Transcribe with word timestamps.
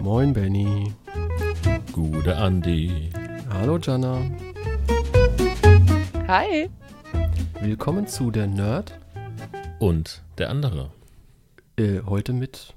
Moin 0.00 0.32
Benny. 0.32 0.94
Gute 1.92 2.36
Andi. 2.36 3.10
Hallo 3.50 3.78
Jana. 3.78 4.20
Hi. 6.28 6.70
Willkommen 7.60 8.06
zu 8.06 8.30
der 8.30 8.46
Nerd. 8.46 8.98
Und 9.78 10.22
der 10.38 10.50
andere. 10.50 10.90
Äh, 11.76 12.02
heute 12.06 12.32
mit 12.32 12.74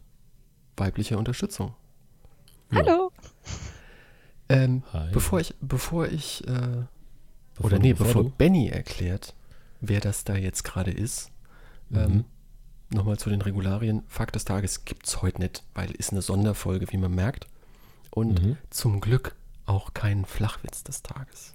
weiblicher 0.77 1.17
Unterstützung. 1.17 1.75
Ja. 2.71 2.79
Hallo. 2.79 3.11
Ähm, 4.49 4.83
Hi. 4.93 5.09
bevor 5.11 5.39
ich, 5.39 5.53
bevor 5.61 6.07
ich, 6.07 6.47
äh, 6.47 6.85
Bevor 7.55 7.65
oder 7.67 7.77
du- 7.77 7.81
nee, 7.83 7.93
bevor 7.93 8.23
bevor 8.23 8.37
Benny 8.37 8.67
erklärt, 8.69 9.33
wer 9.81 9.99
das 10.01 10.23
da 10.23 10.35
jetzt 10.35 10.63
gerade 10.63 10.91
ist, 10.91 11.31
Mhm. 11.89 11.97
ähm, 11.97 12.25
nochmal 12.89 13.17
zu 13.17 13.29
den 13.29 13.41
Regularien. 13.41 14.03
Fakt 14.07 14.35
des 14.35 14.45
Tages 14.45 14.85
gibt 14.85 15.07
es 15.07 15.21
heute 15.21 15.41
nicht, 15.41 15.63
weil 15.73 15.91
ist 15.91 16.11
eine 16.11 16.21
Sonderfolge, 16.21 16.91
wie 16.91 16.97
man 16.97 17.13
merkt. 17.13 17.47
Und 18.11 18.41
Mhm. 18.43 18.57
zum 18.69 19.01
Glück 19.01 19.35
auch 19.65 19.93
keinen 19.93 20.25
Flachwitz 20.25 20.83
des 20.83 21.01
Tages. 21.03 21.53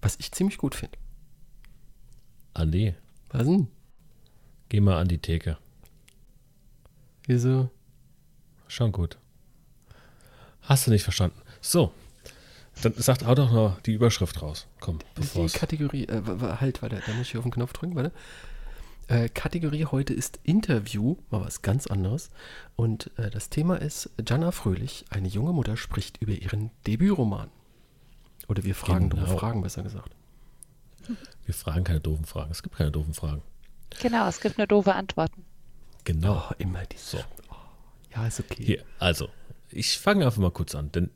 Was 0.00 0.16
ich 0.18 0.32
ziemlich 0.32 0.58
gut 0.58 0.74
finde. 0.74 0.98
Andi, 2.54 2.94
Was 3.30 3.46
denn? 3.46 3.68
geh 4.68 4.80
mal 4.80 4.98
an 4.98 5.08
die 5.08 5.18
Theke. 5.18 5.58
Wieso? 7.26 7.70
Schon 8.68 8.92
gut. 8.92 9.18
Hast 10.62 10.86
du 10.86 10.90
nicht 10.90 11.02
verstanden. 11.04 11.40
So. 11.60 11.92
Dann 12.82 12.94
sagt 12.96 13.24
hau 13.26 13.34
doch 13.34 13.52
noch 13.52 13.80
die 13.82 13.92
Überschrift 13.92 14.40
raus. 14.42 14.66
Komm, 14.80 14.98
bevor 15.14 15.42
Die 15.42 15.46
es. 15.46 15.52
Kategorie, 15.52 16.04
äh, 16.06 16.22
halt, 16.60 16.82
warte, 16.82 17.02
da 17.06 17.12
muss 17.12 17.28
ich 17.28 17.36
auf 17.36 17.42
den 17.44 17.52
Knopf 17.52 17.72
drücken, 17.74 17.94
warte. 17.94 18.12
Äh, 19.08 19.28
Kategorie 19.28 19.84
heute 19.84 20.14
ist 20.14 20.40
Interview, 20.42 21.16
mal 21.30 21.42
was 21.42 21.62
ganz 21.62 21.86
anderes. 21.86 22.30
Und 22.76 23.10
äh, 23.18 23.30
das 23.30 23.50
Thema 23.50 23.76
ist 23.76 24.10
Jana 24.26 24.52
Fröhlich, 24.52 25.04
eine 25.10 25.28
junge 25.28 25.52
Mutter 25.52 25.76
spricht 25.76 26.22
über 26.22 26.32
ihren 26.32 26.70
Debütroman. 26.86 27.50
Oder 28.48 28.64
wir 28.64 28.74
fragen 28.74 29.10
dumme 29.10 29.24
Genau. 29.24 29.38
Fragen, 29.38 29.62
besser 29.62 29.82
gesagt. 29.82 30.14
Wir 31.44 31.54
fragen 31.54 31.84
keine 31.84 32.00
doofen 32.00 32.24
Fragen. 32.24 32.50
Es 32.52 32.62
gibt 32.62 32.76
keine 32.76 32.90
doofen 32.90 33.12
Fragen. 33.14 33.42
Genau, 34.00 34.26
es 34.28 34.40
gibt 34.40 34.56
nur 34.58 34.66
doofe 34.66 34.94
Antworten. 34.94 35.44
Genau. 36.04 36.44
Oh, 36.50 36.54
immer 36.58 36.84
dieses. 36.86 37.10
So. 37.10 37.18
Oh, 37.50 37.54
ja, 38.14 38.26
ist 38.26 38.40
okay. 38.40 38.64
Hier, 38.64 38.84
also, 38.98 39.28
ich 39.70 39.98
fange 39.98 40.24
einfach 40.24 40.40
mal 40.40 40.50
kurz 40.50 40.74
an, 40.74 40.90
denn 40.92 41.10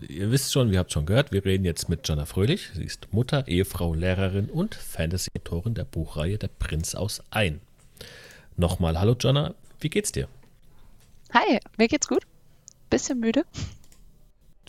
ihr 0.00 0.30
wisst 0.30 0.52
schon, 0.52 0.72
ihr 0.72 0.78
habt 0.78 0.92
schon 0.92 1.06
gehört, 1.06 1.32
wir 1.32 1.44
reden 1.44 1.64
jetzt 1.64 1.88
mit 1.88 2.06
Jana 2.08 2.24
Fröhlich. 2.26 2.70
Sie 2.74 2.84
ist 2.84 3.12
Mutter, 3.12 3.46
Ehefrau, 3.48 3.94
Lehrerin 3.94 4.48
und 4.50 4.74
Fantasy-Autorin 4.74 5.74
der 5.74 5.84
Buchreihe 5.84 6.38
Der 6.38 6.48
Prinz 6.48 6.94
aus 6.94 7.22
Ein. 7.30 7.60
Nochmal, 8.56 8.98
hallo 8.98 9.16
Jana, 9.18 9.54
wie 9.80 9.88
geht's 9.90 10.12
dir? 10.12 10.28
Hi, 11.32 11.58
mir 11.78 11.88
geht's 11.88 12.08
gut. 12.08 12.24
Bisschen 12.90 13.20
müde. 13.20 13.44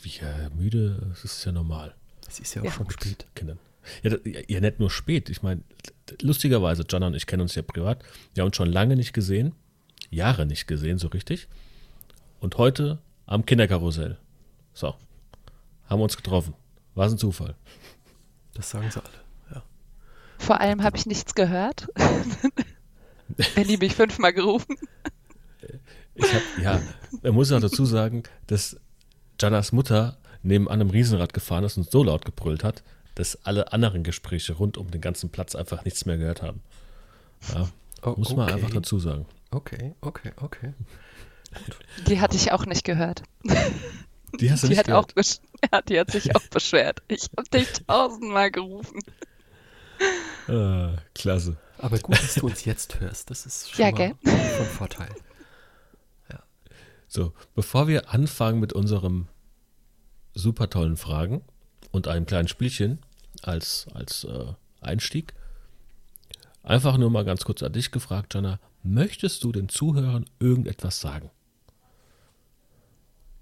Wie 0.01 0.17
äh, 0.19 0.49
müde, 0.55 0.97
das 1.09 1.23
ist 1.25 1.45
ja 1.45 1.51
normal. 1.51 1.93
Es 2.27 2.39
ist 2.39 2.53
ja 2.55 2.61
auch 2.61 2.65
Ja. 2.65 2.71
schon 2.71 2.89
spät. 2.89 3.25
Kindern. 3.35 3.59
Ja, 4.01 4.11
ja, 4.23 4.39
ja, 4.47 4.59
nicht 4.61 4.79
nur 4.79 4.89
spät. 4.89 5.29
Ich 5.29 5.43
meine, 5.43 5.61
lustigerweise, 6.21 6.85
Jana 6.89 7.07
und 7.07 7.15
ich 7.15 7.25
kennen 7.27 7.41
uns 7.41 7.55
ja 7.55 7.61
privat. 7.61 8.01
Wir 8.33 8.41
haben 8.41 8.47
uns 8.47 8.55
schon 8.55 8.71
lange 8.71 8.95
nicht 8.95 9.13
gesehen, 9.13 9.53
Jahre 10.09 10.45
nicht 10.45 10.67
gesehen, 10.67 10.97
so 10.99 11.07
richtig. 11.09 11.47
Und 12.39 12.57
heute 12.57 12.99
am 13.25 13.45
Kinderkarussell. 13.45 14.17
So, 14.73 14.95
haben 15.87 15.99
wir 15.99 16.03
uns 16.03 16.17
getroffen. 16.17 16.53
War 16.95 17.07
es 17.07 17.13
ein 17.13 17.17
Zufall. 17.17 17.55
Das 18.53 18.69
sagen 18.69 18.89
sie 18.91 18.99
alle. 18.99 19.55
Ja. 19.55 19.63
Vor 20.37 20.59
allem 20.61 20.83
habe 20.83 20.97
ich 20.97 21.05
nichts 21.05 21.35
gehört. 21.35 21.87
Benny 23.55 23.77
mich 23.77 23.95
fünfmal 23.95 24.33
gerufen. 24.33 24.77
Ich 26.15 26.33
hab, 26.33 26.41
ja, 26.61 26.81
man 27.23 27.33
muss 27.33 27.51
auch 27.51 27.59
dazu 27.59 27.85
sagen, 27.85 28.23
dass 28.47 28.77
Janas 29.39 29.71
Mutter 29.71 30.17
neben 30.43 30.69
einem 30.69 30.89
Riesenrad 30.89 31.33
gefahren 31.33 31.63
ist 31.63 31.77
und 31.77 31.89
so 31.89 32.03
laut 32.03 32.25
gebrüllt 32.25 32.63
hat, 32.63 32.83
dass 33.15 33.43
alle 33.45 33.71
anderen 33.73 34.03
Gespräche 34.03 34.53
rund 34.53 34.77
um 34.77 34.91
den 34.91 35.01
ganzen 35.01 35.29
Platz 35.31 35.55
einfach 35.55 35.85
nichts 35.85 36.05
mehr 36.05 36.17
gehört 36.17 36.41
haben. 36.41 36.61
Ja, 37.53 37.69
Oh, 38.05 38.15
muss 38.17 38.35
man 38.35 38.45
okay. 38.45 38.53
einfach 38.53 38.71
dazu 38.71 38.99
sagen. 38.99 39.25
Okay, 39.51 39.95
okay, 40.01 40.31
okay. 40.37 40.73
Die 42.07 42.19
hatte 42.19 42.35
ich 42.35 42.51
auch 42.51 42.65
nicht 42.65 42.83
gehört. 42.83 43.23
Die 44.39 44.51
hast 44.51 44.63
du 44.63 44.67
Die 44.67 44.71
nicht 44.71 44.79
hat, 44.79 44.85
gehört. 44.87 45.09
auch 45.09 45.11
besch 45.13 45.39
ja, 45.71 45.81
die 45.81 45.99
hat 45.99 46.11
sich 46.11 46.35
auch 46.35 46.41
beschwert. 46.49 47.01
Ich 47.07 47.29
habe 47.37 47.49
dich 47.49 47.71
tausendmal 47.87 48.51
gerufen. 48.51 48.99
Ah, 50.47 50.95
klasse. 51.15 51.57
Aber 51.77 51.99
gut, 51.99 52.15
dass 52.21 52.35
du 52.35 52.47
uns 52.47 52.65
jetzt 52.65 52.99
hörst. 52.99 53.29
Das 53.29 53.45
ist 53.45 53.71
schon 53.71 53.85
Ja, 53.85 53.91
mal 53.91 54.15
von 54.57 54.65
Vorteil. 54.65 55.09
So, 57.07 57.31
bevor 57.53 57.87
wir 57.87 58.11
anfangen 58.11 58.59
mit 58.59 58.73
unserem 58.73 59.27
super 60.33 60.67
tollen 60.71 60.97
Fragen 60.97 61.43
und 61.91 62.07
einem 62.07 62.25
kleinen 62.25 62.47
Spielchen 62.47 62.97
als, 63.43 63.85
als 63.93 64.23
äh, 64.23 64.53
Einstieg, 64.81 65.35
einfach 66.63 66.97
nur 66.97 67.11
mal 67.11 67.23
ganz 67.23 67.45
kurz 67.45 67.61
an 67.61 67.71
dich 67.71 67.91
gefragt, 67.91 68.33
Jana, 68.33 68.59
möchtest 68.81 69.43
du 69.43 69.51
den 69.51 69.69
Zuhörern 69.69 70.25
irgendetwas 70.39 71.01
sagen? 71.01 71.29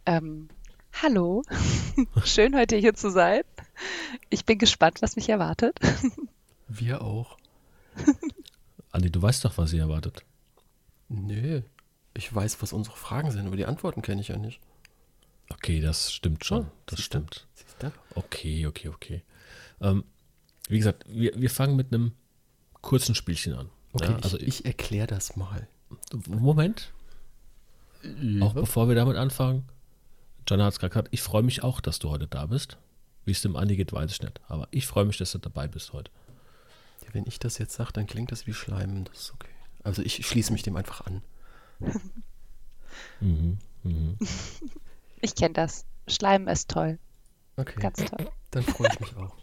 Ähm, 0.05 0.49
hallo. 0.93 1.43
Schön, 2.23 2.55
heute 2.55 2.75
hier 2.75 2.93
zu 2.93 3.11
sein. 3.11 3.43
Ich 4.29 4.45
bin 4.45 4.57
gespannt, 4.57 5.01
was 5.01 5.15
mich 5.15 5.29
erwartet. 5.29 5.79
Wir 6.67 7.01
auch. 7.01 7.37
Andi, 8.91 9.11
du 9.11 9.21
weißt 9.21 9.45
doch, 9.45 9.57
was 9.57 9.71
sie 9.71 9.79
erwartet. 9.79 10.23
Nö. 11.09 11.61
Ich 12.13 12.33
weiß, 12.33 12.61
was 12.61 12.73
unsere 12.73 12.97
Fragen 12.97 13.31
sind, 13.31 13.47
aber 13.47 13.55
die 13.55 13.65
Antworten 13.65 14.01
kenne 14.01 14.21
ich 14.21 14.29
ja 14.29 14.37
nicht. 14.37 14.59
Okay, 15.49 15.81
das 15.81 16.13
stimmt 16.13 16.45
schon. 16.45 16.65
Oh, 16.65 16.71
das 16.85 16.97
siehst 16.97 17.13
du? 17.13 17.17
stimmt. 17.17 17.47
Siehst 17.53 17.83
du? 17.83 17.91
Okay, 18.15 18.67
okay, 18.67 18.89
okay. 18.89 19.23
Ähm, 19.81 20.03
wie 20.67 20.77
gesagt, 20.77 21.05
wir, 21.07 21.33
wir 21.35 21.49
fangen 21.49 21.75
mit 21.75 21.93
einem 21.93 22.13
kurzen 22.81 23.15
Spielchen 23.15 23.53
an. 23.53 23.69
Okay, 23.93 24.11
ja, 24.11 24.19
also 24.19 24.37
ich, 24.37 24.47
ich 24.47 24.65
erkläre 24.65 25.07
das 25.07 25.35
mal. 25.35 25.67
Moment. 26.27 26.93
Auch 28.39 28.53
bevor 28.53 28.87
wir 28.87 28.95
damit 28.95 29.17
anfangen, 29.17 29.65
Jana 30.47 30.65
hat 30.65 30.73
es 30.73 30.79
gerade 30.79 30.89
gesagt, 30.91 31.07
ich 31.11 31.21
freue 31.21 31.43
mich 31.43 31.63
auch, 31.63 31.81
dass 31.81 31.99
du 31.99 32.09
heute 32.09 32.27
da 32.27 32.45
bist. 32.45 32.77
Wie 33.25 33.31
es 33.31 33.41
dem 33.41 33.55
Andi 33.55 33.75
geht, 33.75 33.93
weiß 33.93 34.11
ich 34.11 34.21
nicht. 34.21 34.41
Aber 34.47 34.67
ich 34.71 34.87
freue 34.87 35.05
mich, 35.05 35.17
dass 35.17 35.31
du 35.31 35.37
dabei 35.37 35.67
bist 35.67 35.93
heute. 35.93 36.11
Ja, 37.05 37.13
wenn 37.13 37.27
ich 37.27 37.39
das 37.39 37.57
jetzt 37.59 37.73
sage, 37.75 37.93
dann 37.93 38.07
klingt 38.07 38.31
das 38.31 38.47
wie 38.47 38.53
Schleimen. 38.53 39.05
Das 39.05 39.19
ist 39.21 39.33
okay. 39.33 39.49
Also 39.83 40.01
ich 40.01 40.25
schließe 40.25 40.51
mich 40.51 40.63
dem 40.63 40.75
einfach 40.75 41.01
an. 41.01 41.21
Mhm, 43.21 43.57
mhm. 43.83 44.17
Ich 45.21 45.33
kenne 45.35 45.53
das. 45.53 45.85
Schleimen 46.07 46.47
ist 46.47 46.69
toll. 46.69 46.99
Okay, 47.55 47.79
Ganz 47.79 48.03
toll. 48.03 48.29
dann 48.49 48.63
freue 48.63 48.89
ich 48.91 48.99
mich 48.99 49.15
auch. 49.15 49.35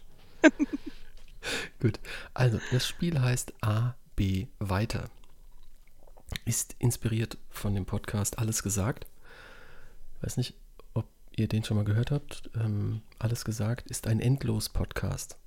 Gut. 1.79 1.99
Also, 2.33 2.59
das 2.71 2.85
Spiel 2.87 3.19
heißt 3.19 3.53
A, 3.61 3.95
B, 4.15 4.47
weiter. 4.59 5.09
Ist 6.45 6.75
inspiriert 6.79 7.37
von 7.49 7.73
dem 7.73 7.85
Podcast 7.85 8.37
Alles 8.39 8.61
gesagt. 8.61 9.07
Weiß 10.21 10.37
nicht, 10.37 10.53
ihr 11.39 11.47
den 11.47 11.63
schon 11.63 11.77
mal 11.77 11.85
gehört 11.85 12.11
habt. 12.11 12.49
Ähm, 12.55 13.01
Alles 13.17 13.45
gesagt 13.45 13.89
ist 13.89 14.07
ein 14.07 14.19
Endlos-Podcast. 14.19 15.37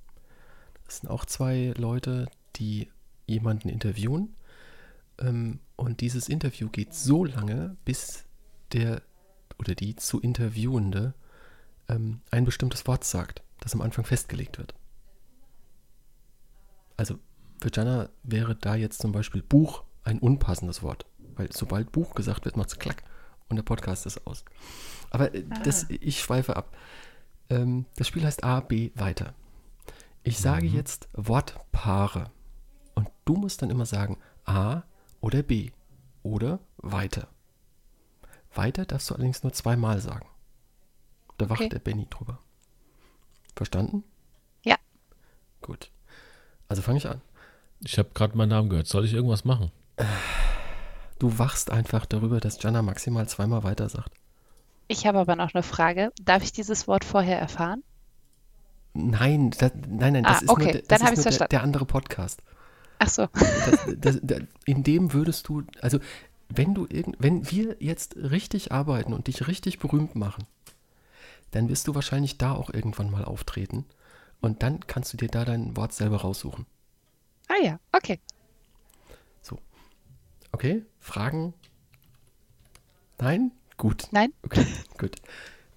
Das 0.85 0.97
sind 0.97 1.09
auch 1.09 1.25
zwei 1.25 1.73
Leute, 1.77 2.27
die 2.55 2.89
jemanden 3.25 3.69
interviewen. 3.69 4.35
Ähm, 5.19 5.59
und 5.75 6.01
dieses 6.01 6.29
Interview 6.29 6.69
geht 6.69 6.93
so 6.93 7.25
lange, 7.25 7.77
bis 7.85 8.25
der 8.71 9.01
oder 9.57 9.75
die 9.75 9.95
zu 9.95 10.19
Interviewende 10.19 11.13
ähm, 11.87 12.21
ein 12.31 12.45
bestimmtes 12.45 12.85
Wort 12.87 13.03
sagt, 13.03 13.43
das 13.59 13.73
am 13.73 13.81
Anfang 13.81 14.05
festgelegt 14.05 14.57
wird. 14.57 14.73
Also 16.97 17.19
für 17.61 17.69
Jana 17.73 18.09
wäre 18.23 18.55
da 18.55 18.75
jetzt 18.75 19.01
zum 19.01 19.11
Beispiel 19.11 19.41
Buch 19.41 19.83
ein 20.03 20.19
unpassendes 20.19 20.83
Wort, 20.83 21.05
weil 21.35 21.51
sobald 21.51 21.91
Buch 21.91 22.13
gesagt 22.15 22.45
wird, 22.45 22.57
macht 22.57 22.69
es 22.69 22.79
klack 22.79 23.03
und 23.49 23.55
der 23.55 23.63
Podcast 23.63 24.05
ist 24.05 24.25
aus. 24.27 24.43
Aber 25.13 25.33
äh, 25.33 25.45
das, 25.63 25.85
ich 25.89 26.19
schweife 26.19 26.57
ab. 26.57 26.75
Ähm, 27.49 27.85
das 27.95 28.07
Spiel 28.09 28.25
heißt 28.25 28.43
A, 28.43 28.59
B, 28.59 28.91
weiter. 28.95 29.33
Ich 30.23 30.39
sage 30.39 30.65
jetzt 30.67 31.07
Wortpaare 31.13 32.31
und 32.95 33.09
du 33.25 33.35
musst 33.35 33.61
dann 33.61 33.69
immer 33.69 33.85
sagen 33.85 34.17
A 34.45 34.83
oder 35.21 35.43
B 35.43 35.71
oder 36.23 36.59
weiter. 36.77 37.27
Weiter 38.53 38.85
darfst 38.85 39.09
du 39.09 39.15
allerdings 39.15 39.43
nur 39.43 39.53
zweimal 39.53 39.99
sagen. 39.99 40.27
Da 41.37 41.49
wacht 41.49 41.61
Okay. 41.61 41.69
der 41.69 41.79
Benny 41.79 42.07
drüber. 42.09 42.39
Verstanden? 43.55 44.03
Ja. 44.63 44.77
Gut. 45.61 45.91
Also 46.67 46.81
fange 46.81 46.97
ich 46.99 47.07
an. 47.07 47.21
Ich 47.81 47.97
habe 47.97 48.09
gerade 48.13 48.37
meinen 48.37 48.49
Namen 48.49 48.69
gehört. 48.69 48.87
Soll 48.87 49.05
ich 49.05 49.13
irgendwas 49.13 49.43
machen? 49.45 49.71
Du 51.19 51.37
wachst 51.37 51.69
einfach 51.69 52.05
darüber, 52.05 52.39
dass 52.39 52.61
Jana 52.61 52.81
maximal 52.81 53.27
zweimal 53.27 53.63
weiter 53.63 53.89
sagt. 53.89 54.11
Ich 54.87 55.07
habe 55.07 55.19
aber 55.19 55.35
noch 55.35 55.53
eine 55.53 55.63
Frage. 55.63 56.11
Darf 56.21 56.43
ich 56.43 56.51
dieses 56.51 56.87
Wort 56.87 57.03
vorher 57.05 57.39
erfahren? 57.39 57.83
Nein, 58.93 59.51
das, 59.51 59.71
nein, 59.87 60.13
nein, 60.13 60.23
das 60.23 60.37
Ah, 60.39 60.41
ist 60.43 60.49
okay, 60.49 60.63
nur, 60.63 60.71
der- 60.73 60.81
dann 60.81 60.87
das 60.99 61.01
hab 61.03 61.11
ist 61.13 61.17
nur 61.17 61.23
der, 61.23 61.23
verstanden. 61.23 61.49
der 61.51 61.63
andere 61.63 61.85
Podcast. 61.85 62.43
Ach 62.99 63.09
so. 63.09 63.27
Das, 63.99 64.19
das, 64.21 64.41
in 64.65 64.83
dem 64.83 65.13
würdest 65.13 65.47
du, 65.47 65.63
also 65.81 65.99
wenn 66.49 66.73
du 66.75 66.85
irgend, 66.89 67.15
wenn 67.19 67.49
wir 67.49 67.75
jetzt 67.79 68.15
richtig 68.17 68.71
arbeiten 68.71 69.13
und 69.13 69.27
dich 69.27 69.47
richtig 69.47 69.79
berühmt 69.79 70.15
machen, 70.15 70.45
dann 71.51 71.69
wirst 71.69 71.87
du 71.87 71.95
wahrscheinlich 71.95 72.37
da 72.37 72.51
auch 72.53 72.69
irgendwann 72.71 73.09
mal 73.09 73.25
auftreten 73.25 73.85
und 74.41 74.61
dann 74.63 74.85
kannst 74.85 75.11
du 75.13 75.17
dir 75.17 75.27
da 75.29 75.43
dein 75.45 75.75
Wort 75.75 75.93
selber 75.93 76.17
raussuchen. 76.17 76.65
Ah 77.47 77.63
ja, 77.63 77.79
okay. 77.91 78.19
Okay? 80.51 80.85
Fragen? 80.99 81.55
Nein? 83.19 83.51
Gut. 83.77 84.07
Nein? 84.11 84.33
Okay, 84.43 84.65
gut. 84.97 85.15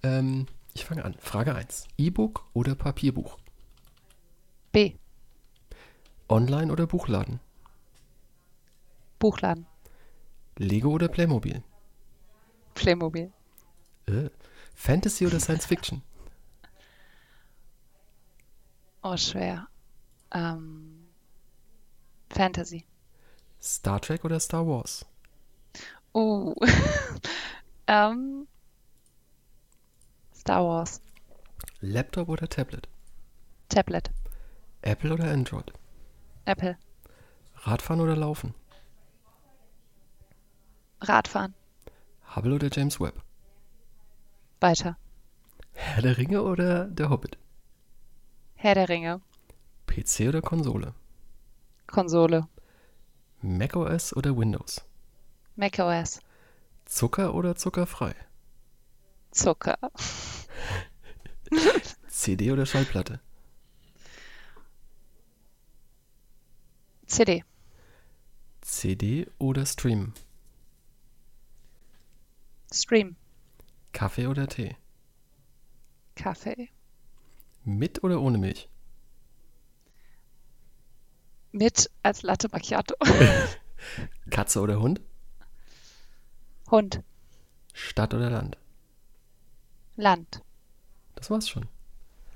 Ähm, 0.03 0.47
ich 0.73 0.85
fange 0.85 1.03
an. 1.03 1.15
Frage 1.19 1.55
1. 1.55 1.87
E-Book 1.97 2.45
oder 2.53 2.75
Papierbuch? 2.75 3.37
B. 4.71 4.93
Online 6.29 6.71
oder 6.71 6.87
Buchladen? 6.87 7.39
Buchladen. 9.19 9.65
Lego 10.57 10.89
oder 10.89 11.07
Playmobil? 11.07 11.63
Playmobil. 12.75 13.31
Äh. 14.07 14.29
Fantasy 14.75 15.25
oder 15.25 15.39
Science 15.39 15.65
Fiction? 15.65 16.03
Oh, 19.01 19.17
schwer. 19.17 19.67
Ähm, 20.31 21.07
Fantasy. 22.29 22.85
Star 23.61 23.99
Trek 24.01 24.23
oder 24.25 24.39
Star 24.39 24.67
Wars? 24.67 25.05
Oh. 26.13 26.53
ähm, 27.87 28.47
Star 30.33 30.63
Wars. 30.63 31.01
Laptop 31.81 32.29
oder 32.29 32.47
Tablet? 32.47 32.87
Tablet. 33.69 34.11
Apple 34.81 35.13
oder 35.13 35.31
Android? 35.31 35.71
Apple. 36.45 36.77
Radfahren 37.55 38.01
oder 38.01 38.15
Laufen? 38.15 38.53
Radfahren. 41.01 41.53
Hubble 42.35 42.55
oder 42.55 42.69
James 42.71 42.99
Webb? 42.99 43.21
Weiter. 44.59 44.97
Herr 45.73 46.01
der 46.01 46.17
Ringe 46.17 46.41
oder 46.41 46.85
Der 46.85 47.09
Hobbit? 47.09 47.37
Herr 48.55 48.75
der 48.75 48.89
Ringe. 48.89 49.21
PC 49.85 50.27
oder 50.29 50.41
Konsole? 50.41 50.93
Konsole. 51.87 52.47
macOS 53.41 54.15
oder 54.15 54.35
Windows? 54.35 54.81
macOS. 55.55 56.19
Zucker 56.87 57.35
oder 57.35 57.55
zuckerfrei? 57.55 58.15
Zucker. 59.31 59.77
CD 62.07 62.51
oder 62.51 62.65
Schallplatte? 62.65 63.19
CD. 67.05 67.43
CD 68.61 69.27
oder 69.37 69.65
Stream? 69.65 70.13
Stream. 72.73 73.15
Kaffee 73.91 74.27
oder 74.27 74.47
Tee? 74.47 74.75
Kaffee. 76.15 76.69
Mit 77.63 78.03
oder 78.03 78.21
ohne 78.21 78.37
Milch? 78.37 78.69
Mit 81.51 81.89
als 82.03 82.23
Latte 82.23 82.49
Macchiato. 82.51 82.95
Katze 84.29 84.61
oder 84.61 84.79
Hund? 84.79 85.01
Hund. 86.69 87.01
Stadt 87.73 88.13
oder 88.13 88.29
Land? 88.29 88.57
Land. 89.95 90.41
Das 91.15 91.29
war's 91.29 91.47
schon. 91.49 91.65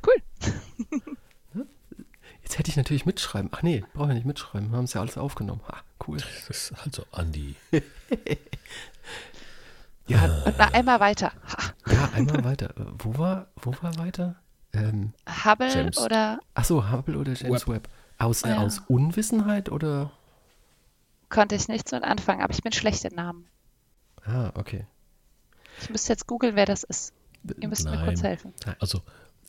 Cool. 0.05 0.21
Jetzt 2.43 2.57
hätte 2.57 2.69
ich 2.69 2.77
natürlich 2.77 3.05
mitschreiben. 3.05 3.49
Ach 3.53 3.61
nee, 3.61 3.83
brauchen 3.93 4.09
wir 4.09 4.15
nicht 4.15 4.25
mitschreiben. 4.25 4.71
Wir 4.71 4.77
haben 4.77 4.85
es 4.85 4.93
ja 4.93 5.01
alles 5.01 5.17
aufgenommen. 5.17 5.61
Ha, 5.67 5.77
cool. 6.07 6.17
Das 6.17 6.49
ist 6.49 6.73
also 6.83 7.05
Andi. 7.11 7.55
Ja, 10.07 10.25
Und 10.45 10.57
noch 10.57 10.73
einmal 10.73 10.99
weiter. 10.99 11.31
Ha. 11.47 11.73
ja 11.93 12.09
einmal 12.13 12.43
weiter. 12.43 12.73
Wo 12.97 13.17
war, 13.17 13.47
wo 13.55 13.71
war 13.81 13.95
weiter? 13.97 14.35
Ähm, 14.73 15.13
Hubble 15.45 15.69
James. 15.73 15.97
oder 15.99 16.39
ach 16.53 16.65
so, 16.65 16.91
Hubble 16.91 17.17
oder 17.17 17.31
James 17.33 17.65
Webb? 17.67 17.87
Aus, 18.17 18.41
Ja. 18.41 18.57
aus 18.57 18.79
Unwissenheit 18.87 19.69
oder? 19.69 20.11
konnte 21.29 21.55
ich 21.55 21.69
nichts 21.69 21.91
mit 21.93 22.03
anfangen, 22.03 22.41
aber 22.41 22.51
ich 22.53 22.61
bin 22.61 22.73
schlecht 22.73 23.05
in 23.05 23.15
Namen. 23.15 23.47
Ah, 24.25 24.51
okay. 24.55 24.85
Ich 25.81 25.89
müsste 25.89 26.13
jetzt 26.13 26.27
googeln, 26.27 26.55
wer 26.55 26.65
das 26.65 26.83
ist. 26.83 27.13
Ihr 27.59 27.67
müsst 27.67 27.85
mir 27.85 27.97
kurz 28.03 28.21
Nein. 28.21 28.29
helfen. 28.29 28.53
Also, 28.79 29.01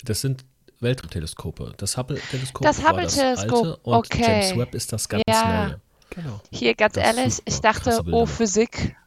das 0.03 0.21
sind 0.23 0.45
Weltraumteleskope. 0.81 1.75
Das 1.77 1.97
Hubble-Teleskop 1.97 2.63
Das 2.63 2.83
war 2.83 2.95
das 2.95 3.17
Hubble-Teleskop, 3.17 3.65
alte 3.67 3.77
und 3.83 3.95
okay. 3.95 4.23
James 4.49 4.59
Webb 4.59 4.75
ist 4.75 4.93
das 4.93 5.09
ganz 5.09 5.23
Ja. 5.29 5.67
neue. 5.69 5.81
Genau. 6.11 6.41
Hier, 6.51 6.75
ganz 6.75 6.95
Das 6.95 7.05
ehrlich, 7.05 7.43
ich 7.45 7.61
dachte, 7.61 8.03
oh, 8.11 8.27
Physik. 8.27 8.97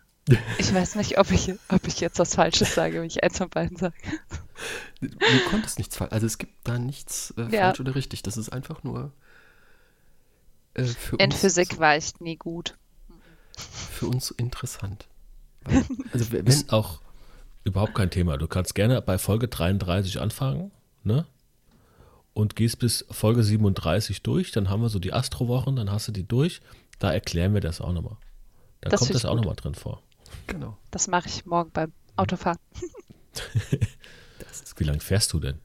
Ich 0.57 0.73
weiß 0.73 0.95
nicht, 0.95 1.19
ob 1.19 1.29
ich, 1.29 1.53
ob 1.69 1.85
ich 1.87 1.99
jetzt 1.99 2.17
was 2.17 2.33
Falsches 2.33 2.73
sage, 2.73 2.95
wenn 2.99 3.05
ich 3.05 3.23
eins 3.23 3.37
von 3.37 3.47
beiden 3.47 3.77
sage. 3.77 3.93
Du 4.99 5.39
konntest 5.51 5.77
nichts 5.77 5.95
falsch. 5.97 6.11
Also 6.11 6.25
es 6.25 6.39
gibt 6.39 6.53
da 6.67 6.79
nichts 6.79 7.31
äh, 7.37 7.43
Ja. 7.55 7.65
falsch 7.67 7.79
oder 7.81 7.93
richtig. 7.93 8.23
Das 8.23 8.35
ist 8.35 8.49
einfach 8.49 8.81
nur 8.81 9.11
äh, 10.73 10.83
für, 10.85 11.17
In 11.17 11.25
uns, 11.31 11.39
Physik 11.39 11.77
war 11.77 11.95
ich 11.95 12.19
nie 12.21 12.37
gut. 12.37 12.75
für 13.91 14.07
uns 14.07 14.31
interessant. 14.31 15.07
Also 16.13 16.31
wenn, 16.31 16.45
Ist 16.45 16.71
auch 16.71 16.99
überhaupt 17.63 17.95
kein 17.95 18.09
Thema. 18.11 18.37
Du 18.37 18.47
kannst 18.47 18.75
gerne 18.75 19.01
bei 19.01 19.17
Folge 19.17 19.47
33 19.47 20.19
anfangen, 20.21 20.71
ne? 21.03 21.25
Und 22.33 22.55
gehst 22.55 22.79
bis 22.79 23.05
Folge 23.09 23.43
37 23.43 24.21
durch, 24.21 24.51
dann 24.51 24.69
haben 24.69 24.81
wir 24.81 24.89
so 24.89 24.99
die 24.99 25.13
Astrowochen, 25.13 25.75
dann 25.77 25.89
hast 25.91 26.07
du 26.07 26.11
die 26.11 26.27
durch. 26.27 26.61
Da 26.99 27.13
erklären 27.13 27.53
wir 27.53 27.61
das 27.61 27.79
auch 27.81 27.93
nochmal. 27.93 28.17
Da 28.81 28.89
Das 28.89 28.99
kommt 28.99 29.15
das 29.15 29.25
auch 29.25 29.35
nochmal 29.35 29.55
drin 29.55 29.73
vor. 29.75 30.01
genau. 30.47 30.77
Das 30.91 31.07
mache 31.07 31.27
ich 31.29 31.45
morgen 31.45 31.71
beim 31.71 31.93
Autofahren. 32.17 32.59
Wie 34.77 34.83
lange 34.83 34.99
fährst 34.99 35.31
du 35.33 35.39
denn? 35.39 35.59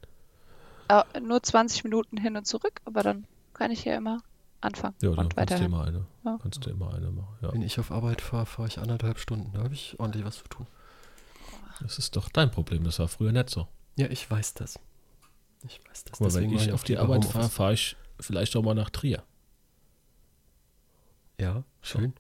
Äh, 0.88 1.20
nur 1.20 1.42
20 1.42 1.84
Minuten 1.84 2.16
hin 2.16 2.36
und 2.36 2.46
zurück, 2.46 2.80
aber 2.84 3.02
dann 3.02 3.26
kann 3.52 3.70
ich 3.72 3.82
hier 3.82 3.96
immer 3.96 4.22
anfangen 4.60 4.94
Ja, 5.02 5.10
dann 5.10 5.26
und 5.26 5.36
kannst 5.36 5.58
du 5.58 5.64
immer 5.64 5.84
eine. 5.84 6.06
Ja. 6.24 6.38
Kannst 6.42 6.64
du 6.66 6.70
immer 6.70 6.94
eine 6.94 7.10
machen. 7.10 7.36
Ja. 7.42 7.52
Wenn 7.52 7.62
ich 7.62 7.78
auf 7.80 7.90
Arbeit 7.90 8.20
fahre, 8.20 8.46
fahre 8.46 8.68
ich 8.68 8.78
anderthalb 8.78 9.18
Stunden. 9.18 9.52
Da 9.52 9.62
habe 9.62 9.74
ich 9.74 9.98
ordentlich 9.98 10.24
was 10.24 10.36
zu 10.38 10.44
tun. 10.48 10.66
Das 11.80 11.98
ist 11.98 12.14
doch 12.16 12.28
dein 12.28 12.50
Problem. 12.50 12.84
Das 12.84 12.98
war 12.98 13.08
früher 13.08 13.32
nicht 13.32 13.48
so. 13.50 13.66
Ja, 13.96 14.06
ich 14.08 14.30
weiß 14.30 14.54
das. 14.54 14.78
Ich 15.64 15.80
weiß 15.88 16.04
das. 16.04 16.18
Guck 16.18 16.20
mal, 16.20 16.34
wenn 16.34 16.52
ich 16.52 16.70
auch 16.70 16.74
auf 16.74 16.84
die 16.84 16.98
Arbeit 16.98 17.24
fahre, 17.24 17.48
fahre 17.48 17.72
ich 17.74 17.96
vielleicht 18.20 18.54
auch 18.56 18.62
mal 18.62 18.74
nach 18.74 18.90
Trier. 18.90 19.22
Ja, 21.40 21.64
schön. 21.80 22.12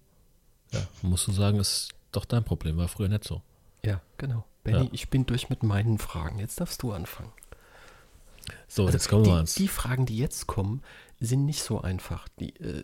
Ja, 0.72 0.80
musst 1.02 1.26
du 1.26 1.32
sagen, 1.32 1.58
ist 1.58 1.90
doch 2.12 2.24
dein 2.24 2.44
Problem. 2.44 2.76
War 2.78 2.88
früher 2.88 3.08
nicht 3.08 3.24
so. 3.24 3.42
Ja, 3.84 4.00
genau. 4.18 4.44
Benny, 4.64 4.84
Ja. 4.84 4.88
ich 4.92 5.08
bin 5.10 5.26
durch 5.26 5.50
mit 5.50 5.62
meinen 5.62 5.98
Fragen. 5.98 6.38
Jetzt 6.38 6.60
darfst 6.60 6.82
du 6.82 6.92
anfangen. 6.92 7.32
So, 8.68 8.86
Also 8.86 8.96
jetzt 8.96 9.08
kommen 9.08 9.26
wir 9.26 9.34
ans. 9.34 9.54
die 9.54 9.68
Fragen, 9.68 10.06
die 10.06 10.16
jetzt 10.16 10.46
kommen, 10.46 10.82
sind 11.20 11.44
nicht 11.44 11.62
so 11.62 11.80
einfach. 11.80 12.28
Die 12.40 12.56
äh, 12.56 12.82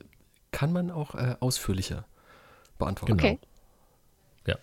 kann 0.50 0.72
man 0.72 0.90
auch 0.90 1.14
äh, 1.14 1.36
ausführlicher 1.40 2.06
beantworten. 2.78 3.16
Genau. 3.16 3.34
Okay. 3.34 3.40
Ja. 4.46 4.56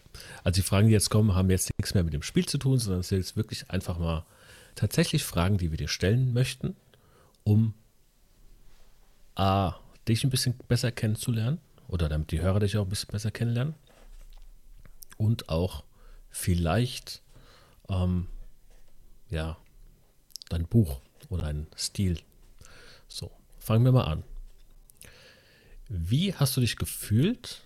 Also 0.43 0.61
die 0.61 0.67
Fragen, 0.67 0.87
die 0.87 0.93
jetzt 0.93 1.09
kommen, 1.09 1.35
haben 1.35 1.49
jetzt 1.49 1.71
nichts 1.77 1.93
mehr 1.93 2.03
mit 2.03 2.13
dem 2.13 2.21
Spiel 2.21 2.45
zu 2.45 2.57
tun, 2.57 2.79
sondern 2.79 3.01
es 3.01 3.09
sind 3.09 3.19
jetzt 3.19 3.35
wirklich 3.35 3.69
einfach 3.69 3.97
mal 3.97 4.25
tatsächlich 4.75 5.23
Fragen, 5.23 5.57
die 5.57 5.71
wir 5.71 5.77
dir 5.77 5.87
stellen 5.87 6.33
möchten, 6.33 6.75
um 7.43 7.73
A, 9.35 9.75
dich 10.07 10.23
ein 10.23 10.29
bisschen 10.29 10.55
besser 10.67 10.91
kennenzulernen 10.91 11.59
oder 11.87 12.07
damit 12.09 12.31
die 12.31 12.41
Hörer 12.41 12.59
dich 12.59 12.77
auch 12.77 12.83
ein 12.83 12.89
bisschen 12.89 13.11
besser 13.11 13.31
kennenlernen 13.31 13.75
und 15.17 15.49
auch 15.49 15.83
vielleicht 16.29 17.21
ähm, 17.89 18.27
ja 19.29 19.57
dein 20.53 20.67
Buch 20.67 21.01
oder 21.29 21.43
dein 21.43 21.67
Stil. 21.75 22.19
So, 23.07 23.31
fangen 23.59 23.85
wir 23.85 23.91
mal 23.91 24.05
an. 24.05 24.23
Wie 25.89 26.33
hast 26.33 26.55
du 26.57 26.61
dich 26.61 26.77
gefühlt 26.77 27.61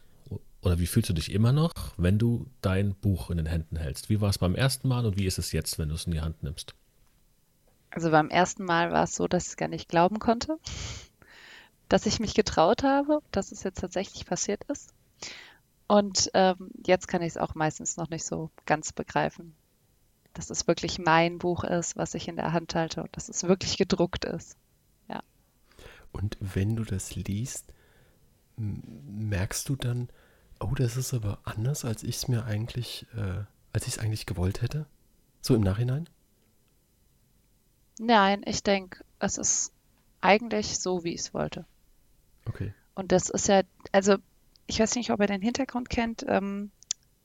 oder 0.62 0.80
wie 0.80 0.88
fühlst 0.88 1.10
du 1.10 1.14
dich 1.14 1.32
immer 1.32 1.52
noch, 1.52 1.72
wenn 1.98 2.18
du 2.18 2.48
dein 2.62 2.94
Buch 2.96 3.30
in 3.30 3.38
den 3.38 3.46
Händen 3.46 3.78
hältst? 3.78 4.10
Wie 4.10 4.20
war 4.22 4.30
es 4.30 4.38
beim 4.38 4.56
ersten 4.56 4.88
Mal 4.88 5.06
und 5.06 5.18
wie 5.18 5.26
ist 5.26 5.38
es 5.38 5.52
jetzt, 5.52 5.80
wenn 5.80 5.90
du 5.90 5.96
es 5.96 6.06
in 6.06 6.12
die 6.12 6.22
Hand 6.22 6.44
nimmst? 6.44 6.76
Also 7.90 8.12
beim 8.12 8.30
ersten 8.30 8.66
Mal 8.66 8.92
war 8.92 9.04
es 9.04 9.16
so, 9.16 9.28
dass 9.28 9.50
ich 9.50 9.58
gar 9.58 9.70
nicht 9.70 9.88
glauben 9.88 10.20
konnte, 10.20 10.58
dass 11.90 12.06
ich 12.06 12.20
mich 12.20 12.34
getraut 12.34 12.84
habe, 12.84 13.20
dass 13.32 13.52
es 13.52 13.64
jetzt 13.64 13.80
tatsächlich 13.80 14.26
passiert 14.26 14.64
ist. 14.66 14.94
Und 15.88 16.30
ähm, 16.34 16.70
jetzt 16.86 17.08
kann 17.08 17.22
ich 17.22 17.30
es 17.30 17.38
auch 17.38 17.56
meistens 17.56 17.96
noch 17.96 18.10
nicht 18.10 18.26
so 18.26 18.52
ganz 18.66 18.92
begreifen, 18.92 19.56
dass 20.38 20.50
es 20.50 20.68
wirklich 20.68 21.00
mein 21.00 21.40
Buch 21.40 21.64
ist, 21.64 21.98
was 21.98 22.14
ich 22.14 22.28
in 22.28 22.36
der 22.36 22.54
Hand 22.54 22.76
halte 22.76 23.04
und 23.04 23.16
dass 23.16 23.30
es 23.30 23.44
wirklich 23.44 23.78
gedruckt 23.78 24.26
ist. 24.26 24.58
Und 26.12 26.38
wenn 26.40 26.76
du 26.76 26.84
das 26.84 27.16
liest, 27.16 27.74
merkst 28.56 29.70
du 29.70 29.76
dann, 29.76 30.10
oh, 30.60 30.74
das 30.76 30.98
ist 30.98 31.14
aber 31.14 31.40
anders, 31.44 31.86
als 31.86 32.04
ich 32.04 32.16
es 32.16 32.28
mir 32.28 32.46
eigentlich, 32.46 33.06
äh, 33.16 33.44
als 33.74 33.88
ich 33.88 33.94
es 33.94 34.00
eigentlich 34.00 34.26
gewollt 34.26 34.62
hätte? 34.62 34.88
So 35.42 35.56
im 35.56 35.62
Nachhinein? 35.62 36.10
Nein, 38.00 38.42
ich 38.46 38.64
denke, 38.64 39.04
es 39.20 39.38
ist 39.38 39.72
eigentlich 40.22 40.80
so, 40.80 41.04
wie 41.04 41.14
ich 41.14 41.22
es 41.22 41.34
wollte. 41.34 41.66
Okay. 42.48 42.74
Und 42.96 43.12
das 43.12 43.30
ist 43.30 43.48
ja, 43.48 43.62
also 43.92 44.18
ich 44.66 44.80
weiß 44.80 44.96
nicht, 44.96 45.12
ob 45.12 45.20
ihr 45.20 45.28
den 45.28 45.42
Hintergrund 45.42 45.90
kennt. 45.90 46.26
Ähm, 46.28 46.72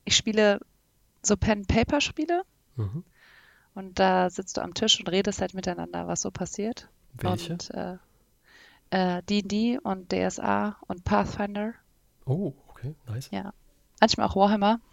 ich 0.05 0.15
spiele 0.15 0.59
so 1.23 1.35
Pen-Paper-Spiele 1.35 2.43
Mhm. 2.75 3.03
und 3.75 3.99
da 3.99 4.29
sitzt 4.29 4.57
du 4.57 4.61
am 4.61 4.73
Tisch 4.73 4.99
und 4.99 5.07
redest 5.09 5.41
halt 5.41 5.53
miteinander, 5.53 6.07
was 6.07 6.21
so 6.21 6.31
passiert. 6.31 6.89
Welche? 7.13 7.53
Und 7.53 7.69
äh, 7.71 7.97
äh, 8.89 9.21
D&D 9.23 9.79
und 9.79 10.11
DSA 10.11 10.77
und 10.87 11.03
Pathfinder. 11.03 11.73
Oh, 12.25 12.53
okay, 12.69 12.95
nice. 13.07 13.29
Ja. 13.31 13.53
Manchmal 13.99 14.27
auch 14.27 14.35
Warhammer. 14.35 14.79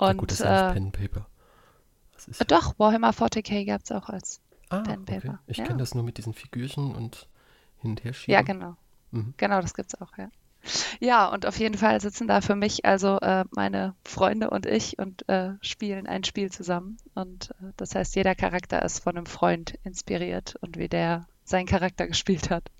Ja, 0.00 0.08
Und 0.10 0.18
gut, 0.18 0.30
das 0.32 0.40
ist 0.40 0.44
ja 0.46 0.70
äh, 0.70 0.72
Pen 0.74 0.90
Paper. 0.92 1.26
Ist 2.26 2.40
äh, 2.40 2.44
doch, 2.44 2.78
Warhammer 2.78 3.10
40k 3.12 3.64
gab 3.64 3.82
es 3.84 3.92
auch 3.92 4.08
als. 4.08 4.40
ah, 4.70 4.80
Pen 4.82 4.92
and 4.92 5.02
okay. 5.08 5.20
Paper. 5.20 5.38
Ich 5.46 5.58
Ja. 5.58 5.64
kenne 5.64 5.78
das 5.78 5.94
nur 5.94 6.02
mit 6.02 6.18
diesen 6.18 6.34
Figürchen 6.34 6.94
und 6.94 7.28
hin 7.78 7.92
und 7.92 8.02
her 8.04 8.12
schieben. 8.12 8.32
Ja, 8.34 8.42
genau. 8.42 8.76
Mhm. 9.12 9.34
Genau, 9.36 9.60
das 9.60 9.72
gibt's 9.74 9.94
auch, 10.00 10.16
ja. 10.18 10.28
Ja, 11.00 11.28
und 11.28 11.46
auf 11.46 11.58
jeden 11.58 11.76
Fall 11.76 12.00
sitzen 12.00 12.26
da 12.26 12.40
für 12.40 12.56
mich 12.56 12.84
also 12.84 13.18
äh, 13.20 13.44
meine 13.50 13.94
Freunde 14.04 14.50
und 14.50 14.66
ich 14.66 14.98
und 14.98 15.28
äh, 15.28 15.52
spielen 15.60 16.06
ein 16.06 16.24
Spiel 16.24 16.50
zusammen. 16.50 16.96
Und 17.14 17.50
äh, 17.62 17.72
das 17.76 17.94
heißt, 17.94 18.16
jeder 18.16 18.34
Charakter 18.34 18.82
ist 18.82 19.00
von 19.00 19.16
einem 19.16 19.26
Freund 19.26 19.78
inspiriert 19.84 20.56
und 20.60 20.78
wie 20.78 20.88
der 20.88 21.26
seinen 21.44 21.66
Charakter 21.66 22.06
gespielt 22.06 22.50
hat. 22.50 22.70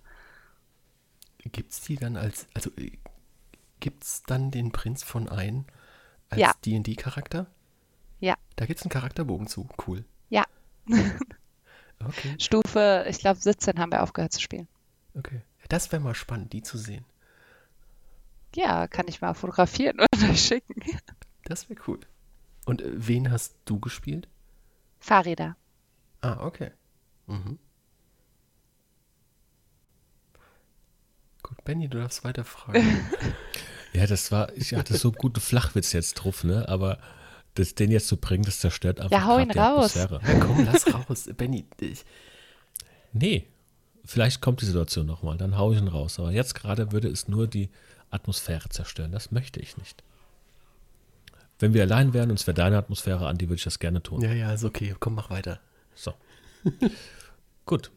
Gibt's 1.38 1.82
die 1.82 1.96
dann 1.96 2.16
als, 2.16 2.46
also 2.54 2.70
äh, 2.78 2.92
gibt's 3.80 4.22
dann 4.22 4.50
den 4.50 4.72
Prinz 4.72 5.02
von 5.02 5.28
Ein 5.28 5.66
als. 6.30 6.40
D&D-Charakter? 6.64 7.46
Ja. 8.20 8.36
Da 8.56 8.64
gibt's 8.64 8.82
einen 8.82 8.90
Charakterbogen 8.90 9.46
zu. 9.46 9.68
Cool. 9.86 10.04
Ja. 10.30 10.44
Okay, 12.00 12.36
Stufe, 12.38 13.06
ich 13.08 13.18
glaube, 13.18 13.40
17 13.40 13.78
haben 13.78 13.92
wir 13.92 14.02
aufgehört 14.02 14.32
zu 14.32 14.40
spielen. 14.40 14.68
okay. 15.14 15.40
Das 15.68 15.90
wäre 15.92 16.02
mal 16.02 16.14
spannend, 16.14 16.52
die 16.52 16.60
zu 16.60 16.76
sehen. 16.76 17.06
Ja, 18.54 18.86
kann 18.86 19.06
ich 19.08 19.20
mal 19.20 19.34
fotografieren 19.34 19.98
und 20.00 20.22
euch 20.30 20.40
schicken. 20.44 20.80
Das 21.44 21.68
wäre 21.68 21.80
cool. 21.88 22.00
Und 22.66 22.82
äh, 22.82 22.90
wen 22.94 23.30
hast 23.30 23.56
du 23.64 23.78
gespielt? 23.80 24.28
Fahrräder. 25.00 25.56
Ah, 26.22 26.44
okay. 26.46 26.70
Mhm. 27.26 27.58
Gut, 31.42 31.62
Benny, 31.64 31.88
du 31.88 31.98
darfst 31.98 32.24
weiter 32.24 32.44
fragen. 32.44 32.84
Ja, 33.92 34.08
das 34.08 34.32
war, 34.32 34.52
ich 34.56 34.74
hatte 34.74 34.96
so 34.96 35.12
gute 35.12 35.40
Flachwitz 35.40 35.92
jetzt 35.92 36.14
drauf, 36.14 36.42
ne? 36.42 36.68
Aber 36.68 36.98
das, 37.54 37.76
den 37.76 37.92
jetzt 37.92 38.08
zu 38.08 38.16
bringen, 38.16 38.42
das 38.42 38.58
zerstört 38.58 38.98
einfach 38.98 39.12
Ja, 39.16 39.24
hau 39.24 39.38
ihn 39.38 39.50
die 39.50 39.56
raus. 39.56 39.96
Atmosphäre. 39.96 40.20
ja, 40.26 40.40
komm, 40.44 40.64
lass 40.64 40.92
raus. 40.92 41.28
Benny, 41.36 41.64
ich, 41.78 42.04
Nee, 43.12 43.46
vielleicht 44.04 44.40
kommt 44.40 44.60
die 44.62 44.64
Situation 44.66 45.06
nochmal, 45.06 45.36
dann 45.36 45.56
hau 45.56 45.70
ich 45.70 45.78
ihn 45.78 45.86
raus. 45.86 46.18
Aber 46.18 46.32
jetzt 46.32 46.56
gerade 46.56 46.90
würde 46.90 47.06
es 47.06 47.28
nur 47.28 47.46
die 47.46 47.70
Atmosphäre 48.14 48.68
zerstören. 48.68 49.12
Das 49.12 49.30
möchte 49.32 49.60
ich 49.60 49.76
nicht. 49.76 50.02
Wenn 51.58 51.74
wir 51.74 51.82
allein 51.82 52.12
wären 52.14 52.30
und 52.30 52.38
es 52.40 52.46
wäre 52.46 52.54
deine 52.54 52.78
Atmosphäre, 52.78 53.26
Andi, 53.26 53.46
würde 53.48 53.56
ich 53.56 53.64
das 53.64 53.78
gerne 53.78 54.02
tun. 54.02 54.20
ja, 54.22 54.32
ja, 54.32 54.52
ist 54.52 54.64
okay. 54.64 54.94
Komm, 54.98 55.14
mach 55.14 55.30
weiter. 55.30 55.60
So. 55.94 56.14
Gut. 57.66 57.90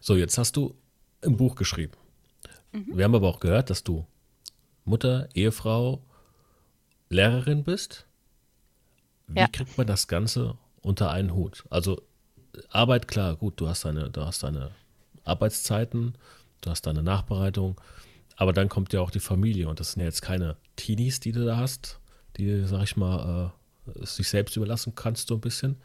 So, 0.00 0.16
jetzt 0.16 0.38
hast 0.38 0.56
du 0.56 0.74
ein 1.22 1.36
Buch 1.36 1.54
geschrieben. 1.56 1.92
Wir 2.72 3.04
haben 3.04 3.14
aber 3.14 3.28
auch 3.28 3.40
gehört, 3.40 3.70
dass 3.70 3.84
du 3.84 4.04
Mutter, 4.84 5.28
Ehefrau, 5.34 6.02
Lehrerin 7.08 7.62
bist. 7.64 8.06
Wie 9.28 9.40
Ja. 9.40 9.46
kriegt 9.48 9.78
man 9.78 9.86
das 9.86 10.08
Ganze 10.08 10.56
unter 10.82 11.10
einen 11.10 11.34
Hut? 11.34 11.64
Also 11.70 12.02
Arbeit, 12.70 13.08
klar, 13.08 13.36
gut, 13.36 13.60
du 13.60 13.68
hast 13.68 13.84
deine, 13.84 14.10
du 14.10 14.20
hast 14.24 14.42
deine 14.42 14.70
Arbeitszeiten, 15.24 16.14
du 16.60 16.70
hast 16.70 16.82
deine 16.86 17.02
Nachbereitung, 17.02 17.80
aber 18.36 18.52
dann 18.52 18.68
kommt 18.68 18.92
ja 18.92 19.00
auch 19.00 19.10
die 19.10 19.20
Familie 19.20 19.68
und 19.68 19.80
das 19.80 19.92
sind 19.92 20.00
ja 20.00 20.06
jetzt 20.06 20.22
keine 20.22 20.56
Teenies, 20.76 21.20
die 21.20 21.32
du 21.32 21.44
da 21.44 21.56
hast, 21.56 22.00
die, 22.36 22.64
sag 22.64 22.82
ich 22.82 22.96
mal, 22.96 23.52
äh, 23.86 24.04
sich 24.04 24.28
selbst 24.28 24.56
überlassen 24.56 24.94
kannst 24.94 25.28
so 25.28 25.34
ein 25.34 25.40
bisschen. 25.40 25.76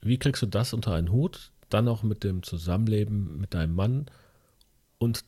Wie 0.00 0.18
kriegst 0.18 0.42
du 0.42 0.46
das 0.46 0.72
unter 0.72 0.94
einen 0.94 1.10
Hut? 1.10 1.52
Dann 1.68 1.88
auch 1.88 2.02
mit 2.02 2.24
dem 2.24 2.42
Zusammenleben 2.42 3.40
mit 3.40 3.54
deinem 3.54 3.74
Mann 3.74 4.06
und 4.98 5.24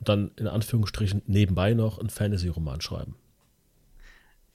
dann 0.00 0.30
in 0.36 0.46
Anführungsstrichen 0.46 1.22
nebenbei 1.26 1.74
noch 1.74 1.98
einen 1.98 2.10
Fantasy-Roman 2.10 2.80
schreiben. 2.80 3.16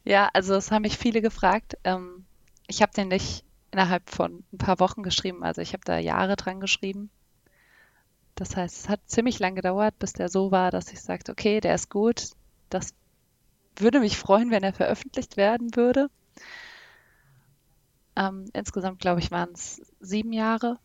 Ja, 0.05 0.29
also 0.33 0.55
es 0.55 0.72
haben 0.72 0.83
mich 0.83 0.98
viele 0.98 1.22
gefragt. 1.22 1.77
Ähm, 1.83 2.25
ich 2.67 2.81
habe 2.81 2.93
den 2.93 3.10
nicht 3.10 3.43
innerhalb 3.72 4.10
von 4.10 4.43
ein 4.53 4.57
paar 4.57 4.79
Wochen 4.79 5.03
geschrieben. 5.03 5.43
Also 5.43 5.62
ich 5.62 5.74
habe 5.74 5.83
da 5.86 5.98
Jahre 5.98 6.36
dran 6.36 6.60
geschrieben. 6.60 7.10
Das 8.35 8.55
heißt, 8.55 8.75
es 8.75 8.89
hat 8.89 8.99
ziemlich 9.05 9.39
lang 9.39 9.55
gedauert, 9.55 9.97
bis 9.99 10.13
der 10.13 10.29
so 10.29 10.51
war, 10.51 10.71
dass 10.71 10.91
ich 10.91 11.01
sagte, 11.01 11.31
okay, 11.31 11.59
der 11.59 11.75
ist 11.75 11.89
gut. 11.89 12.29
Das 12.69 12.93
würde 13.75 13.99
mich 13.99 14.17
freuen, 14.17 14.51
wenn 14.51 14.63
er 14.63 14.73
veröffentlicht 14.73 15.37
werden 15.37 15.75
würde. 15.75 16.09
Ähm, 18.15 18.45
insgesamt, 18.53 18.99
glaube 18.99 19.19
ich, 19.19 19.31
waren 19.31 19.51
es 19.53 19.81
sieben 19.99 20.33
Jahre. 20.33 20.79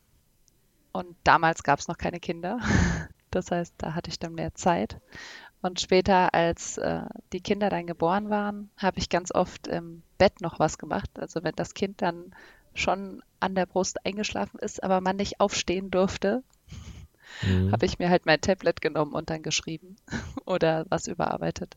Und 0.92 1.16
damals 1.24 1.62
gab 1.62 1.78
es 1.78 1.88
noch 1.88 1.98
keine 1.98 2.20
Kinder. 2.20 2.58
Das 3.30 3.50
heißt, 3.50 3.74
da 3.76 3.94
hatte 3.94 4.08
ich 4.08 4.18
dann 4.18 4.32
mehr 4.32 4.54
Zeit. 4.54 5.02
Und 5.60 5.80
später, 5.80 6.32
als 6.32 6.78
äh, 6.78 7.02
die 7.34 7.42
Kinder 7.42 7.68
dann 7.68 7.86
geboren 7.86 8.30
waren, 8.30 8.70
habe 8.78 8.98
ich 8.98 9.10
ganz 9.10 9.34
oft 9.34 9.66
im 9.66 10.02
Bett 10.16 10.40
noch 10.40 10.58
was 10.58 10.78
gemacht. 10.78 11.10
Also 11.18 11.44
wenn 11.44 11.54
das 11.54 11.74
Kind 11.74 12.00
dann 12.00 12.34
schon 12.72 13.22
an 13.38 13.54
der 13.54 13.66
Brust 13.66 14.06
eingeschlafen 14.06 14.58
ist, 14.60 14.82
aber 14.82 15.02
man 15.02 15.16
nicht 15.16 15.40
aufstehen 15.40 15.90
durfte, 15.90 16.42
Mhm. 17.42 17.72
habe 17.72 17.86
ich 17.86 17.98
mir 17.98 18.10
halt 18.10 18.26
mein 18.26 18.40
Tablet 18.40 18.80
genommen 18.80 19.12
und 19.12 19.30
dann 19.30 19.42
geschrieben 19.42 19.96
oder 20.44 20.86
was 20.88 21.06
überarbeitet. 21.06 21.76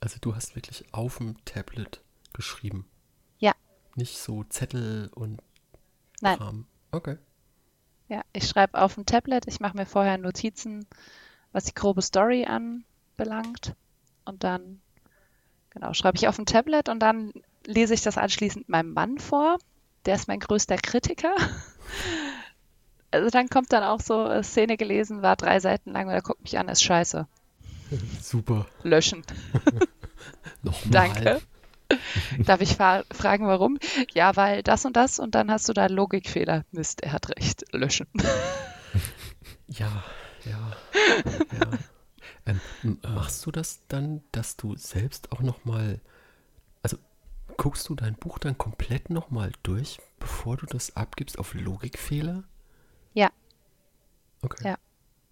Also 0.00 0.16
du 0.20 0.34
hast 0.34 0.56
wirklich 0.56 0.84
auf 0.92 1.18
dem 1.18 1.42
Tablet 1.44 2.02
geschrieben. 2.32 2.86
Ja. 3.38 3.52
Nicht 3.96 4.18
so 4.18 4.44
Zettel 4.44 5.10
und 5.14 5.42
Nein. 6.20 6.38
Kram. 6.38 6.66
Okay. 6.90 7.16
Ja, 8.08 8.22
ich 8.32 8.48
schreibe 8.48 8.80
auf 8.80 8.94
dem 8.94 9.06
Tablet, 9.06 9.46
ich 9.46 9.60
mache 9.60 9.76
mir 9.76 9.86
vorher 9.86 10.18
Notizen, 10.18 10.86
was 11.52 11.64
die 11.64 11.74
grobe 11.74 12.02
Story 12.02 12.44
anbelangt. 12.44 13.74
Und 14.24 14.42
dann, 14.42 14.80
genau, 15.70 15.92
schreibe 15.94 16.16
ich 16.16 16.28
auf 16.28 16.36
dem 16.36 16.46
Tablet 16.46 16.88
und 16.88 17.00
dann 17.00 17.32
lese 17.66 17.94
ich 17.94 18.02
das 18.02 18.18
anschließend 18.18 18.68
meinem 18.68 18.92
Mann 18.92 19.18
vor. 19.18 19.58
Der 20.06 20.14
ist 20.14 20.28
mein 20.28 20.40
größter 20.40 20.76
Kritiker. 20.76 21.34
Also 23.10 23.30
dann 23.30 23.48
kommt 23.48 23.72
dann 23.72 23.82
auch 23.82 24.00
so, 24.00 24.26
äh, 24.26 24.42
Szene 24.42 24.76
gelesen, 24.76 25.22
war 25.22 25.36
drei 25.36 25.60
Seiten 25.60 25.92
lang 25.92 26.06
und 26.06 26.12
er 26.12 26.22
guckt 26.22 26.42
mich 26.42 26.58
an, 26.58 26.68
ist 26.68 26.82
scheiße. 26.82 27.26
Super. 28.20 28.66
Löschen. 28.82 29.24
Nochmal. 30.62 30.90
Danke. 30.90 31.40
Darf 32.44 32.60
ich 32.60 32.76
fra 32.76 33.02
fragen, 33.10 33.48
warum? 33.48 33.78
Ja, 34.14 34.36
weil 34.36 34.62
das 34.62 34.84
und 34.84 34.96
das 34.96 35.18
und 35.18 35.34
dann 35.34 35.50
hast 35.50 35.68
du 35.68 35.72
da 35.72 35.86
Logikfehler. 35.86 36.64
Mist, 36.70 37.02
er 37.02 37.12
hat 37.12 37.28
recht. 37.36 37.64
Löschen. 37.72 38.06
Ja, 39.72 40.02
ja, 40.44 40.76
ja. 41.60 41.78
Ähm, 42.44 42.98
machst 43.02 43.46
du 43.46 43.52
das 43.52 43.86
dann, 43.86 44.20
dass 44.32 44.56
du 44.56 44.76
selbst 44.76 45.30
auch 45.30 45.42
nochmal, 45.42 46.00
also 46.82 46.96
guckst 47.56 47.88
du 47.88 47.94
dein 47.94 48.16
Buch 48.16 48.40
dann 48.40 48.58
komplett 48.58 49.10
nochmal 49.10 49.52
durch, 49.62 50.00
bevor 50.18 50.56
du 50.56 50.66
das 50.66 50.96
abgibst 50.96 51.38
auf 51.38 51.54
Logikfehler? 51.54 52.42
Ja. 53.14 53.30
Okay. 54.42 54.68
Ja. 54.68 54.78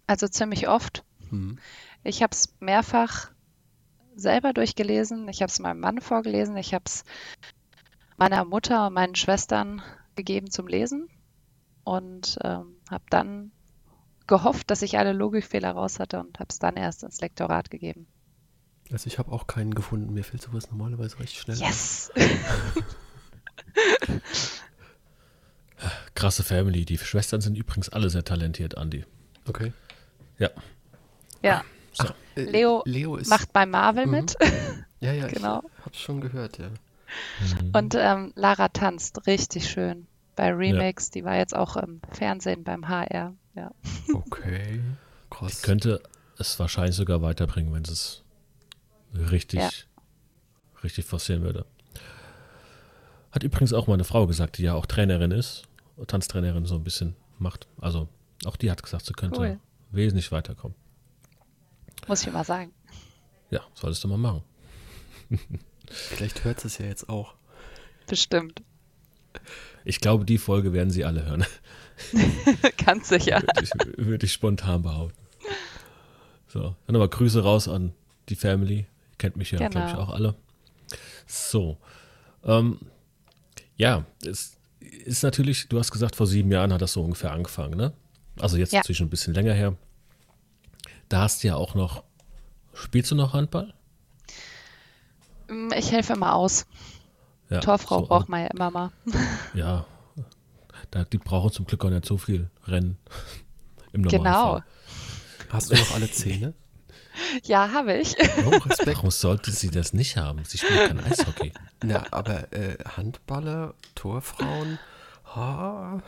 Also 0.07 0.27
ziemlich 0.27 0.67
oft. 0.67 1.03
Hm. 1.29 1.59
Ich 2.03 2.23
habe 2.23 2.33
es 2.33 2.53
mehrfach 2.59 3.31
selber 4.15 4.53
durchgelesen. 4.53 5.27
Ich 5.27 5.41
habe 5.41 5.49
es 5.49 5.59
meinem 5.59 5.79
Mann 5.79 6.01
vorgelesen. 6.01 6.57
Ich 6.57 6.73
habe 6.73 6.83
es 6.85 7.03
meiner 8.17 8.43
Mutter 8.45 8.87
und 8.87 8.93
meinen 8.93 9.15
Schwestern 9.15 9.81
gegeben 10.15 10.51
zum 10.51 10.67
Lesen 10.67 11.09
und 11.83 12.37
ähm, 12.43 12.75
habe 12.89 13.03
dann 13.09 13.51
gehofft, 14.27 14.69
dass 14.69 14.81
ich 14.81 14.97
alle 14.97 15.13
Logikfehler 15.13 15.71
raus 15.71 15.99
hatte 15.99 16.19
und 16.19 16.39
habe 16.39 16.49
es 16.49 16.59
dann 16.59 16.75
erst 16.75 17.03
ins 17.03 17.21
Lektorat 17.21 17.69
gegeben. 17.69 18.07
Also 18.91 19.07
ich 19.07 19.19
habe 19.19 19.31
auch 19.31 19.47
keinen 19.47 19.73
gefunden. 19.73 20.13
Mir 20.13 20.23
fällt 20.23 20.41
sowas 20.41 20.69
normalerweise 20.69 21.19
recht 21.19 21.35
schnell. 21.35 21.57
Yes! 21.57 22.11
Krasse 26.19 26.43
Family. 26.43 26.85
Die 26.85 26.97
Schwestern 26.97 27.41
sind 27.41 27.55
übrigens 27.57 27.89
alle 27.89 28.09
sehr 28.09 28.23
talentiert, 28.25 28.77
Andi. 28.77 29.05
Okay. 29.47 29.71
Ja. 30.37 30.49
Ja, 31.41 31.63
So. 31.93 32.05
Äh, 32.35 32.41
Leo 32.43 32.83
Leo 32.85 33.15
ist. 33.15 33.29
macht 33.29 33.53
bei 33.53 33.65
Marvel 33.65 34.05
Mhm. 34.05 34.11
mit 34.11 34.35
ja, 34.99 35.13
ja, 35.13 35.27
genau. 35.27 35.63
ich 35.79 35.85
hab's 35.85 35.99
schon 35.99 36.19
gehört, 36.21 36.57
ja. 36.57 36.67
Mhm. 36.69 37.71
und 37.73 37.95
ähm, 37.97 38.33
Lara 38.35 38.67
tanzt 38.69 39.25
richtig 39.27 39.69
schön 39.69 40.05
bei 40.35 40.51
Remix. 40.53 41.09
Die 41.09 41.23
war 41.23 41.35
jetzt 41.37 41.55
auch 41.55 41.75
im 41.77 42.01
Fernsehen 42.11 42.63
beim 42.63 42.87
HR. 42.87 43.33
Ja. 43.55 43.71
Okay. 44.13 44.81
Krass. 45.29 45.61
könnte 45.61 46.01
es 46.37 46.57
wahrscheinlich 46.59 46.95
sogar 46.95 47.21
weiterbringen, 47.21 47.73
wenn 47.73 47.83
sie 47.85 47.93
es 47.93 48.23
richtig, 49.31 49.59
Ja. 49.59 49.69
richtig 50.83 51.05
forcieren 51.05 51.41
würde. 51.43 51.65
Hat 53.31 53.43
übrigens 53.43 53.73
auch 53.73 53.87
meine 53.87 54.03
Frau 54.03 54.27
gesagt, 54.27 54.57
die 54.57 54.63
ja 54.63 54.73
auch 54.73 54.85
Trainerin 54.85 55.31
ist 55.31 55.63
Tanztrainerin 56.05 56.65
so 56.65 56.75
ein 56.75 56.83
bisschen 56.83 57.15
macht. 57.39 57.67
Also 57.79 58.07
auch 58.45 58.55
die 58.55 58.71
hat 58.71 58.81
gesagt, 58.83 59.05
sie 59.05 59.13
könnte 59.13 59.39
Cool. 59.39 59.59
wesentlich 59.91 60.31
weiterkommen. 60.31 60.75
Muss 62.07 62.25
ich 62.25 62.31
mal 62.33 62.43
sagen. 62.43 62.71
Ja, 63.51 63.61
solltest 63.73 64.03
du 64.03 64.07
mal 64.07 64.17
machen. 64.17 64.43
Vielleicht 65.89 66.43
hört 66.43 66.63
es 66.65 66.77
ja 66.77 66.85
jetzt 66.85 67.09
auch. 67.09 67.33
Bestimmt. 68.07 68.61
Ich 69.85 69.99
glaube, 69.99 70.25
die 70.25 70.37
Folge 70.37 70.73
werden 70.73 70.89
sie 70.91 71.05
alle 71.05 71.25
hören. 71.25 71.45
Ganz 72.85 73.09
sicher. 73.09 73.41
Würde 73.55 73.61
ich, 73.63 73.97
würde 74.07 74.25
ich 74.25 74.33
spontan 74.33 74.81
behaupten. 74.83 75.17
So, 76.47 76.75
dann 76.87 76.95
aber 76.95 77.07
Grüße 77.09 77.43
raus 77.43 77.67
an 77.67 77.93
die 78.29 78.35
Family. 78.35 78.79
Ihr 78.79 78.87
kennt 79.17 79.35
mich 79.35 79.51
ja, 79.51 79.59
Genau. 79.59 79.71
glaube 79.71 79.89
ich, 79.89 79.95
auch 79.97 80.09
alle. 80.09 80.35
So. 81.27 81.77
Ähm, 82.43 82.79
ja, 83.75 84.05
es 84.25 84.57
ist 85.05 85.23
natürlich, 85.23 85.67
du 85.69 85.79
hast 85.79 85.91
gesagt, 85.91 86.15
vor 86.15 86.27
sieben 86.27 86.51
Jahren 86.51 86.73
hat 86.73 86.81
das 86.81 86.93
so 86.93 87.01
ungefähr 87.03 87.31
angefangen, 87.31 87.75
ne? 87.77 87.93
Also 88.39 88.57
jetzt 88.57 88.73
Ja. 88.73 88.79
natürlich 88.79 88.97
schon 88.97 89.07
ein 89.07 89.11
bisschen 89.11 89.33
länger 89.33 89.53
her. 89.53 89.75
Da 91.09 91.21
hast 91.21 91.43
du 91.43 91.47
ja 91.47 91.55
auch 91.55 91.75
noch, 91.75 92.03
spielst 92.73 93.11
du 93.11 93.15
noch 93.15 93.33
Handball? 93.33 93.73
Mm, 95.49 95.71
Ich 95.75 95.91
helfe 95.91 96.13
immer 96.13 96.35
aus. 96.35 96.65
Ja, 97.49 97.59
Torfrau 97.61 98.01
so, 98.01 98.05
braucht 98.07 98.29
man 98.29 98.41
ja 98.41 98.47
immer 98.47 98.69
mal. 98.69 98.91
Ja, 99.55 99.85
da, 100.91 101.03
die 101.03 101.17
brauchen 101.17 101.51
zum 101.51 101.65
Glück 101.65 101.83
auch 101.83 101.89
nicht 101.89 102.05
so 102.05 102.17
viel 102.17 102.49
Rennen 102.65 102.97
im 103.91 104.03
Genau. 104.03 104.21
Normalfall. 104.23 104.63
Hast 105.49 105.71
du 105.71 105.75
noch 105.75 105.91
alle 105.95 106.11
Zähne? 106.11 106.53
Ja, 107.43 107.71
habe 107.73 107.97
ich. 107.97 108.15
Oh, 108.45 108.49
Respekt. 108.49 108.97
Warum 108.97 109.11
sollte 109.11 109.51
sie 109.51 109.69
das 109.69 109.93
nicht 109.93 110.17
haben? 110.17 110.43
Sie 110.45 110.57
spielt 110.57 110.87
kein 110.87 110.99
Eishockey. 110.99 111.51
Na, 111.83 112.05
aber 112.11 112.51
äh, 112.53 112.77
Handballer, 112.95 113.73
Torfrauen, 113.95 114.79
ha, 115.35 116.01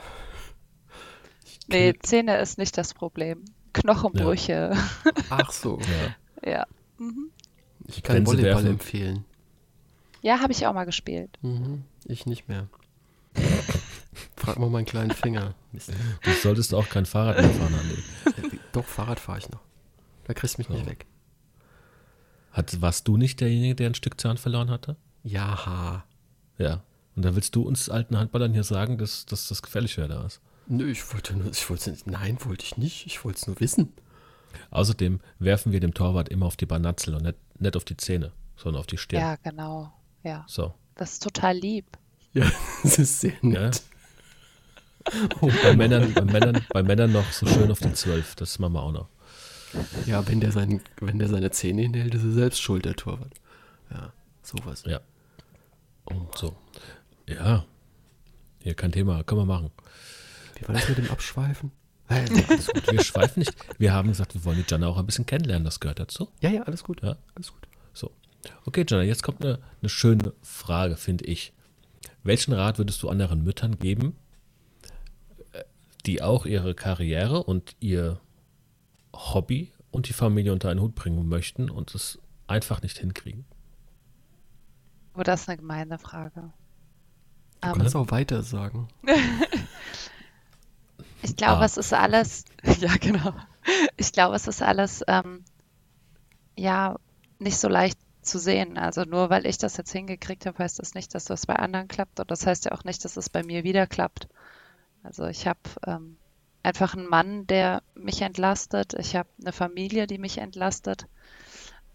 Nee, 1.68 1.94
Zähne 2.01 2.38
ist 2.39 2.58
nicht 2.58 2.77
das 2.77 2.94
Problem. 2.94 3.46
Knochenbrüche. 3.74 4.74
ach 5.30 5.51
so. 5.51 5.80
Ja. 6.44 6.51
Ja. 6.51 6.65
Ich 7.88 8.03
kann 8.03 8.18
Wenn 8.18 8.27
Volleyball 8.27 8.65
empfehlen. 8.68 9.25
Ja, 10.22 10.39
habe 10.39 10.51
ich 10.51 10.68
auch 10.68 10.74
mal 10.74 10.86
gespielt. 10.86 11.38
Mhm, 11.41 11.84
ich 12.06 12.25
nicht 12.25 12.48
mehr. 12.48 12.68
Frag 14.36 14.60
mal 14.60 14.70
meinen 14.70 14.86
kleinen 14.86 15.12
Finger. 15.12 15.56
Du 16.24 16.32
solltest 16.32 16.74
auch 16.74 16.89
kein 16.89 17.06
Fahrrad 17.06 17.38
mehr 17.39 17.50
fahren, 17.50 17.75
Andi. 17.80 18.56
Äh, 18.56 18.60
Doch, 18.72 18.86
Fahrrad 18.86 19.20
fahre 19.20 19.39
ich 19.39 19.50
noch. 19.50 19.62
Da 20.31 20.39
kriegst 20.39 20.57
du 20.57 20.61
mich 20.61 20.69
nicht 20.69 20.85
So. 20.85 20.89
weg. 20.89 21.05
Hat, 22.53 22.81
warst 22.81 23.05
du 23.09 23.17
nicht 23.17 23.41
derjenige, 23.41 23.75
der 23.75 23.88
ein 23.89 23.95
Stück 23.95 24.17
Zahn 24.19 24.38
verloren 24.38 24.69
hatte? 24.69 24.95
Ja, 25.23 26.05
Ja. 26.57 26.83
Und 27.17 27.23
da 27.25 27.35
willst 27.35 27.53
du 27.57 27.63
uns 27.63 27.89
alten 27.89 28.17
Handballern 28.17 28.53
hier 28.53 28.63
sagen, 28.63 28.97
dass, 28.97 29.25
dass 29.25 29.50
das 29.50 29.61
gefährlich 29.61 29.97
wäre 29.97 30.07
da 30.07 30.25
ist. 30.25 30.39
nö, 30.67 30.89
ich 30.89 31.13
wollte 31.13 31.35
nur, 31.35 31.51
ich 31.51 31.69
wollte 31.69 31.91
nicht, 31.91 32.07
nein, 32.07 32.38
wollte 32.45 32.63
ich 32.63 32.77
nicht, 32.77 33.05
ich 33.07 33.25
wollte 33.25 33.39
es 33.39 33.47
nur 33.47 33.59
wissen. 33.59 33.91
Außerdem 34.69 35.19
werfen 35.38 35.73
wir 35.73 35.81
dem 35.81 35.93
Torwart 35.93 36.29
immer 36.29 36.45
auf 36.45 36.55
die 36.55 36.65
Banatzel 36.65 37.13
und 37.15 37.23
nicht, 37.23 37.35
nicht 37.59 37.75
auf 37.75 37.83
die 37.83 37.97
Zähne, 37.97 38.31
sondern 38.55 38.79
auf 38.79 38.88
die 38.88 38.97
Stirn. 38.97 39.19
Ja, 39.21 39.35
genau. 39.43 39.91
Ja. 40.23 40.45
So. 40.47 40.73
Das 40.95 41.11
ist 41.13 41.23
total 41.23 41.57
lieb. 41.57 41.97
Ja, 42.31 42.50
das 42.83 42.97
ist 43.00 43.19
sehr 43.19 43.33
nett. 43.41 43.81
Bei 45.41 45.75
Männern, 45.75 46.13
bei, 46.13 46.23
Männern, 46.23 46.65
bei 46.69 46.83
Männern 46.83 47.11
noch 47.11 47.29
so 47.33 47.45
schön 47.45 47.69
auf 47.69 47.79
die 47.79 47.91
Zwölf. 47.91 48.35
Das 48.35 48.57
machen 48.59 48.73
wir 48.73 48.81
auch 48.83 48.91
noch. 48.93 49.09
Ja, 50.05 50.27
wenn 50.27 50.39
der, 50.39 50.51
sein, 50.51 50.81
wenn 50.99 51.19
der 51.19 51.29
seine 51.29 51.51
Zähne 51.51 51.83
hinhält, 51.83 52.13
ist 52.13 52.23
er 52.23 52.31
selbst 52.31 52.61
schuld, 52.61 52.85
der 52.85 52.95
Torwart. 52.95 53.33
Ja, 53.89 54.13
sowas. 54.41 54.83
Ja. 54.85 54.99
So. 56.35 56.55
Ja. 57.27 57.65
Hier 58.59 58.73
kein 58.75 58.91
Thema. 58.91 59.23
Können 59.23 59.41
wir 59.41 59.45
machen. 59.45 59.71
Wie 60.59 60.67
war 60.67 60.75
das 60.75 60.87
mit 60.89 60.97
dem 60.97 61.09
Abschweifen? 61.09 61.71
Hey, 62.11 62.27
alles 62.49 62.67
gut. 62.67 62.91
Wir 62.91 63.01
schweifen 63.01 63.39
nicht. 63.39 63.53
Wir 63.77 63.93
haben 63.93 64.09
gesagt, 64.09 64.33
wir 64.33 64.43
wollen 64.43 64.57
die 64.57 64.69
Jana 64.69 64.87
auch 64.87 64.97
ein 64.97 65.05
bisschen 65.05 65.25
kennenlernen. 65.25 65.63
Das 65.63 65.79
gehört 65.79 65.97
dazu. 65.97 66.27
Ja, 66.41 66.49
ja, 66.49 66.63
alles 66.63 66.83
gut. 66.83 67.01
Ja. 67.01 67.15
Alles 67.35 67.53
gut. 67.53 67.69
So. 67.93 68.12
Okay, 68.65 68.84
Jana, 68.86 69.03
jetzt 69.03 69.23
kommt 69.23 69.45
eine, 69.45 69.60
eine 69.81 69.88
schöne 69.88 70.34
Frage, 70.41 70.97
finde 70.97 71.23
ich. 71.23 71.53
Welchen 72.23 72.51
Rat 72.51 72.79
würdest 72.79 73.01
du 73.01 73.07
anderen 73.07 73.45
Müttern 73.45 73.79
geben, 73.79 74.17
äh, 75.53 75.63
die 76.05 76.21
auch 76.21 76.45
ihre 76.45 76.75
Karriere 76.75 77.43
und 77.43 77.77
ihr 77.79 78.19
Hobby 79.13 79.71
und 79.91 80.08
die 80.10 80.13
Familie 80.13 80.54
unter 80.54 80.69
einen 80.69 80.82
Hut 80.82 80.95
bringen 80.95 81.28
möchten 81.28 81.69
und 81.69 81.93
es 81.95 82.19
einfach 82.47 82.82
nicht 82.82 82.97
hinkriegen? 82.97 83.45
Aber 85.13 85.24
das 85.24 85.41
ist 85.41 85.50
eine 85.50 85.58
gemeine 85.58 86.00
Frage. 86.00 86.52
Du 87.62 87.69
Ähm, 87.69 87.74
kannst 87.78 87.95
auch 87.95 88.12
weiter 88.12 88.41
sagen. 88.43 88.88
Ich 91.24 91.36
glaube, 91.36 91.62
Ah. 91.62 91.65
es 91.65 91.78
ist 91.78 91.93
alles, 91.93 92.45
ja, 92.80 92.95
genau. 92.97 93.34
Ich 93.97 94.12
glaube, 94.12 94.36
es 94.36 94.47
ist 94.47 94.62
alles, 94.62 95.04
ähm, 95.08 95.43
ja, 96.58 96.97
nicht 97.39 97.58
so 97.58 97.67
leicht 97.67 98.00
zu 98.24 98.39
sehen. 98.39 98.78
Also 98.78 99.04
nur 99.04 99.30
weil 99.30 99.45
ich 99.45 99.58
das 99.58 99.78
jetzt 99.78 99.91
hingekriegt 99.91 100.45
habe, 100.45 100.58
heißt 100.60 100.80
das 100.80 100.93
nicht, 100.95 101.13
dass 101.13 101.26
das 101.26 101.45
bei 101.45 101.56
anderen 101.56 101.88
klappt. 101.88 102.19
Und 102.19 102.32
das 102.32 102.45
heißt 102.47 102.65
ja 102.65 102.71
auch 102.71 102.84
nicht, 102.86 103.06
dass 103.06 103.17
es 103.17 103.30
bei 103.30 103.43
mir 103.43 103.63
wieder 103.63 103.86
klappt. 103.88 104.28
Also 105.04 105.26
ich 105.28 105.45
habe 105.47 105.60
ähm, 105.86 106.17
einfach 106.63 106.95
einen 106.95 107.08
Mann, 107.08 107.47
der 107.47 107.82
mich 107.95 108.21
entlastet. 108.21 108.93
Ich 108.93 109.15
habe 109.15 109.30
eine 109.41 109.52
Familie, 109.52 110.08
die 110.08 110.17
mich 110.17 110.38
entlastet. 110.38 111.08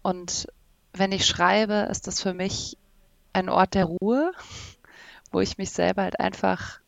Und 0.01 0.47
wenn 0.93 1.11
ich 1.11 1.25
schreibe, 1.25 1.87
ist 1.89 2.07
das 2.07 2.21
für 2.21 2.33
mich 2.33 2.77
ein 3.33 3.49
Ort 3.49 3.73
der 3.75 3.85
Ruhe, 3.85 4.31
wo 5.31 5.39
ich 5.39 5.57
mich 5.57 5.71
selber 5.71 6.03
halt 6.03 6.19
einfach 6.19 6.79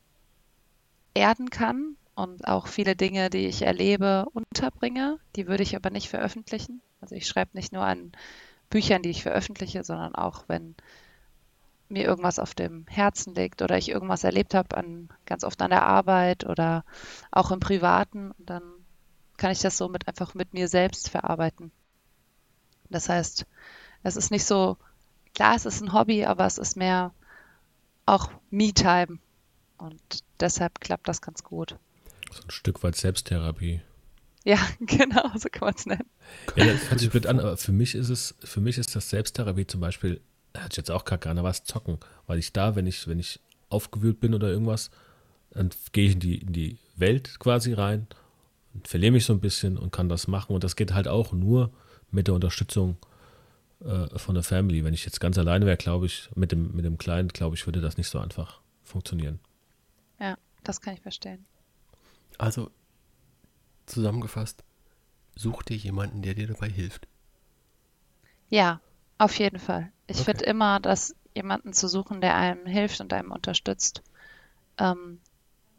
erden 1.13 1.49
kann 1.49 1.95
und 2.15 2.47
auch 2.47 2.67
viele 2.67 2.95
Dinge, 2.95 3.29
die 3.29 3.47
ich 3.47 3.61
erlebe, 3.61 4.25
unterbringe. 4.33 5.19
Die 5.35 5.47
würde 5.47 5.63
ich 5.63 5.75
aber 5.75 5.89
nicht 5.89 6.09
veröffentlichen. 6.09 6.81
Also 7.01 7.15
ich 7.15 7.27
schreibe 7.27 7.51
nicht 7.53 7.73
nur 7.73 7.83
an 7.83 8.11
Büchern, 8.69 9.01
die 9.01 9.09
ich 9.09 9.23
veröffentliche, 9.23 9.83
sondern 9.83 10.15
auch, 10.15 10.43
wenn 10.47 10.75
mir 11.91 12.05
irgendwas 12.05 12.39
auf 12.39 12.53
dem 12.53 12.85
Herzen 12.87 13.35
liegt 13.35 13.61
oder 13.61 13.77
ich 13.77 13.89
irgendwas 13.89 14.23
erlebt 14.23 14.53
habe, 14.53 14.77
an, 14.77 15.09
ganz 15.25 15.43
oft 15.43 15.61
an 15.61 15.71
der 15.71 15.83
Arbeit 15.83 16.45
oder 16.45 16.85
auch 17.31 17.51
im 17.51 17.59
Privaten, 17.59 18.33
dann 18.37 18.63
kann 19.37 19.51
ich 19.51 19.59
das 19.59 19.77
somit 19.77 20.07
einfach 20.07 20.33
mit 20.33 20.53
mir 20.53 20.67
selbst 20.67 21.09
verarbeiten. 21.09 21.71
Das 22.89 23.09
heißt, 23.09 23.45
es 24.03 24.15
ist 24.15 24.31
nicht 24.31 24.45
so, 24.45 24.77
klar, 25.33 25.55
es 25.55 25.65
ist 25.65 25.81
ein 25.81 25.93
Hobby, 25.93 26.25
aber 26.25 26.45
es 26.45 26.57
ist 26.57 26.75
mehr 26.75 27.13
auch 28.05 28.31
Me-Time. 28.49 29.19
Und 29.77 30.01
deshalb 30.39 30.81
klappt 30.81 31.07
das 31.07 31.21
ganz 31.21 31.43
gut. 31.43 31.77
So 32.31 32.43
ein 32.43 32.51
Stück 32.51 32.83
weit 32.83 32.95
Selbsttherapie. 32.95 33.81
Ja, 34.43 34.57
genau, 34.79 35.31
so 35.37 35.49
kann 35.49 35.67
man 35.67 35.75
es 35.75 35.85
nennen. 35.85 36.09
Ja, 36.55 36.65
das 36.65 36.89
hört 36.89 36.99
sich 36.99 37.09
blöd 37.09 37.27
an, 37.27 37.39
aber 37.39 37.57
für 37.57 37.71
mich 37.71 37.95
ist 37.95 38.09
es, 38.09 38.35
für 38.43 38.61
mich 38.61 38.77
ist 38.77 38.95
das 38.95 39.09
Selbsttherapie 39.09 39.67
zum 39.67 39.81
Beispiel, 39.81 40.21
hört 40.61 40.73
sich 40.73 40.77
jetzt 40.77 40.91
auch 40.91 41.05
kacke 41.05 41.29
an, 41.29 41.37
aber 41.37 41.49
was 41.49 41.63
zocken. 41.63 41.97
Weil 42.27 42.39
ich 42.39 42.53
da, 42.53 42.75
wenn 42.75 42.87
ich, 42.87 43.07
wenn 43.07 43.19
ich 43.19 43.39
aufgewühlt 43.69 44.19
bin 44.19 44.33
oder 44.33 44.49
irgendwas, 44.49 44.89
dann 45.51 45.69
gehe 45.91 46.07
ich 46.07 46.13
in 46.13 46.19
die, 46.19 46.37
in 46.37 46.53
die 46.53 46.77
Welt 46.95 47.39
quasi 47.39 47.73
rein 47.73 48.07
und 48.73 48.87
verliere 48.87 49.11
mich 49.11 49.25
so 49.25 49.33
ein 49.33 49.39
bisschen 49.39 49.77
und 49.77 49.91
kann 49.91 50.09
das 50.09 50.27
machen. 50.27 50.53
Und 50.53 50.63
das 50.63 50.75
geht 50.75 50.93
halt 50.93 51.07
auch 51.07 51.31
nur 51.31 51.71
mit 52.11 52.27
der 52.27 52.35
Unterstützung 52.35 52.97
äh, 53.83 54.17
von 54.17 54.35
der 54.35 54.43
Family. 54.43 54.83
Wenn 54.83 54.93
ich 54.93 55.05
jetzt 55.05 55.19
ganz 55.19 55.37
alleine 55.37 55.65
wäre, 55.65 55.77
glaube 55.77 56.05
ich, 56.05 56.29
mit 56.35 56.51
dem, 56.51 56.75
mit 56.75 56.85
dem 56.85 56.97
Kleinen, 56.97 57.29
glaube 57.29 57.55
ich, 57.55 57.65
würde 57.65 57.81
das 57.81 57.97
nicht 57.97 58.09
so 58.09 58.19
einfach 58.19 58.59
funktionieren. 58.83 59.39
Ja, 60.19 60.37
das 60.63 60.81
kann 60.81 60.93
ich 60.93 61.01
verstehen. 61.01 61.45
Also, 62.37 62.71
zusammengefasst, 63.85 64.63
such 65.35 65.63
dir 65.63 65.77
jemanden, 65.77 66.21
der 66.21 66.33
dir 66.33 66.47
dabei 66.47 66.69
hilft. 66.69 67.07
Ja, 68.49 68.81
auf 69.17 69.37
jeden 69.37 69.59
Fall. 69.59 69.91
Ich 70.09 70.17
Okay. 70.17 70.25
finde 70.25 70.43
immer, 70.45 70.81
dass 70.81 71.15
jemanden 71.35 71.71
zu 71.71 71.87
suchen, 71.87 72.19
der 72.19 72.35
einem 72.35 72.65
hilft 72.65 72.99
und 72.99 73.13
einem 73.13 73.31
unterstützt, 73.31 74.03
ähm, 74.77 75.21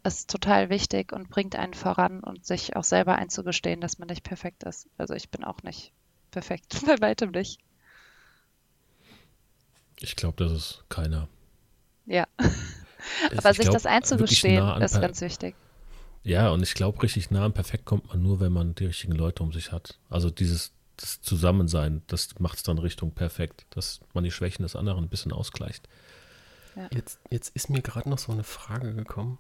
ist 0.05 0.31
total 0.31 0.71
wichtig 0.71 1.12
und 1.12 1.31
bringt 1.31 1.57
einen 1.57 1.75
voran 1.75 2.21
und 2.21 2.47
sich 2.47 2.77
auch 2.77 2.85
selber 2.85 3.16
einzugestehen, 3.16 3.81
dass 3.81 3.99
man 3.99 4.09
nicht 4.09 4.25
perfekt 4.25 4.64
ist. 4.64 4.88
Also 4.99 5.14
ich 5.14 5.31
bin 5.31 5.45
auch 5.45 5.62
nicht 5.62 5.93
perfekt, 6.31 6.83
bei 6.87 7.01
weitem 7.01 7.33
nicht. 7.33 7.61
Ich 10.01 10.16
glaube, 10.16 10.43
das 10.45 10.53
ist 10.53 10.85
keiner. 10.88 11.29
Ja, 12.07 12.27
aber 13.37 13.51
ich 13.51 13.57
sich 13.57 13.62
glaub, 13.62 13.75
das 13.75 13.87
einzugestehen, 13.87 14.55
nah 14.55 14.75
an 14.75 14.85
ist 14.85 15.01
ganz 15.01 15.21
wichtig. 15.21 15.57
Ja, 16.23 16.51
und 16.51 16.62
ich 16.62 16.75
glaube, 16.75 17.03
richtig 17.03 17.31
nah 17.31 17.47
und 17.47 17.55
perfekt 17.55 17.85
kommt 17.87 18.09
man 18.09 18.23
nur, 18.23 18.40
wenn 18.40 18.53
man 18.53 18.75
die 18.75 18.87
richtigen 18.87 19.12
Leute 19.14 19.43
um 19.43 19.53
sich 19.53 19.73
hat. 19.73 19.99
Also 20.11 20.31
dieses 20.31 20.73
das 21.01 21.21
Zusammensein, 21.21 22.03
das 22.07 22.39
macht 22.39 22.59
es 22.59 22.63
dann 22.63 22.79
Richtung 22.79 23.13
perfekt, 23.13 23.67
dass 23.71 24.01
man 24.15 24.25
die 24.25 24.31
Schwächen 24.31 24.63
des 24.63 24.77
anderen 24.77 25.05
ein 25.05 25.09
bisschen 25.09 25.33
ausgleicht. 25.33 25.89
Jetzt, 26.91 27.19
jetzt 27.31 27.55
ist 27.57 27.69
mir 27.69 27.83
gerade 27.83 28.09
noch 28.09 28.19
so 28.19 28.33
eine 28.33 28.45
Frage 28.45 28.95
gekommen. 28.95 29.39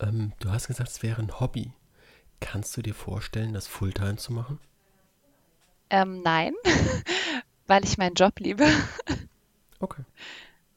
Ähm, 0.00 0.32
du 0.38 0.50
hast 0.50 0.68
gesagt, 0.68 0.90
es 0.90 1.02
wäre 1.02 1.20
ein 1.20 1.40
Hobby. 1.40 1.72
Kannst 2.40 2.76
du 2.76 2.82
dir 2.82 2.94
vorstellen, 2.94 3.52
das 3.52 3.66
Fulltime 3.66 4.16
zu 4.16 4.32
machen? 4.32 4.60
Ähm, 5.90 6.22
nein, 6.22 6.52
weil 7.66 7.84
ich 7.84 7.98
meinen 7.98 8.14
Job 8.14 8.38
liebe. 8.40 8.66
Okay. 9.80 10.02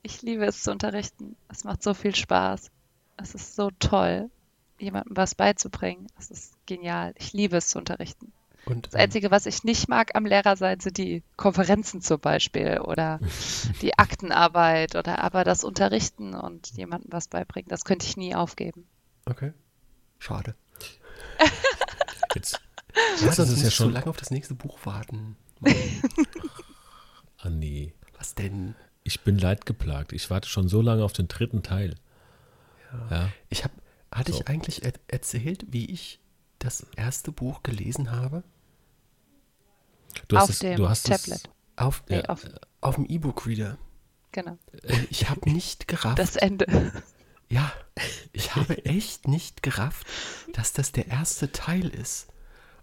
Ich 0.03 0.21
liebe 0.21 0.45
es 0.45 0.61
zu 0.61 0.69
unterrichten. 0.69 1.35
Es 1.49 1.63
macht 1.63 1.81
so 1.81 1.95
viel 1.95 2.13
Spaß. 2.15 2.69
Es 3.17 3.33
ist 3.33 3.55
so 3.55 3.71
toll. 3.79 4.29
jemandem 4.77 5.17
was 5.17 5.33
beizubringen. 5.33 6.05
Das 6.17 6.29
ist 6.29 6.53
genial. 6.67 7.15
Ich 7.17 7.33
liebe 7.33 7.57
es 7.57 7.69
zu 7.69 7.79
unterrichten. 7.79 8.31
Und, 8.65 8.87
Das 8.87 8.95
Einzige, 8.95 9.31
was 9.31 9.45
ich 9.47 9.63
nicht 9.63 9.87
mag 9.89 10.15
am 10.15 10.25
Lehrer 10.25 10.55
sein, 10.55 10.79
sind 10.79 10.97
die 10.97 11.23
Konferenzen 11.35 12.01
zum 12.01 12.19
Beispiel 12.19 12.79
oder 12.79 13.19
die 13.81 13.97
Aktenarbeit 13.97 14.95
oder 14.95 15.19
aber 15.19 15.43
das 15.43 15.63
Unterrichten 15.63 16.33
und 16.35 16.67
jemandem 16.77 17.11
was 17.11 17.27
beibringen. 17.27 17.69
Das 17.69 17.85
könnte 17.85 18.05
ich 18.05 18.17
nie 18.17 18.35
aufgeben. 18.35 18.85
okay. 19.25 19.53
Schade. 20.19 20.53
Jetzt, 22.35 22.61
Ja, 23.21 23.29
ist 23.29 23.39
es 23.39 23.49
muss 23.49 23.61
ja 23.61 23.67
ich 23.69 23.75
so 23.75 23.83
schon. 23.85 23.93
lange 23.93 24.05
auf 24.07 24.17
das 24.17 24.29
nächste 24.31 24.53
Buch 24.55 24.77
warten. 24.85 25.35
Ah, 27.43 27.49
nee. 27.49 27.93
Was 28.19 28.35
denn? 28.35 28.75
Ich 29.03 29.21
bin 29.21 29.39
leidgeplagt. 29.39 30.13
Ich 30.13 30.29
warte 30.29 30.47
schon 30.47 30.67
so 30.67 30.79
lange 30.79 31.03
auf 31.03 31.11
den 31.13 31.27
dritten 31.27 31.63
Teil. 31.63 31.95
Ja. 33.09 33.29
Ich 33.49 33.63
habe, 33.63 33.73
hatte 34.11 34.31
So. 34.31 34.39
ich 34.41 34.47
eigentlich 34.47 34.83
er 34.85 34.93
erzählt, 35.07 35.65
wie 35.71 35.85
ich 35.89 36.19
das 36.63 36.85
erste 36.95 37.31
Buch 37.31 37.63
gelesen 37.63 38.11
habe? 38.11 38.43
Du 40.27 40.37
hast 40.37 40.43
Auf 40.43 40.49
es, 40.51 40.59
dem 40.59 40.75
du 40.77 40.89
hast 40.89 41.07
Tablet. 41.07 41.49
Auf, 41.75 42.03
Nee, 42.09 42.17
Ja. 42.19 42.25
auf, 42.25 42.45
auf 42.81 42.95
dem 42.95 43.05
E-Book-Reader. 43.05 43.77
genau. 44.31 44.57
Und 44.83 45.07
ich 45.09 45.29
habe 45.29 45.49
nicht 45.49 45.87
gerafft. 45.87 46.19
Das 46.19 46.35
Ende. 46.35 46.65
ja, 47.49 47.71
ich 48.33 48.55
habe 48.55 48.85
echt 48.85 49.27
nicht 49.27 49.63
gerafft, 49.63 50.05
dass 50.53 50.73
das 50.73 50.91
der 50.91 51.07
erste 51.07 51.51
Teil 51.51 51.87
ist. 51.89 52.27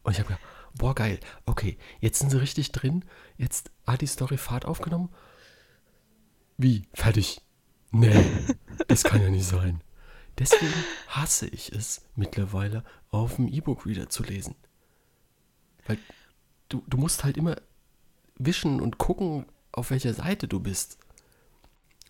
Und 0.03 0.13
ich 0.13 0.19
habe 0.19 0.29
gedacht, 0.29 0.45
boah, 0.75 0.95
geil. 0.95 1.21
Okay, 1.47 1.79
jetzt 2.01 2.19
sind 2.21 2.31
sie 2.31 2.41
richtig 2.41 2.73
drin. 2.73 3.05
Jetzt 3.37 3.71
hat 3.87 4.01
die 4.01 4.07
Story 4.07 4.37
Fahrt 4.39 4.65
aufgenommen. 4.65 5.11
Wie? 6.57 6.89
Fertig? 6.95 7.41
Nee, 7.91 8.25
das 8.89 9.05
kann 9.05 9.23
ja 9.23 9.31
nicht 9.31 9.47
sein. 9.47 9.83
Deswegen 10.39 10.73
hasse 11.09 11.47
ich 11.49 11.73
es 11.73 12.03
mittlerweile, 12.15 12.85
auf 13.11 13.37
dem 13.37 13.49
E-Book-Reader 13.49 14.09
zu 14.09 14.23
lesen. 14.23 14.55
Weil 15.87 15.99
du, 16.69 16.83
du 16.87 16.97
musst 16.97 17.25
halt 17.25 17.37
immer 17.37 17.57
wischen 18.37 18.81
und 18.81 18.99
gucken, 18.99 19.47
auf 19.73 19.91
welcher 19.91 20.15
Seite 20.15 20.47
du 20.47 20.61
bist. 20.61 20.99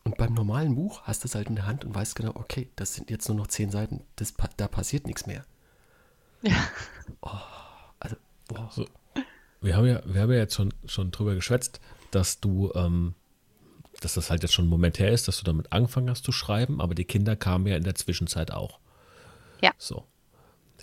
Und 0.05 0.17
beim 0.17 0.35
normalen 0.35 0.75
Buch 0.75 1.03
hast 1.03 1.25
du 1.25 1.29
es 1.29 1.35
halt 1.35 1.49
in 1.49 1.57
der 1.57 1.67
Hand 1.67 1.85
und 1.85 1.95
weißt 1.95 2.15
genau, 2.17 2.33
okay, 2.35 2.71
das 2.77 2.95
sind 2.95 3.11
jetzt 3.11 3.29
nur 3.29 3.37
noch 3.37 3.47
zehn 3.47 3.71
Seiten, 3.71 4.05
das, 4.17 4.33
pa- 4.33 4.51
da 4.57 4.69
passiert 4.69 5.07
nichts 5.07 5.27
mehr. 5.27 5.45
Ja. 6.43 6.57
Also, 7.99 8.17
boah. 8.47 8.71
So. 8.73 8.87
Wir 9.61 9.77
haben 9.77 9.87
ja, 9.87 10.03
wir 10.07 10.21
haben 10.23 10.31
ja 10.33 10.39
jetzt 10.39 10.55
schon, 10.55 10.73
schon 10.87 11.11
drüber 11.11 11.35
geschwätzt, 11.35 11.81
dass 12.11 12.41
du, 12.41 12.73
ähm, 12.75 13.15
dass 14.01 14.15
das 14.15 14.31
halt 14.31 14.43
jetzt 14.43 14.53
schon 14.55 14.67
ein 14.67 14.71
Moment 14.71 14.99
her 14.99 15.11
ist, 15.11 15.29
dass 15.29 15.39
du 15.39 15.45
damit 15.45 15.73
angefangen 15.73 16.11
hast 16.11 16.25
zu 16.25 16.33
schreiben, 16.33 16.81
aber 16.81 16.95
die 16.95 17.05
Kinder 17.05 17.37
kamen 17.37 17.67
ja 17.67 17.77
in 17.77 17.85
der 17.85 17.95
Zwischenzeit 17.95 18.53
auch. 18.53 18.79
Ja. 19.61 19.73
So. 19.77 20.07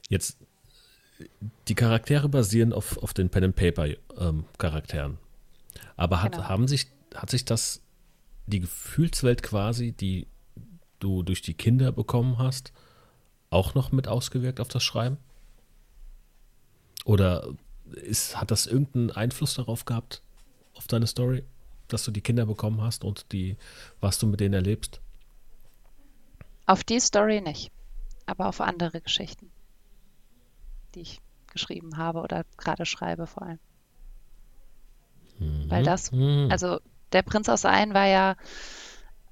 Jetzt, 0.09 0.37
die 1.67 1.75
Charaktere 1.75 2.27
basieren 2.29 2.73
auf, 2.73 2.97
auf 2.97 3.13
den 3.13 3.29
Pen 3.29 3.45
and 3.45 3.55
Paper 3.55 3.87
ähm, 4.17 4.45
Charakteren. 4.57 5.17
Aber 5.95 6.21
hat, 6.21 6.33
Genau. 6.33 6.49
haben 6.49 6.67
sich, 6.67 6.87
hat 7.13 7.29
sich 7.29 7.45
das, 7.45 7.81
die 8.47 8.59
Gefühlswelt 8.59 9.43
quasi, 9.43 9.93
die 9.93 10.27
du 10.99 11.23
durch 11.23 11.41
die 11.41 11.53
Kinder 11.53 11.91
bekommen 11.91 12.37
hast, 12.37 12.73
auch 13.49 13.75
noch 13.75 13.91
mit 13.91 14.07
ausgewirkt 14.07 14.59
auf 14.59 14.67
das 14.67 14.83
Schreiben? 14.83 15.17
Oder 17.05 17.47
ist, 17.93 18.39
hat 18.39 18.51
das 18.51 18.65
irgendeinen 18.65 19.11
Einfluss 19.11 19.53
darauf 19.53 19.85
gehabt, 19.85 20.21
auf 20.73 20.87
deine 20.87 21.07
Story, 21.07 21.43
dass 21.87 22.03
du 22.03 22.11
die 22.11 22.21
Kinder 22.21 22.45
bekommen 22.45 22.81
hast 22.81 23.03
und 23.03 23.31
die, 23.31 23.57
was 24.01 24.19
du 24.19 24.27
mit 24.27 24.39
denen 24.39 24.53
erlebst? 24.53 25.01
Auf 26.65 26.83
die 26.83 26.99
Story 26.99 27.41
nicht, 27.41 27.71
aber 28.25 28.47
auf 28.47 28.61
andere 28.61 29.01
Geschichten, 29.01 29.51
die 30.95 31.01
ich 31.01 31.21
geschrieben 31.47 31.97
habe 31.97 32.21
oder 32.21 32.43
gerade 32.57 32.85
schreibe 32.85 33.27
vor 33.27 33.43
allem. 33.43 33.59
Weil 35.67 35.83
das, 35.83 36.11
Mhm. 36.11 36.47
also 36.49 36.79
der 37.11 37.21
Prinz 37.21 37.49
aus 37.49 37.65
Ain 37.65 37.93
war 37.93 38.07
ja 38.07 38.35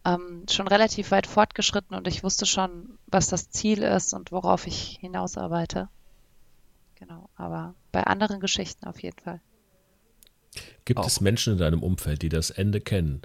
ähm, 0.06 0.46
schon 0.50 0.68
relativ 0.68 1.12
weit 1.12 1.28
fortgeschritten 1.28 1.96
und 1.96 2.08
ich 2.08 2.24
wusste 2.24 2.46
schon, 2.46 2.98
was 3.08 3.28
das 3.28 3.50
Ziel 3.50 3.82
ist 3.84 4.14
und 4.14 4.32
worauf 4.32 4.68
ich 4.68 4.98
hinausarbeite. 5.00 5.88
Genau, 6.96 7.30
aber 7.36 7.74
bei 7.92 8.04
anderen 8.04 8.40
Geschichten 8.40 8.86
auf 8.86 9.02
jeden 9.02 9.20
Fall. 9.20 9.42
Gibt 10.86 11.00
Auch. 11.00 11.08
es 11.08 11.22
Menschen 11.22 11.54
in 11.54 11.60
deinem 11.60 11.82
Umfeld, 11.84 12.22
die 12.22 12.30
das 12.30 12.50
Ende 12.50 12.82
kennen, 12.82 13.22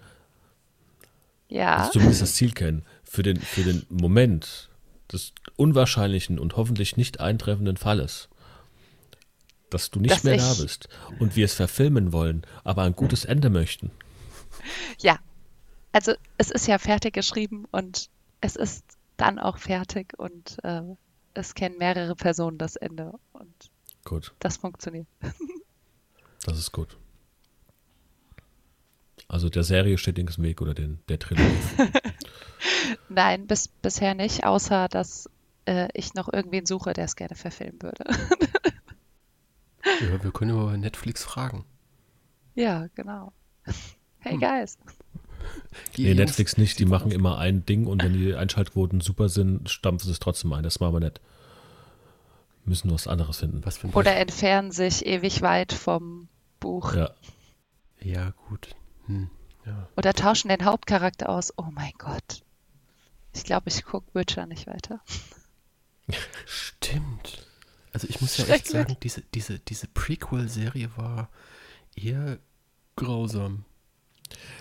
Ja, 1.49 1.77
also 1.77 1.93
zumindest 1.93 2.23
das 2.23 2.35
Ziel 2.35 2.53
kennen, 2.53 2.85
für 3.05 3.23
den, 3.23 3.41
für 3.41 3.63
den 3.63 3.87
Moment 3.89 4.69
des 5.13 5.33
unwahrscheinlichen 5.57 6.39
und 6.39 6.57
hoffentlich 6.57 6.97
nicht 6.97 7.21
eintreffenden 7.21 7.77
Falles, 7.77 8.29
dass 9.71 9.91
du 9.91 10.01
nicht 10.01 10.15
Dass 10.15 10.25
mehr 10.25 10.37
da 10.37 10.55
bist 10.55 10.89
und 11.19 11.37
wir 11.37 11.45
es 11.45 11.55
verfilmen 11.55 12.13
wollen, 12.13 12.47
aber 12.65 12.83
ein 12.83 12.95
gutes 12.95 13.25
Ende 13.25 13.51
möchten? 13.51 13.91
ja. 15.01 15.19
Also 15.93 16.13
es 16.37 16.51
ist 16.51 16.67
ja 16.67 16.79
fertig 16.79 17.15
geschrieben 17.15 17.65
und 17.71 18.11
es 18.43 18.57
ist 18.57 18.85
dann 19.17 19.39
auch 19.39 19.57
fertig 19.57 20.13
und 20.19 20.59
äh, 20.63 20.83
es 21.35 21.55
kennen 21.55 21.79
mehrere 21.79 22.15
Personen 22.15 22.59
das 22.59 22.77
Ende 22.77 23.15
und 23.33 23.71
Gut, 24.05 24.33
das 24.39 24.59
funktioniert. 24.59 25.07
das 26.45 26.59
ist 26.59 26.73
gut. 26.73 26.97
Also 29.29 29.49
der 29.51 29.63
Serie 29.63 29.99
steht 29.99 30.17
nichts 30.17 30.39
im 30.39 30.45
Weg 30.45 30.61
oder 30.63 30.75
den, 30.75 31.01
der 31.09 31.19
Trilogie. 31.19 31.45
Nein, 33.11 33.47
bis, 33.47 33.69
bisher 33.69 34.15
nicht, 34.15 34.45
außer 34.45 34.89
dass 34.89 35.29
äh, 35.67 35.89
ich 35.93 36.15
noch 36.15 36.33
irgendwen 36.33 36.65
suche, 36.67 36.95
der 36.95 37.05
es 37.05 37.15
gerne 37.15 37.35
verfilmen 37.37 37.83
würde. 37.83 38.05
Ja, 40.01 40.23
wir 40.23 40.31
können 40.33 40.53
über 40.53 40.77
Netflix 40.77 41.25
fragen. 41.25 41.65
ja, 42.55 42.87
genau. 42.95 43.33
Hey 44.21 44.33
Hm. 44.33 44.41
guys. 44.41 44.79
Nee, 45.97 46.15
Netflix 46.15 46.57
nicht, 46.57 46.81
die 46.81 46.87
machen 46.87 47.13
immer 47.13 47.39
ein 47.39 47.65
Ding 47.65 47.87
und 47.87 48.03
wenn 48.03 48.13
die 48.15 48.35
Einschaltquoten 48.35 49.01
super 49.01 49.29
sind, 49.29 49.71
stampfen 49.71 50.07
sie 50.07 50.13
es 50.13 50.19
trotzdem 50.19 50.53
ein. 50.53 50.65
Das 50.65 50.81
machen 50.81 50.95
wir 50.95 51.01
nicht. 51.01 51.21
Müssen 52.65 52.91
was 52.91 53.07
anderes 53.07 53.39
finden. 53.39 53.65
Was 53.65 53.83
Oder 53.95 54.17
entfernen 54.17 54.73
sich 54.73 55.07
ewig 55.07 55.41
weit 55.43 55.73
vom 55.73 56.29
Buch. 56.59 56.95
Ja, 56.97 57.11
Ja, 58.03 58.31
gut. 58.49 58.75
Hm. 59.09 59.29
Ja. 59.67 59.89
Oder 59.97 60.15
tauschen 60.15 60.49
den 60.49 60.65
Hauptcharakter 60.65 61.29
aus. 61.29 61.53
Oh 61.59 61.67
mein 61.73 61.93
Gott. 61.99 62.43
Ich 63.35 63.45
glaube, 63.45 63.69
ich 63.69 63.85
gucke 63.85 64.07
Witcher 64.15 64.47
nicht 64.47 64.67
weiter. 64.67 65.01
Stimmt. 66.47 67.47
Also 67.93 68.07
ich 68.09 68.21
muss 68.21 68.37
ja 68.39 68.47
echt 68.47 68.69
sagen, 68.69 68.97
diese, 69.03 69.23
diese, 69.35 69.59
diese 69.59 69.89
Prequel-Serie 69.89 70.91
war 70.97 71.29
eher 71.97 72.39
grausam. 72.97 73.65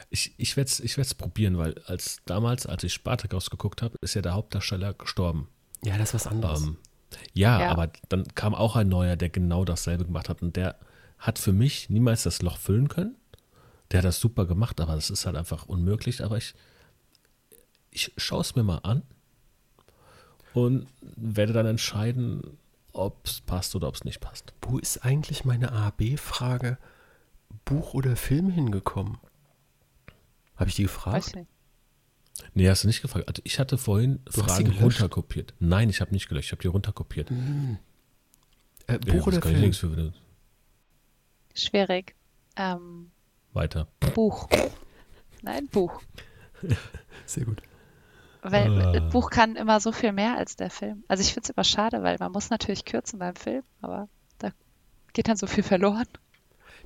ich, 0.10 0.34
ich 0.38 0.58
werde 0.58 0.70
es 0.70 0.80
ich 0.80 0.98
werd's 0.98 1.14
probieren, 1.14 1.58
weil 1.58 1.76
als 1.86 2.20
damals, 2.26 2.66
als 2.66 2.84
ich 2.84 2.94
Spartacus 2.94 3.50
geguckt 3.50 3.82
habe, 3.82 3.98
ist 4.02 4.14
ja 4.14 4.22
der 4.22 4.34
Hauptdarsteller 4.34 4.94
gestorben. 4.94 5.48
Ja, 5.84 5.98
das 5.98 6.10
ist 6.10 6.14
was 6.16 6.28
anderes. 6.28 6.64
Ähm, 6.64 6.78
ja, 7.34 7.62
Ja. 7.62 7.70
aber 7.72 7.92
dann 8.10 8.24
kam 8.36 8.54
auch 8.56 8.76
ein 8.76 8.90
neuer, 8.90 9.16
der 9.16 9.30
genau 9.30 9.64
dasselbe 9.66 10.06
gemacht 10.06 10.30
hat 10.30 10.42
und 10.42 10.56
der 10.56 10.78
hat 11.18 11.40
für 11.40 11.54
mich 11.54 11.90
niemals 11.90 12.24
das 12.24 12.42
Loch 12.42 12.58
füllen 12.58 12.90
können. 12.90 13.16
Der 13.92 14.00
hat 14.00 14.06
das 14.06 14.20
super 14.20 14.46
gemacht, 14.46 14.80
aber 14.82 14.96
das 14.96 15.10
ist 15.10 15.26
halt 15.26 15.36
einfach 15.36 15.66
unmöglich. 15.68 16.24
Aber 16.24 16.38
ich, 16.38 16.54
ich 17.92 18.12
schaue 18.18 18.42
es 18.42 18.56
mir 18.56 18.64
mal 18.64 18.80
an 18.80 19.04
und 20.54 20.88
werde 21.02 21.54
dann 21.54 21.66
entscheiden, 21.66 22.58
ob 22.94 23.26
es 23.26 23.42
passt 23.42 23.76
oder 23.76 23.88
ob 23.88 23.96
es 23.96 24.04
nicht 24.04 24.20
passt. 24.20 24.54
Wo 24.62 24.78
ist 24.78 25.06
eigentlich 25.06 25.46
meine 25.46 25.72
A-B-Frage 25.72 26.78
Buch 27.66 27.94
oder 27.94 28.16
Film 28.16 28.50
hingekommen? 28.50 29.18
Habe 30.56 30.70
ich 30.70 30.76
die 30.76 30.86
Weiß 30.86 30.94
gefragt? 30.94 31.28
ich 31.28 31.36
nicht. 31.36 31.48
Nee, 32.54 32.70
hast 32.70 32.84
du 32.84 32.88
nicht 32.88 33.02
gefragt. 33.02 33.28
Also 33.28 33.42
ich 33.46 33.60
hatte 33.60 33.78
vorhin 33.78 34.20
Du 34.26 34.44
Fragen 34.44 34.72
runterkopiert. 34.72 35.54
Nein, 35.60 35.90
ich 35.90 36.02
habe 36.02 36.12
nicht 36.12 36.28
gelöscht, 36.28 36.48
ich 36.48 36.52
habe 36.52 36.62
die 36.62 36.68
runterkopiert. 36.68 37.32
Äh, 37.32 37.34
Ja, 38.94 38.98
Buch 39.00 39.26
das 39.26 39.28
oder 39.28 39.40
kann 39.40 39.64
ich 39.64 39.78
Film? 39.78 40.14
Schwierig. 41.54 42.16
Ähm, 42.56 43.12
weiter. 43.58 43.88
Buch. 44.16 44.48
Nein, 45.42 45.68
Buch. 45.68 46.02
Sehr 47.26 47.44
gut. 47.46 47.62
Weil 48.42 48.72
Ah. 48.82 48.92
das 48.94 49.12
Buch 49.12 49.30
kann 49.30 49.56
immer 49.58 49.80
so 49.82 49.92
viel 49.92 50.14
mehr 50.14 50.38
als 50.38 50.56
der 50.56 50.70
Film. 50.70 51.04
Also 51.10 51.22
ich 51.22 51.34
finde 51.34 51.48
es 51.48 51.50
immer 51.50 51.64
schade, 51.66 52.02
weil 52.04 52.18
man 52.20 52.32
muss 52.32 52.50
natürlich 52.50 52.86
kürzen 52.86 53.20
beim 53.20 53.36
Film, 53.36 53.64
aber 53.82 54.08
da 54.40 54.52
geht 55.14 55.28
dann 55.28 55.36
so 55.38 55.48
viel 55.48 55.64
verloren. 55.64 56.08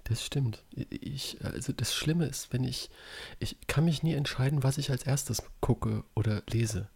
Das 0.05 0.25
stimmt. 0.25 0.63
Ich, 0.71 1.38
also 1.43 1.73
das 1.73 1.93
Schlimme 1.93 2.25
ist, 2.25 2.51
wenn 2.51 2.63
ich, 2.63 2.89
ich 3.38 3.57
kann 3.67 3.86
mich 3.86 4.01
nie 4.01 4.13
entscheiden, 4.15 4.63
was 4.63 4.79
ich 4.79 4.89
als 4.89 5.03
erstes 5.03 5.43
gucke 5.60 6.03
oder 6.15 6.41
lese. 6.49 6.89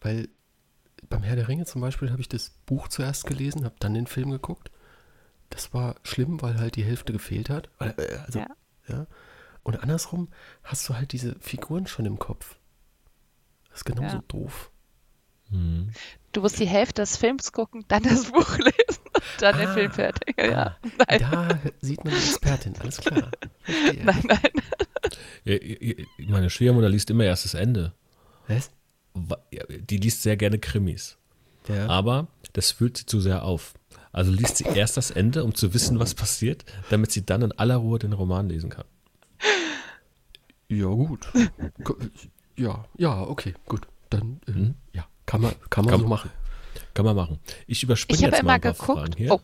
Weil 0.00 0.28
beim 1.08 1.22
Herr 1.22 1.36
der 1.36 1.46
Ringe 1.46 1.64
zum 1.64 1.80
Beispiel 1.80 2.10
habe 2.10 2.20
ich 2.20 2.28
das 2.28 2.50
Buch 2.66 2.88
zuerst 2.88 3.24
gelesen, 3.26 3.64
habe 3.64 3.76
dann 3.78 3.94
den 3.94 4.08
Film 4.08 4.30
geguckt. 4.30 4.72
Das 5.50 5.72
war 5.74 5.94
schlimm, 6.02 6.42
weil 6.42 6.58
halt 6.58 6.74
die 6.74 6.82
Hälfte 6.84 7.12
gefehlt 7.12 7.50
hat. 7.50 7.68
Äh, 7.78 7.92
Also, 8.26 8.40
Ja. 8.40 8.46
Ja. 8.88 9.06
Und 9.62 9.80
andersrum 9.82 10.28
hast 10.64 10.88
du 10.88 10.94
halt 10.96 11.12
diese 11.12 11.36
Figuren 11.40 11.86
schon 11.86 12.04
im 12.06 12.18
Kopf. 12.18 12.56
Das 13.70 13.78
ist 13.78 13.84
genauso 13.84 14.16
Ja. 14.16 14.22
doof. 14.28 14.70
Du 16.32 16.40
musst 16.40 16.58
die 16.58 16.66
Hälfte 16.66 17.02
des 17.02 17.18
Films 17.18 17.52
gucken, 17.52 17.84
dann 17.88 18.02
das 18.02 18.32
Buch 18.32 18.56
lesen 18.56 19.02
und 19.14 19.22
dann 19.40 19.58
den 19.58 19.68
Ah, 19.68 19.74
Film 19.74 19.92
fertig. 19.92 20.34
Ja. 20.38 20.76
Ah, 21.06 21.18
Da 21.18 21.58
sieht 21.82 22.02
man 22.04 22.14
die 22.14 22.18
Expertin, 22.18 22.74
alles 22.80 22.96
klar. 23.02 23.30
Verstehe. 23.62 24.02
nein, 24.04 24.22
nein. 24.24 24.40
Meine 26.28 26.48
Schwiegermutter 26.50 26.88
liest 26.88 27.10
immer 27.10 27.24
erst 27.24 27.44
das 27.44 27.52
Ende. 27.54 27.92
Was? 28.48 28.70
Die 29.52 29.96
liest 29.98 30.22
sehr 30.22 30.36
gerne 30.38 30.58
Krimis. 30.58 31.18
Ja. 31.68 31.86
Aber 31.86 32.28
das 32.54 32.72
fühlt 32.72 32.96
sie 32.96 33.04
zu 33.06 33.20
sehr 33.20 33.42
auf. 33.44 33.74
Also 34.12 34.30
liest 34.30 34.58
sie 34.58 34.64
erst 34.64 34.96
das 34.96 35.10
Ende, 35.10 35.42
um 35.44 35.54
zu 35.54 35.72
wissen, 35.74 35.98
was 35.98 36.14
passiert, 36.14 36.64
damit 36.90 37.12
sie 37.12 37.24
dann 37.24 37.42
in 37.42 37.52
aller 37.52 37.76
Ruhe 37.76 37.98
den 37.98 38.12
Roman 38.12 38.48
lesen 38.48 38.68
kann. 38.70 38.84
Ja, 40.68 40.86
gut. 40.86 41.26
Ja, 42.56 42.84
ja, 42.96 43.22
okay, 43.22 43.54
gut. 43.66 43.86
Dann, 44.10 44.40
äh, 44.46 44.50
Mhm. 44.52 44.74
ja, 44.92 45.06
kann 45.26 45.40
man, 45.40 45.54
kann 45.70 45.84
man 45.84 45.92
Kann- 45.92 46.00
so 46.00 46.06
machen. 46.08 46.30
Kann 46.94 47.04
man 47.04 47.16
machen. 47.16 47.38
Ich 47.66 47.82
überspringe 47.82 48.18
Ich 48.18 48.24
habe 48.24 48.36
jetzt 48.36 48.42
mal 48.44 48.48
immer 48.50 48.54
ein 48.54 48.60
paar 48.60 48.72
geguckt. 48.72 48.98
Fragen 48.98 49.16
hier. 49.16 49.32
Oh, 49.32 49.40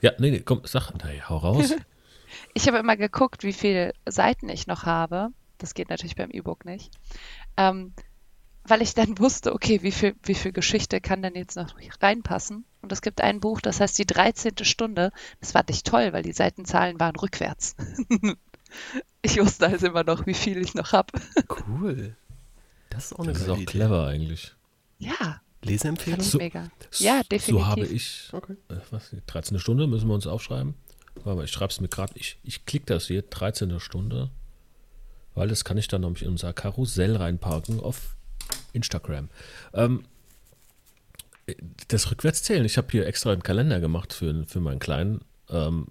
Ja, 0.00 0.12
nee, 0.18 0.30
nee, 0.30 0.40
komm, 0.40 0.62
sag, 0.64 0.90
nee, 1.04 1.20
hau 1.28 1.36
raus. 1.36 1.72
ich 2.54 2.66
habe 2.66 2.78
immer 2.78 2.96
geguckt, 2.96 3.42
wie 3.44 3.52
viele 3.52 3.92
Seiten 4.08 4.48
ich 4.48 4.66
noch 4.66 4.84
habe. 4.84 5.28
Das 5.58 5.74
geht 5.74 5.90
natürlich 5.90 6.16
beim 6.16 6.30
E-Book 6.30 6.64
nicht. 6.64 6.92
Ähm, 7.56 7.92
weil 8.64 8.82
ich 8.82 8.94
dann 8.94 9.16
wusste, 9.18 9.52
okay, 9.54 9.82
wie 9.82 9.92
viel, 9.92 10.14
wie 10.24 10.34
viel 10.34 10.52
Geschichte 10.52 11.00
kann 11.00 11.22
denn 11.22 11.34
jetzt 11.36 11.56
noch 11.56 11.74
reinpassen? 12.00 12.64
Und 12.82 12.90
es 12.92 13.00
gibt 13.00 13.20
ein 13.20 13.40
Buch, 13.40 13.60
das 13.60 13.80
heißt 13.80 13.96
die 13.98 14.06
13. 14.06 14.52
Stunde. 14.62 15.12
Das 15.40 15.52
fand 15.52 15.70
ich 15.70 15.84
toll, 15.84 16.12
weil 16.12 16.22
die 16.24 16.32
Seitenzahlen 16.32 16.98
waren 17.00 17.14
rückwärts. 17.16 17.76
ich 19.22 19.38
wusste 19.38 19.68
also 19.68 19.86
immer 19.86 20.04
noch, 20.04 20.26
wie 20.26 20.34
viel 20.34 20.58
ich 20.58 20.74
noch 20.74 20.92
habe. 20.92 21.12
Cool. 21.68 22.16
Das 22.90 23.06
ist 23.06 23.12
auch 23.14 23.20
eine 23.20 23.32
Das 23.32 23.42
ist 23.42 23.48
auch 23.48 23.56
Idee. 23.56 23.64
clever 23.66 24.06
eigentlich. 24.08 24.52
Ja, 24.98 25.40
Leseempfehlung? 25.62 26.20
So- 26.20 26.38
mega. 26.38 26.68
Ja, 26.98 27.22
definitiv. 27.22 27.46
So 27.46 27.66
habe 27.66 27.86
ich, 27.86 28.28
Okay. 28.32 28.56
äh, 28.68 28.74
was, 28.90 29.10
die 29.10 29.22
13. 29.26 29.58
Stunde 29.60 29.86
müssen 29.86 30.08
wir 30.08 30.14
uns 30.14 30.26
aufschreiben. 30.26 30.74
Warte 31.14 31.36
mal, 31.36 31.44
ich 31.44 31.52
schreibe 31.52 31.70
es 31.72 31.80
mir 31.80 31.88
gerade, 31.88 32.12
ich, 32.16 32.38
ich 32.42 32.66
klicke 32.66 32.86
das 32.86 33.06
hier, 33.06 33.22
13. 33.22 33.78
Stunde, 33.80 34.30
weil 35.34 35.48
das 35.48 35.64
kann 35.64 35.78
ich 35.78 35.86
dann 35.88 36.00
nämlich 36.00 36.22
in 36.22 36.30
unser 36.30 36.52
Karussell 36.52 37.14
reinparken 37.16 37.78
auf 37.80 38.16
Instagram. 38.72 39.28
Ähm, 39.72 40.04
das 41.88 42.10
Rückwärtszählen, 42.10 42.64
ich 42.64 42.76
habe 42.78 42.88
hier 42.90 43.06
extra 43.06 43.32
einen 43.32 43.42
Kalender 43.42 43.80
gemacht 43.80 44.12
für, 44.12 44.44
für 44.46 44.60
meinen 44.60 44.78
Kleinen, 44.78 45.20
ähm, 45.50 45.86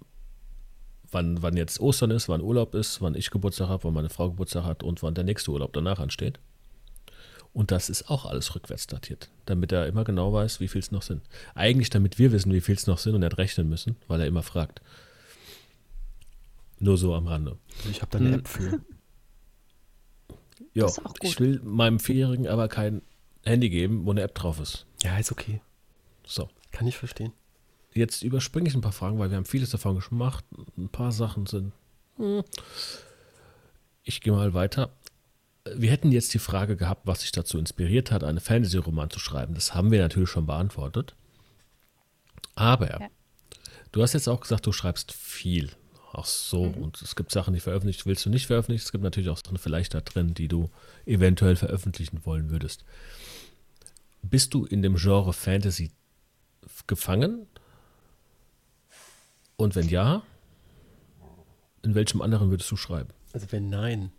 wann, 1.10 1.42
wann 1.42 1.56
jetzt 1.56 1.80
Ostern 1.80 2.10
ist, 2.10 2.28
wann 2.28 2.40
Urlaub 2.40 2.74
ist, 2.74 3.00
wann 3.02 3.14
ich 3.14 3.30
Geburtstag 3.30 3.68
habe, 3.68 3.84
wann 3.84 3.94
meine 3.94 4.08
Frau 4.08 4.30
Geburtstag 4.30 4.64
hat 4.64 4.82
und 4.82 5.02
wann 5.02 5.14
der 5.14 5.24
nächste 5.24 5.50
Urlaub 5.50 5.72
danach 5.72 5.98
ansteht. 5.98 6.38
Und 7.52 7.70
das 7.70 7.90
ist 7.90 8.08
auch 8.08 8.24
alles 8.24 8.54
rückwärts 8.54 8.86
datiert, 8.86 9.28
damit 9.44 9.72
er 9.72 9.86
immer 9.86 10.04
genau 10.04 10.32
weiß, 10.32 10.60
wie 10.60 10.68
viel 10.68 10.80
es 10.80 10.90
noch 10.90 11.02
sind. 11.02 11.20
Eigentlich, 11.54 11.90
damit 11.90 12.18
wir 12.18 12.32
wissen, 12.32 12.52
wie 12.52 12.62
viel 12.62 12.76
es 12.76 12.86
noch 12.86 12.96
sind 12.96 13.14
und 13.14 13.20
nicht 13.20 13.36
rechnen 13.36 13.68
müssen, 13.68 13.96
weil 14.08 14.20
er 14.20 14.26
immer 14.26 14.42
fragt. 14.42 14.80
Nur 16.78 16.96
so 16.96 17.14
am 17.14 17.26
Rande. 17.26 17.58
Ich 17.90 18.00
habe 18.00 18.10
da 18.10 18.18
eine 18.18 18.28
Hm. 18.32 18.38
App 18.38 18.48
für. 18.48 18.80
Ja, 20.74 20.90
ich 21.20 21.38
will 21.38 21.60
meinem 21.62 22.00
Vierjährigen 22.00 22.48
aber 22.48 22.68
kein 22.68 23.02
Handy 23.44 23.68
geben, 23.68 24.06
wo 24.06 24.12
eine 24.12 24.22
App 24.22 24.34
drauf 24.34 24.58
ist. 24.58 24.86
Ja, 25.02 25.18
ist 25.18 25.32
okay. 25.32 25.60
So, 26.26 26.48
Kann 26.70 26.86
ich 26.86 26.96
verstehen. 26.96 27.32
jetzt 27.94 28.22
überspringe 28.22 28.68
ich 28.68 28.74
ein 28.74 28.80
paar 28.80 28.92
Fragen, 28.92 29.18
weil 29.18 29.30
wir 29.30 29.36
haben 29.36 29.44
vieles 29.44 29.70
davon 29.70 29.98
gemacht. 30.00 30.44
Ein 30.78 30.88
paar 30.88 31.12
Sachen 31.12 31.46
sind. 31.46 31.72
hm. 32.16 32.42
Ich 34.04 34.20
gehe 34.20 34.32
mal 34.32 34.52
weiter. 34.54 34.90
Wir 35.76 35.90
hätten 35.92 36.10
jetzt 36.10 36.34
die 36.34 36.40
Frage 36.40 36.76
gehabt, 36.76 37.02
was 37.06 37.20
sich 37.20 37.30
dazu 37.30 37.56
inspiriert 37.58 38.10
hat, 38.10 38.24
einen 38.24 38.40
Fantasy-Roman 38.40 39.10
zu 39.10 39.20
schreiben. 39.20 39.54
Das 39.54 39.74
haben 39.74 39.92
wir 39.92 40.00
natürlich 40.00 40.28
schon 40.30 40.46
beantwortet. 40.46 41.14
Aber 42.56 42.90
Ja. 43.00 43.08
du 43.92 44.02
hast 44.02 44.12
jetzt 44.14 44.28
auch 44.28 44.40
gesagt, 44.40 44.66
du 44.66 44.72
schreibst 44.72 45.12
viel. 45.12 45.70
Auch 46.12 46.26
so. 46.26 46.62
Und 46.64 47.00
es 47.00 47.14
gibt 47.16 47.30
Sachen, 47.30 47.54
die 47.54 47.60
veröffentlicht 47.60 48.04
willst 48.06 48.26
du 48.26 48.30
nicht 48.30 48.46
veröffentlichen. 48.48 48.84
Es 48.84 48.92
gibt 48.92 49.04
natürlich 49.04 49.30
auch 49.30 49.38
Sachen 49.38 49.56
vielleicht 49.56 49.94
da 49.94 50.00
drin, 50.00 50.34
die 50.34 50.48
du 50.48 50.68
eventuell 51.06 51.56
veröffentlichen 51.56 52.20
wollen 52.24 52.50
würdest. 52.50 52.84
Bist 54.22 54.54
du 54.54 54.64
in 54.64 54.82
dem 54.82 54.96
Genre 54.96 55.32
Fantasy 55.32 55.92
gefangen? 56.86 57.46
Und 59.56 59.74
wenn 59.76 59.88
ja, 59.88 60.22
in 61.82 61.94
welchem 61.94 62.22
anderen 62.22 62.50
würdest 62.50 62.70
du 62.70 62.76
schreiben? 62.76 63.10
Also 63.32 63.50
wenn 63.50 63.68
nein. 63.68 64.12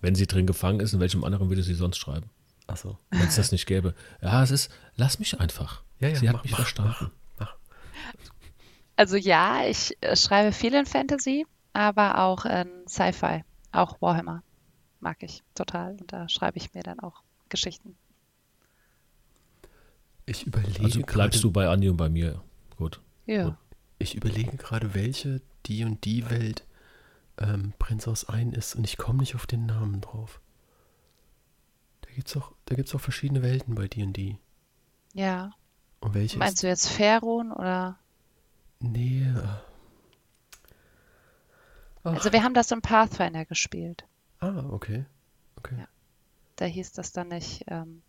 Wenn 0.00 0.14
sie 0.14 0.26
drin 0.26 0.46
gefangen 0.46 0.80
ist, 0.80 0.92
in 0.92 1.00
welchem 1.00 1.24
anderen 1.24 1.48
würde 1.48 1.62
sie 1.62 1.74
sonst 1.74 1.98
schreiben? 1.98 2.30
Achso. 2.66 2.98
Wenn 3.10 3.28
es 3.28 3.36
das 3.36 3.52
nicht 3.52 3.66
gäbe. 3.66 3.94
Ja, 4.20 4.42
es 4.42 4.50
ist, 4.50 4.70
lass 4.96 5.18
mich 5.18 5.38
einfach. 5.40 5.82
Ja, 6.00 6.08
ja, 6.08 6.16
sie 6.16 6.28
hat 6.28 6.36
mach, 6.36 6.42
mich 6.42 6.52
mach, 6.52 6.58
verstanden. 6.58 7.10
Mach. 7.38 7.56
Also 8.96 9.16
ja, 9.16 9.66
ich 9.66 9.96
äh, 10.00 10.16
schreibe 10.16 10.52
viel 10.52 10.74
in 10.74 10.86
Fantasy, 10.86 11.46
aber 11.72 12.18
auch 12.18 12.44
in 12.44 12.86
Sci-Fi. 12.88 13.44
Auch 13.72 14.00
Warhammer 14.00 14.42
mag 15.00 15.22
ich 15.22 15.42
total. 15.54 15.92
Und 16.00 16.12
da 16.12 16.28
schreibe 16.28 16.58
ich 16.58 16.74
mir 16.74 16.82
dann 16.82 17.00
auch 17.00 17.22
Geschichten. 17.48 17.96
Ich 20.26 20.46
überlege 20.46 20.82
Also 20.84 21.00
bleibst 21.02 21.42
du 21.44 21.50
gerade, 21.52 21.66
bei 21.66 21.72
Andi 21.72 21.88
und 21.88 21.96
bei 21.96 22.08
mir. 22.08 22.42
Gut. 22.76 23.00
Ja. 23.26 23.44
Gut. 23.44 23.56
ich 23.98 24.14
überlege 24.14 24.56
gerade, 24.56 24.94
welche 24.94 25.40
die 25.66 25.84
und 25.84 26.04
die 26.04 26.28
Welt 26.30 26.64
ähm, 27.38 27.72
Prinz 27.78 28.06
aus 28.08 28.28
ein 28.28 28.52
ist 28.52 28.74
und 28.74 28.84
ich 28.84 28.96
komme 28.96 29.18
nicht 29.20 29.34
auf 29.34 29.46
den 29.46 29.66
Namen 29.66 30.00
drauf. 30.00 30.40
Da 32.02 32.10
gibt's 32.12 32.36
auch, 32.36 32.52
da 32.66 32.74
gibt's 32.74 32.94
auch 32.94 33.00
verschiedene 33.00 33.42
Welten 33.42 33.74
bei 33.74 33.88
die 33.88 34.02
und 34.02 34.12
die. 34.16 34.38
Ja. 35.12 35.52
Und 36.00 36.14
welche 36.14 36.38
Meinst 36.38 36.56
ist? 36.56 36.62
du 36.62 36.68
jetzt 36.68 36.88
Ferun 36.88 37.52
oder? 37.52 37.98
Nee. 38.80 39.32
Ach, 42.04 42.12
Also 42.12 42.32
wir 42.32 42.42
haben 42.42 42.54
das 42.54 42.70
im 42.70 42.82
Pathfinder 42.82 43.44
gespielt. 43.44 44.04
ah, 44.40 44.64
okay. 44.70 45.04
Okay. 45.56 45.76
Ja. 45.78 45.88
Da 46.56 46.64
hieß 46.64 46.92
das 46.92 47.12
dann 47.12 47.28
nicht 47.28 47.64
ähm, 47.68 48.02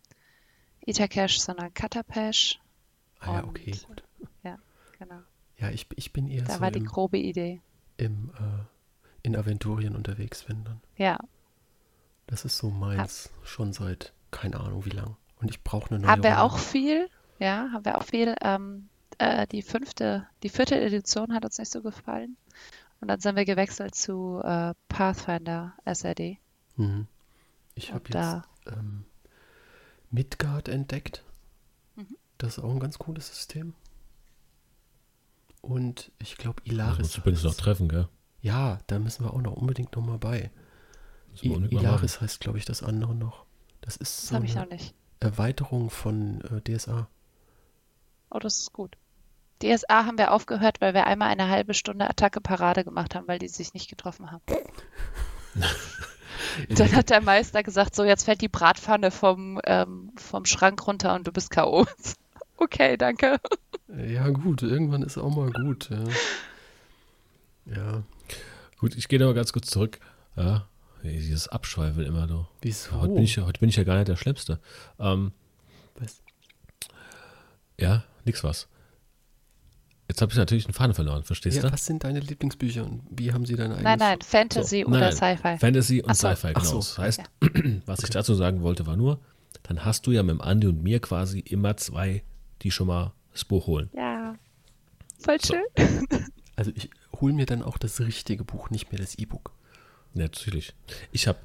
Itakesh, 0.88 1.38
sondern 1.40 1.72
Katapesh. 1.74 2.60
Ah 3.20 3.34
ja, 3.34 3.44
okay, 3.44 3.72
gut. 3.86 4.02
Genau. 4.98 5.20
Ja, 5.58 5.70
ich, 5.70 5.86
ich 5.96 6.12
bin 6.12 6.28
eher 6.28 6.44
Da 6.44 6.54
so 6.54 6.60
war 6.60 6.70
die 6.70 6.80
im, 6.80 6.86
grobe 6.86 7.18
Idee. 7.18 7.60
im 7.96 8.30
äh, 8.30 8.64
in 9.22 9.36
Aventurien 9.36 9.96
unterwegs, 9.96 10.48
wenn 10.48 10.64
dann. 10.64 10.80
Ja. 10.96 11.18
Das 12.26 12.44
ist 12.44 12.58
so 12.58 12.70
meins 12.70 13.30
schon 13.42 13.72
seit 13.72 14.12
keine 14.30 14.60
Ahnung 14.60 14.84
wie 14.84 14.90
lang. 14.90 15.16
Und 15.40 15.50
ich 15.50 15.62
brauche 15.62 15.90
eine 15.90 16.00
neue 16.00 16.10
Haben 16.10 16.22
wir 16.22 16.42
auch 16.42 16.58
viel, 16.58 17.08
ja, 17.38 17.70
haben 17.72 17.84
wir 17.84 17.98
auch 17.98 18.02
viel. 18.04 18.34
Ähm, 18.42 18.88
äh, 19.18 19.46
die 19.46 19.62
fünfte, 19.62 20.26
die 20.42 20.48
vierte 20.48 20.80
Edition 20.80 21.32
hat 21.32 21.44
uns 21.44 21.58
nicht 21.58 21.70
so 21.72 21.82
gefallen. 21.82 22.36
Und 23.00 23.08
dann 23.08 23.20
sind 23.20 23.36
wir 23.36 23.44
gewechselt 23.44 23.94
zu 23.94 24.40
äh, 24.42 24.74
Pathfinder 24.88 25.74
SRD. 25.84 26.38
Mhm. 26.76 27.06
Ich 27.74 27.92
habe 27.92 28.04
jetzt 28.04 28.14
da, 28.14 28.44
ähm, 28.66 29.04
Midgard 30.10 30.68
entdeckt. 30.68 31.24
Mhm. 31.96 32.16
Das 32.38 32.58
ist 32.58 32.64
auch 32.64 32.70
ein 32.70 32.80
ganz 32.80 32.98
cooles 32.98 33.28
System. 33.28 33.74
Und 35.60 36.12
ich 36.18 36.36
glaube, 36.36 36.62
Das 36.64 36.72
Ilaris. 36.72 37.12
du 37.12 37.20
übrigens 37.20 37.42
noch 37.42 37.54
treffen, 37.54 37.88
gell? 37.88 38.08
Ja, 38.40 38.78
da 38.86 38.98
müssen 38.98 39.24
wir 39.24 39.32
auch 39.34 39.42
noch 39.42 39.54
unbedingt 39.54 39.94
noch 39.96 40.02
mal 40.02 40.18
bei. 40.18 40.50
I 41.42 41.52
Ilaris 41.70 42.20
heißt, 42.20 42.40
glaube 42.40 42.58
ich, 42.58 42.64
das 42.64 42.82
andere 42.82 43.14
noch. 43.14 43.44
Das 43.80 43.96
ist 43.96 44.18
das 44.18 44.28
so 44.28 44.34
habe 44.36 44.46
ich 44.46 44.58
eine. 44.58 44.78
Erweiterung 45.20 45.90
von 45.90 46.40
äh, 46.42 46.60
DSA. 46.62 47.08
Oh, 48.30 48.38
das 48.38 48.58
ist 48.58 48.72
gut. 48.72 48.96
DSA 49.62 50.04
haben 50.04 50.18
wir 50.18 50.32
aufgehört, 50.32 50.80
weil 50.80 50.94
wir 50.94 51.06
einmal 51.06 51.28
eine 51.28 51.48
halbe 51.48 51.74
Stunde 51.74 52.08
Attacke 52.08 52.40
Parade 52.40 52.84
gemacht 52.84 53.14
haben, 53.14 53.26
weil 53.26 53.40
die 53.40 53.48
sich 53.48 53.74
nicht 53.74 53.90
getroffen 53.90 54.30
haben. 54.30 54.42
Dann 56.70 56.92
hat 56.94 57.10
der 57.10 57.20
Meister 57.20 57.62
gesagt, 57.62 57.94
so 57.94 58.04
jetzt 58.04 58.24
fällt 58.24 58.40
die 58.40 58.48
Bratpfanne 58.48 59.10
vom, 59.10 59.60
ähm, 59.64 60.12
vom 60.16 60.44
Schrank 60.44 60.86
runter 60.86 61.14
und 61.14 61.26
du 61.26 61.32
bist 61.32 61.50
K.O. 61.50 61.86
Okay, 62.60 62.96
danke. 62.96 63.38
Ja, 64.08 64.28
gut, 64.30 64.62
irgendwann 64.62 65.02
ist 65.02 65.16
auch 65.16 65.32
mal 65.34 65.50
gut. 65.52 65.90
Ja. 65.90 66.04
ja. 67.76 68.02
Gut, 68.80 68.96
ich 68.96 69.06
gehe 69.06 69.20
noch 69.20 69.26
mal 69.26 69.34
ganz 69.34 69.52
kurz 69.52 69.68
zurück. 69.68 70.00
Ja, 70.36 70.66
dieses 71.04 71.46
Abschweifeln 71.46 72.04
immer 72.04 72.26
du. 72.26 72.46
Wieso? 72.62 73.00
Heute, 73.00 73.14
bin 73.14 73.22
ich, 73.22 73.36
ja- 73.36 73.44
heute 73.46 73.60
bin 73.60 73.68
ich 73.68 73.76
ja 73.76 73.84
gar 73.84 73.94
nicht 73.96 74.08
der 74.08 74.16
Schlimmste. 74.16 74.58
Ähm, 74.98 75.30
Was? 76.00 76.20
ja, 77.78 78.02
nix 78.24 78.42
was. 78.42 78.66
Jetzt 80.08 80.22
habe 80.22 80.32
ich 80.32 80.38
natürlich 80.38 80.64
einen 80.64 80.72
Faden 80.74 80.94
verloren, 80.94 81.22
verstehst 81.22 81.56
Ja, 81.56 81.62
du? 81.64 81.72
was 81.72 81.84
sind 81.84 82.02
deine 82.02 82.20
Lieblingsbücher 82.20 82.82
und 82.84 83.02
wie 83.10 83.32
haben 83.32 83.44
sie 83.44 83.54
dein 83.56 83.66
eigenes? 83.72 83.84
Nein, 83.84 83.98
nein, 83.98 84.18
Fantasy 84.22 84.82
So, 84.86 84.90
oder 84.90 85.12
Sci-Fi. 85.12 85.58
Fantasy 85.58 86.02
und 86.02 86.16
so. 86.16 86.28
Sci-Fi, 86.28 86.52
genau. 86.54 86.64
so. 86.64 86.76
Das 86.78 86.98
heißt, 86.98 87.20
was 87.86 88.02
ich 88.02 88.10
dazu 88.10 88.34
sagen 88.34 88.62
wollte, 88.62 88.86
war 88.86 88.96
nur, 88.96 89.20
dann 89.64 89.84
hast 89.84 90.06
du 90.06 90.12
ja 90.12 90.22
mit 90.22 90.30
dem 90.30 90.40
Andi 90.40 90.66
und 90.66 90.82
mir 90.82 91.00
quasi 91.00 91.40
immer 91.40 91.76
zwei, 91.76 92.22
die 92.62 92.70
schon 92.70 92.86
mal 92.86 93.12
das 93.32 93.44
Buch 93.44 93.66
holen. 93.66 93.90
Ja, 93.94 94.34
voll 95.18 95.38
So. 95.42 95.54
schön. 95.54 96.06
Also 96.56 96.72
ich 96.74 96.90
hole 97.20 97.34
mir 97.34 97.46
dann 97.46 97.62
auch 97.62 97.78
das 97.78 98.00
richtige 98.00 98.42
Buch, 98.42 98.68
nicht 98.70 98.90
mehr 98.90 99.00
das 99.00 99.14
E-Book. 99.16 99.52
Natürlich. 100.14 100.74
Ich 101.12 101.28
habe 101.28 101.38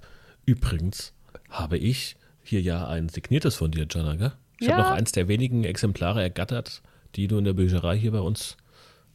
übrigens, 0.47 1.13
habe 1.51 1.77
ich 1.77 2.15
hier 2.41 2.61
ja 2.63 2.87
ein 2.87 3.09
signiertes 3.09 3.53
von 3.53 3.69
dir, 3.69 3.85
Jana, 3.87 4.15
gell? 4.15 4.31
Ich 4.59 4.69
habe 4.71 4.81
noch 4.81 4.89
eins 4.89 5.11
der 5.11 5.27
wenigen 5.27 5.65
Exemplare 5.65 6.19
ergattert, 6.23 6.81
die 7.15 7.27
du 7.27 7.37
in 7.37 7.43
der 7.45 7.53
Bücherei 7.53 7.97
hier 7.97 8.11
bei 8.11 8.19
uns 8.19 8.57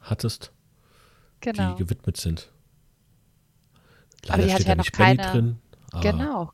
hattest, 0.00 0.52
genau. 1.40 1.74
die 1.74 1.84
gewidmet 1.84 2.16
sind. 2.16 2.50
aber 4.28 4.38
Leider 4.38 4.42
die 4.46 4.52
hat 4.52 4.60
steht 4.60 4.68
ja 4.68 4.74
noch 4.74 4.84
nicht 4.84 4.96
Benny 4.96 5.16
keine. 5.16 5.32
drin. 5.32 5.58
Aber, 5.92 6.00
genau. 6.02 6.52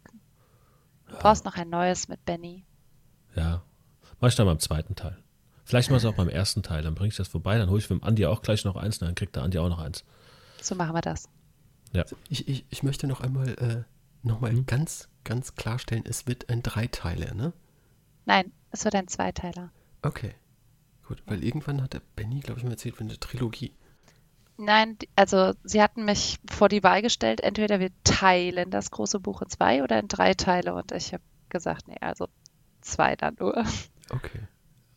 Du 1.09 1.16
brauchst 1.18 1.44
noch 1.44 1.57
ein 1.57 1.68
neues 1.70 2.09
mit 2.09 2.24
Benny. 2.24 2.64
Ja, 3.37 3.62
mach 4.20 4.28
ich 4.28 4.35
dann 4.37 4.46
beim 4.46 4.59
zweiten 4.59 4.94
Teil. 4.94 5.16
Vielleicht 5.64 5.90
mal 5.90 5.96
es 5.96 6.04
auch 6.04 6.14
beim 6.14 6.28
ersten 6.28 6.62
Teil, 6.62 6.83
dann 6.83 6.94
bringe 6.94 7.09
ich 7.09 7.16
das 7.16 7.28
vorbei, 7.28 7.57
dann 7.57 7.70
hole 7.70 7.78
ich 7.78 7.88
mit 7.88 8.00
dem 8.00 8.04
Andi 8.04 8.26
auch 8.26 8.42
gleich 8.42 8.64
noch 8.64 8.76
eins, 8.76 8.98
dann 8.98 9.14
kriegt 9.14 9.35
der 9.37 9.42
Andi 9.42 9.59
auch 9.59 9.68
noch 9.68 9.78
eins. 9.78 10.04
So 10.61 10.74
machen 10.74 10.94
wir 10.94 11.00
das. 11.00 11.28
Ja, 11.92 12.04
Ich, 12.28 12.46
ich, 12.48 12.66
ich 12.68 12.83
möchte 12.83 13.07
noch 13.07 13.20
einmal, 13.22 13.48
äh, 13.54 13.83
noch 14.22 14.40
mal 14.40 14.50
Hm? 14.50 14.66
ganz, 14.66 15.09
ganz 15.24 15.54
klarstellen, 15.54 16.04
es 16.07 16.26
wird 16.26 16.48
ein 16.50 16.62
Dreiteiler, 16.62 17.33
ne? 17.35 17.52
Nein, 18.26 18.52
es 18.72 18.85
wird 18.85 18.94
ein 18.94 19.09
Zweiteiler. 19.09 19.70
Okay. 20.02 20.35
Gut, 21.07 21.23
weil 21.27 21.45
irgendwann 21.45 21.83
hat 21.83 21.93
der 21.93 22.03
Benny, 22.17 22.40
glaube 22.40 22.59
ich, 22.59 22.64
mal 22.64 22.73
erzählt, 22.73 22.97
von 22.97 23.09
der 23.09 23.21
Trilogie. 23.21 23.75
Nein, 24.57 24.97
also 25.17 25.53
sie 25.64 25.83
hatten 25.83 26.05
mich 26.05 26.38
vor 26.49 26.69
die 26.69 26.83
Wahl 26.83 27.03
gestellt, 27.03 27.40
entweder 27.40 27.81
wir 27.81 27.90
teilen 28.05 28.71
das 28.71 28.90
große 28.90 29.19
Buch 29.21 29.43
in 29.43 29.49
zwei 29.49 29.83
oder 29.83 29.99
in 29.99 30.09
drei 30.09 30.35
Teile. 30.35 30.75
Und 30.75 30.93
ich 30.93 31.12
habe 31.12 31.23
gesagt, 31.49 31.88
nee, 31.88 31.97
also 32.01 32.29
zwei 32.81 33.17
dann 33.17 33.37
nur. 33.38 33.64
Okay. 34.11 34.40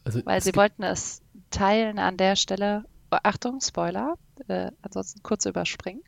Also 0.04 0.26
Weil 0.26 0.42
sie 0.42 0.56
wollten 0.56 0.84
es 0.84 1.22
teilen 1.50 2.00
an 2.00 2.18
der 2.18 2.36
Stelle. 2.36 2.86
Oh, 3.12 3.18
Achtung, 3.24 3.60
Spoiler, 3.62 4.16
äh, 4.48 4.72
ansonsten 4.82 5.24
kurz 5.24 5.46
überspringen. 5.46 6.04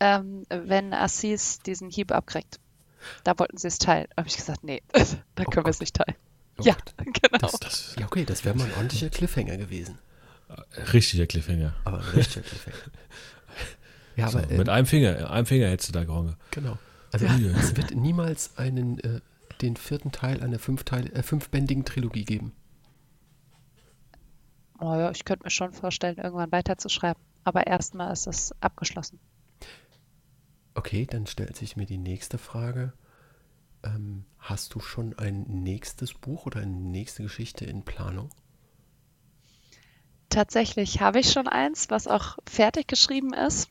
Ähm, 0.00 0.44
wenn 0.48 0.92
Assis 0.92 1.58
diesen 1.60 1.90
Hieb 1.90 2.10
abkriegt. 2.10 2.58
Da 3.24 3.38
wollten 3.38 3.58
sie 3.58 3.68
es 3.68 3.78
teilen. 3.78 4.06
Da 4.10 4.18
habe 4.18 4.28
ich 4.28 4.36
gesagt, 4.36 4.64
nee, 4.64 4.82
dann 5.34 5.46
Oh 5.46 5.50
können 5.50 5.66
wir 5.66 5.70
es 5.70 5.80
nicht 5.80 5.96
teilen. 5.96 6.16
Oh 6.58 6.62
ja, 6.64 6.76
genau. 6.98 7.38
das, 7.38 7.52
das 7.60 7.96
Ja, 7.98 8.06
okay, 8.06 8.24
das 8.24 8.44
wäre 8.44 8.56
mal 8.56 8.64
ein 8.66 8.72
ordentlicher 8.74 9.10
Cliffhanger 9.10 9.56
gewesen. 9.56 9.98
richtiger 10.92 11.26
Cliffhanger. 11.26 11.74
Aber 11.84 11.98
ein 11.98 12.04
richtiger 12.10 12.42
Cliffhanger. 12.42 12.76
Ja, 14.14 14.28
So, 14.28 14.38
aber 14.38 14.50
äh, 14.50 14.58
mit 14.58 14.68
einem 14.68 14.84
Finger, 14.86 15.30
einem 15.30 15.46
Finger 15.46 15.68
hättest 15.70 15.88
du 15.88 15.92
da 15.94 16.04
gerungen. 16.04 16.36
genau. 16.50 16.76
Also 17.12 17.24
Ja. 17.26 17.34
es 17.58 17.76
wird 17.76 17.94
niemals 17.94 18.56
einen, 18.58 18.98
äh, 19.00 19.20
den 19.62 19.76
vierten 19.76 20.12
Teil 20.12 20.42
einer 20.42 20.58
fünfteil, 20.58 21.10
äh, 21.14 21.22
fünfbändigen 21.22 21.86
Trilogie 21.86 22.24
geben. 22.26 22.52
Oh 24.80 24.94
ja, 24.94 25.10
ich 25.10 25.24
könnte 25.24 25.44
mir 25.44 25.50
schon 25.50 25.72
vorstellen, 25.72 26.18
irgendwann 26.18 26.52
weiterzuschreiben. 26.52 27.22
Aber 27.44 27.66
erstmal 27.66 28.12
ist 28.12 28.26
es 28.26 28.52
abgeschlossen. 28.60 29.18
Okay, 30.74 31.06
dann 31.06 31.26
stellt 31.26 31.56
sich 31.56 31.76
mir 31.76 31.86
die 31.86 31.98
nächste 31.98 32.36
Frage. 32.38 32.92
Ähm, 33.84 34.24
hast 34.38 34.74
du 34.74 34.80
schon 34.80 35.18
ein 35.18 35.42
nächstes 35.48 36.14
Buch 36.14 36.46
oder 36.46 36.60
eine 36.60 36.72
nächste 36.72 37.22
Geschichte 37.22 37.64
in 37.64 37.84
Planung? 37.84 38.30
Tatsächlich 40.28 41.00
habe 41.00 41.20
ich 41.20 41.30
schon 41.30 41.46
eins, 41.46 41.90
was 41.90 42.06
auch 42.06 42.38
fertig 42.46 42.88
geschrieben 42.88 43.34
ist, 43.34 43.68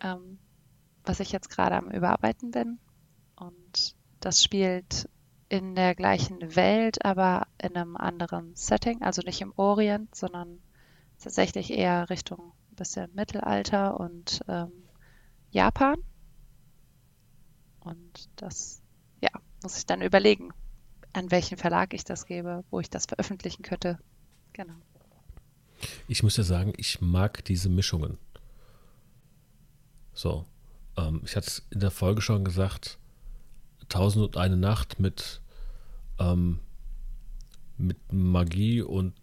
ähm, 0.00 0.38
was 1.04 1.20
ich 1.20 1.32
jetzt 1.32 1.48
gerade 1.48 1.76
am 1.76 1.90
Überarbeiten 1.90 2.50
bin. 2.50 2.78
Und 3.36 3.94
das 4.20 4.42
spielt 4.42 5.08
in 5.48 5.74
der 5.74 5.94
gleichen 5.94 6.56
Welt, 6.56 7.04
aber 7.04 7.46
in 7.62 7.76
einem 7.76 7.96
anderen 7.96 8.54
Setting, 8.56 9.02
also 9.02 9.22
nicht 9.22 9.40
im 9.40 9.52
Orient, 9.56 10.14
sondern 10.14 10.58
tatsächlich 11.18 11.70
eher 11.70 12.10
Richtung 12.10 12.52
ein 12.72 12.76
bisschen 12.76 13.14
Mittelalter 13.14 13.98
und 13.98 14.42
ähm, 14.48 14.72
Japan. 15.50 15.96
Und 17.80 18.28
das, 18.36 18.82
ja, 19.20 19.30
muss 19.62 19.78
ich 19.78 19.86
dann 19.86 20.02
überlegen, 20.02 20.50
an 21.12 21.30
welchen 21.30 21.56
Verlag 21.56 21.94
ich 21.94 22.04
das 22.04 22.26
gebe, 22.26 22.64
wo 22.70 22.80
ich 22.80 22.90
das 22.90 23.06
veröffentlichen 23.06 23.62
könnte. 23.62 23.98
Genau. 24.52 24.74
Ich 26.08 26.22
muss 26.22 26.36
ja 26.36 26.44
sagen, 26.44 26.72
ich 26.76 27.00
mag 27.00 27.44
diese 27.44 27.68
Mischungen. 27.68 28.18
So, 30.12 30.46
ähm, 30.96 31.20
ich 31.24 31.36
hatte 31.36 31.48
es 31.48 31.66
in 31.70 31.80
der 31.80 31.90
Folge 31.90 32.22
schon 32.22 32.44
gesagt, 32.44 32.98
Tausend 33.88 34.24
und 34.24 34.36
eine 34.36 34.56
Nacht 34.56 34.98
mit, 34.98 35.40
ähm, 36.18 36.58
mit 37.78 37.98
Magie 38.12 38.82
und 38.82 39.14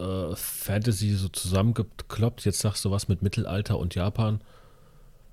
äh, 0.00 0.34
Fantasy 0.34 1.12
so 1.14 1.28
zusammengekloppt. 1.28 2.44
Jetzt 2.44 2.58
sagst 2.58 2.84
du 2.84 2.90
was 2.90 3.06
mit 3.06 3.22
Mittelalter 3.22 3.78
und 3.78 3.94
Japan. 3.94 4.40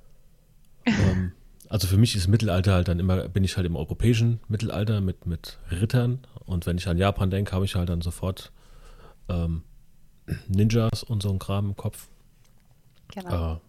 ähm, 0.86 1.32
also 1.76 1.88
für 1.88 1.98
mich 1.98 2.16
ist 2.16 2.30
Mittelalter 2.30 2.72
halt 2.72 2.88
dann 2.88 3.02
immer, 3.02 3.28
bin 3.28 3.44
ich 3.44 3.58
halt 3.58 3.68
im 3.68 3.76
europäischen 3.76 4.40
Mittelalter 4.48 5.02
mit, 5.02 5.26
mit 5.26 5.60
Rittern. 5.70 6.20
Und 6.46 6.66
wenn 6.66 6.78
ich 6.78 6.88
an 6.88 6.98
Japan 6.98 7.30
denke, 7.30 7.52
habe 7.52 7.66
ich 7.66 7.76
halt 7.76 7.90
dann 7.90 8.00
sofort 8.00 8.54
ähm, 9.28 9.62
Ninjas 10.48 11.04
und 11.04 11.22
so 11.22 11.30
ein 11.32 11.38
Kram 11.38 11.66
im 11.66 11.76
Kopf. 11.76 12.08
Genau. 13.14 13.56
Äh, 13.56 13.60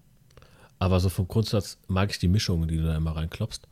aber 0.79 1.01
so 1.01 1.09
vom 1.09 1.27
Grundsatz 1.27 1.79
mag 1.89 2.13
ich 2.13 2.21
die 2.21 2.29
Mischungen, 2.29 2.69
die 2.69 2.77
du 2.77 2.85
da 2.85 2.97
immer 2.97 3.17
reinklopfst. 3.17 3.63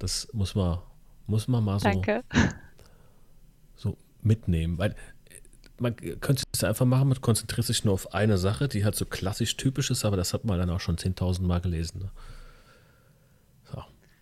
Das 0.00 0.26
muss 0.32 0.56
man, 0.56 0.80
muss 1.28 1.46
man 1.46 1.62
mal 1.62 1.78
so, 1.78 1.84
Danke. 1.84 2.24
so 3.76 3.96
mitnehmen. 4.20 4.78
Weil 4.78 4.90
äh, 4.90 5.40
man 5.78 5.94
könnte 5.94 6.42
es 6.52 6.64
einfach 6.64 6.86
machen, 6.86 7.06
man 7.06 7.20
konzentriert 7.20 7.68
sich 7.68 7.84
nur 7.84 7.94
auf 7.94 8.14
eine 8.14 8.36
Sache, 8.36 8.66
die 8.66 8.84
halt 8.84 8.96
so 8.96 9.04
klassisch 9.04 9.56
typisch 9.56 9.92
ist, 9.92 10.04
aber 10.04 10.16
das 10.16 10.34
hat 10.34 10.44
man 10.44 10.58
dann 10.58 10.70
auch 10.70 10.80
schon 10.80 10.96
10.000 10.96 11.42
Mal 11.42 11.60
gelesen. 11.60 12.00
Ne? 12.00 12.10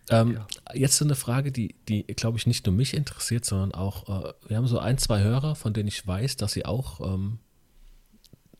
So. 0.08 0.16
Ähm, 0.16 0.40
Jetzt 0.74 1.00
eine 1.02 1.14
Frage, 1.14 1.52
die, 1.52 1.74
die 1.88 2.04
glaube 2.04 2.38
ich, 2.38 2.46
nicht 2.46 2.66
nur 2.66 2.74
mich 2.74 2.94
interessiert, 2.94 3.44
sondern 3.44 3.72
auch, 3.72 4.08
äh, 4.08 4.32
wir 4.48 4.56
haben 4.56 4.66
so 4.66 4.78
ein, 4.78 4.98
zwei 4.98 5.22
Hörer, 5.22 5.54
von 5.54 5.72
denen 5.72 5.88
ich 5.88 6.06
weiß, 6.06 6.36
dass 6.36 6.52
sie 6.52 6.64
auch 6.64 7.00
ähm, 7.00 7.38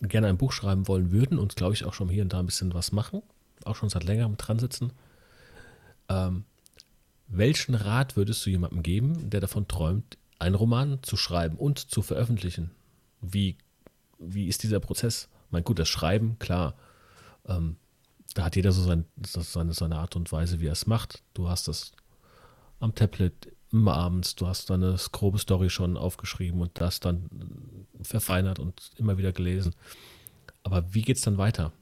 gerne 0.01 0.29
ein 0.29 0.39
Buch 0.39 0.53
schreiben 0.53 0.89
wollen 0.89 1.11
würden 1.11 1.39
und 1.39 1.57
glaube 1.57 1.75
ich 1.75 1.85
auch 1.85 1.95
schon 1.95 2.09
hier 2.09 2.23
und 2.23 2.33
da 2.33 2.41
ein 2.41 2.47
bisschen 2.47 2.75
was 2.75 2.93
machen, 2.93 3.23
auch 3.65 3.77
schon 3.77 3.89
seit 3.89 4.05
längerem 4.05 4.37
dran 4.37 4.59
sitzen. 4.59 4.93
Ähm, 6.09 6.45
welchen 7.29 7.75
Rat 7.75 8.17
würdest 8.17 8.45
du 8.45 8.51
jemandem 8.51 8.83
geben, 8.83 9.31
der 9.31 9.41
davon 9.41 9.67
träumt, 9.67 10.19
einen 10.39 10.55
Roman 10.55 10.99
zu 11.03 11.17
schreiben 11.17 11.57
und 11.57 11.79
zu 11.79 12.03
veröffentlichen? 12.03 12.71
Wie, 13.21 13.57
wie 14.19 14.49
ist 14.49 14.63
dieser 14.65 14.81
Prozess? 14.81 15.29
Mein 15.51 15.65
gut, 15.65 15.79
das 15.79 15.89
Schreiben, 15.89 16.39
klar, 16.39 16.75
ähm, 17.47 17.77
da 18.35 18.45
hat 18.45 18.57
jeder 18.57 18.73
so 18.73 18.83
sein, 18.83 19.05
seine, 19.25 19.73
seine 19.73 19.97
Art 19.97 20.17
und 20.17 20.31
Weise, 20.33 20.61
wie 20.61 20.67
er 20.67 20.73
es 20.73 20.87
macht. 20.87 21.23
Du 21.35 21.49
hast 21.49 21.69
das 21.69 21.93
am 22.81 22.95
Tablet 22.95 23.53
immer 23.71 23.95
abends, 23.95 24.35
du 24.35 24.47
hast 24.47 24.71
deine 24.71 24.97
grobe 25.13 25.39
Story 25.39 25.71
schon 25.71 25.97
aufgeschrieben 25.97 26.61
und 26.61 26.81
das 26.81 27.01
dann 27.01 27.29
verfeinert 28.03 28.59
und 28.59 28.91
immer 28.97 29.19
wieder 29.19 29.33
gelesen. 29.33 29.75
Aber 30.63 30.95
wie 30.95 31.03
geht 31.03 31.17
es 31.17 31.23
dann 31.23 31.39
weiter? 31.39 31.73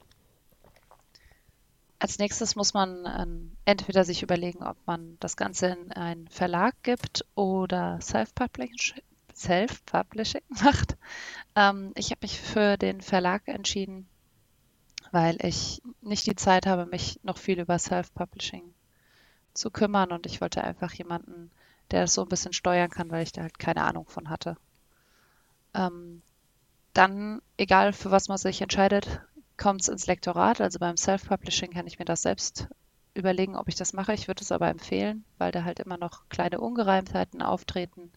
Als 1.99 2.17
nächstes 2.17 2.55
muss 2.55 2.73
man 2.73 3.05
ähm, 3.05 3.51
entweder 3.65 4.03
sich 4.05 4.23
überlegen, 4.23 4.63
ob 4.63 4.77
man 4.87 5.17
das 5.19 5.37
Ganze 5.37 5.67
in 5.67 5.91
einen 5.91 6.27
Verlag 6.29 6.73
gibt 6.81 7.25
oder 7.35 7.99
Self-Publishing 8.01 9.03
Self-Publishing 9.35 10.41
macht. 10.63 10.97
Ähm, 11.55 11.91
ich 11.95 12.11
habe 12.11 12.19
mich 12.23 12.39
für 12.39 12.77
den 12.77 13.01
Verlag 13.01 13.47
entschieden, 13.47 14.07
weil 15.11 15.37
ich 15.45 15.81
nicht 16.01 16.25
die 16.25 16.35
Zeit 16.35 16.65
habe, 16.65 16.85
mich 16.85 17.19
noch 17.23 17.37
viel 17.37 17.59
über 17.59 17.77
Self-Publishing 17.77 18.63
zu 19.53 19.69
kümmern 19.69 20.11
und 20.11 20.25
ich 20.25 20.41
wollte 20.41 20.63
einfach 20.63 20.93
jemanden, 20.93 21.51
der 21.91 22.01
das 22.01 22.13
so 22.13 22.21
ein 22.23 22.29
bisschen 22.29 22.53
steuern 22.53 22.89
kann, 22.89 23.11
weil 23.11 23.23
ich 23.23 23.31
da 23.33 23.41
halt 23.41 23.59
keine 23.59 23.83
Ahnung 23.83 24.05
von 24.07 24.29
hatte. 24.29 24.55
Ähm, 25.73 26.21
dann, 26.93 27.41
egal 27.57 27.93
für 27.93 28.11
was 28.11 28.27
man 28.27 28.37
sich 28.37 28.61
entscheidet, 28.61 29.21
kommt 29.57 29.81
es 29.81 29.89
ins 29.89 30.07
Lektorat. 30.07 30.61
Also 30.61 30.79
beim 30.79 30.97
Self-Publishing 30.97 31.71
kann 31.71 31.87
ich 31.87 31.99
mir 31.99 32.05
das 32.05 32.21
selbst 32.21 32.67
überlegen, 33.13 33.55
ob 33.55 33.67
ich 33.67 33.75
das 33.75 33.93
mache. 33.93 34.13
Ich 34.13 34.27
würde 34.27 34.41
es 34.41 34.51
aber 34.51 34.69
empfehlen, 34.69 35.23
weil 35.37 35.51
da 35.51 35.63
halt 35.63 35.79
immer 35.79 35.97
noch 35.97 36.27
kleine 36.29 36.59
Ungereimtheiten 36.59 37.41
auftreten 37.41 38.11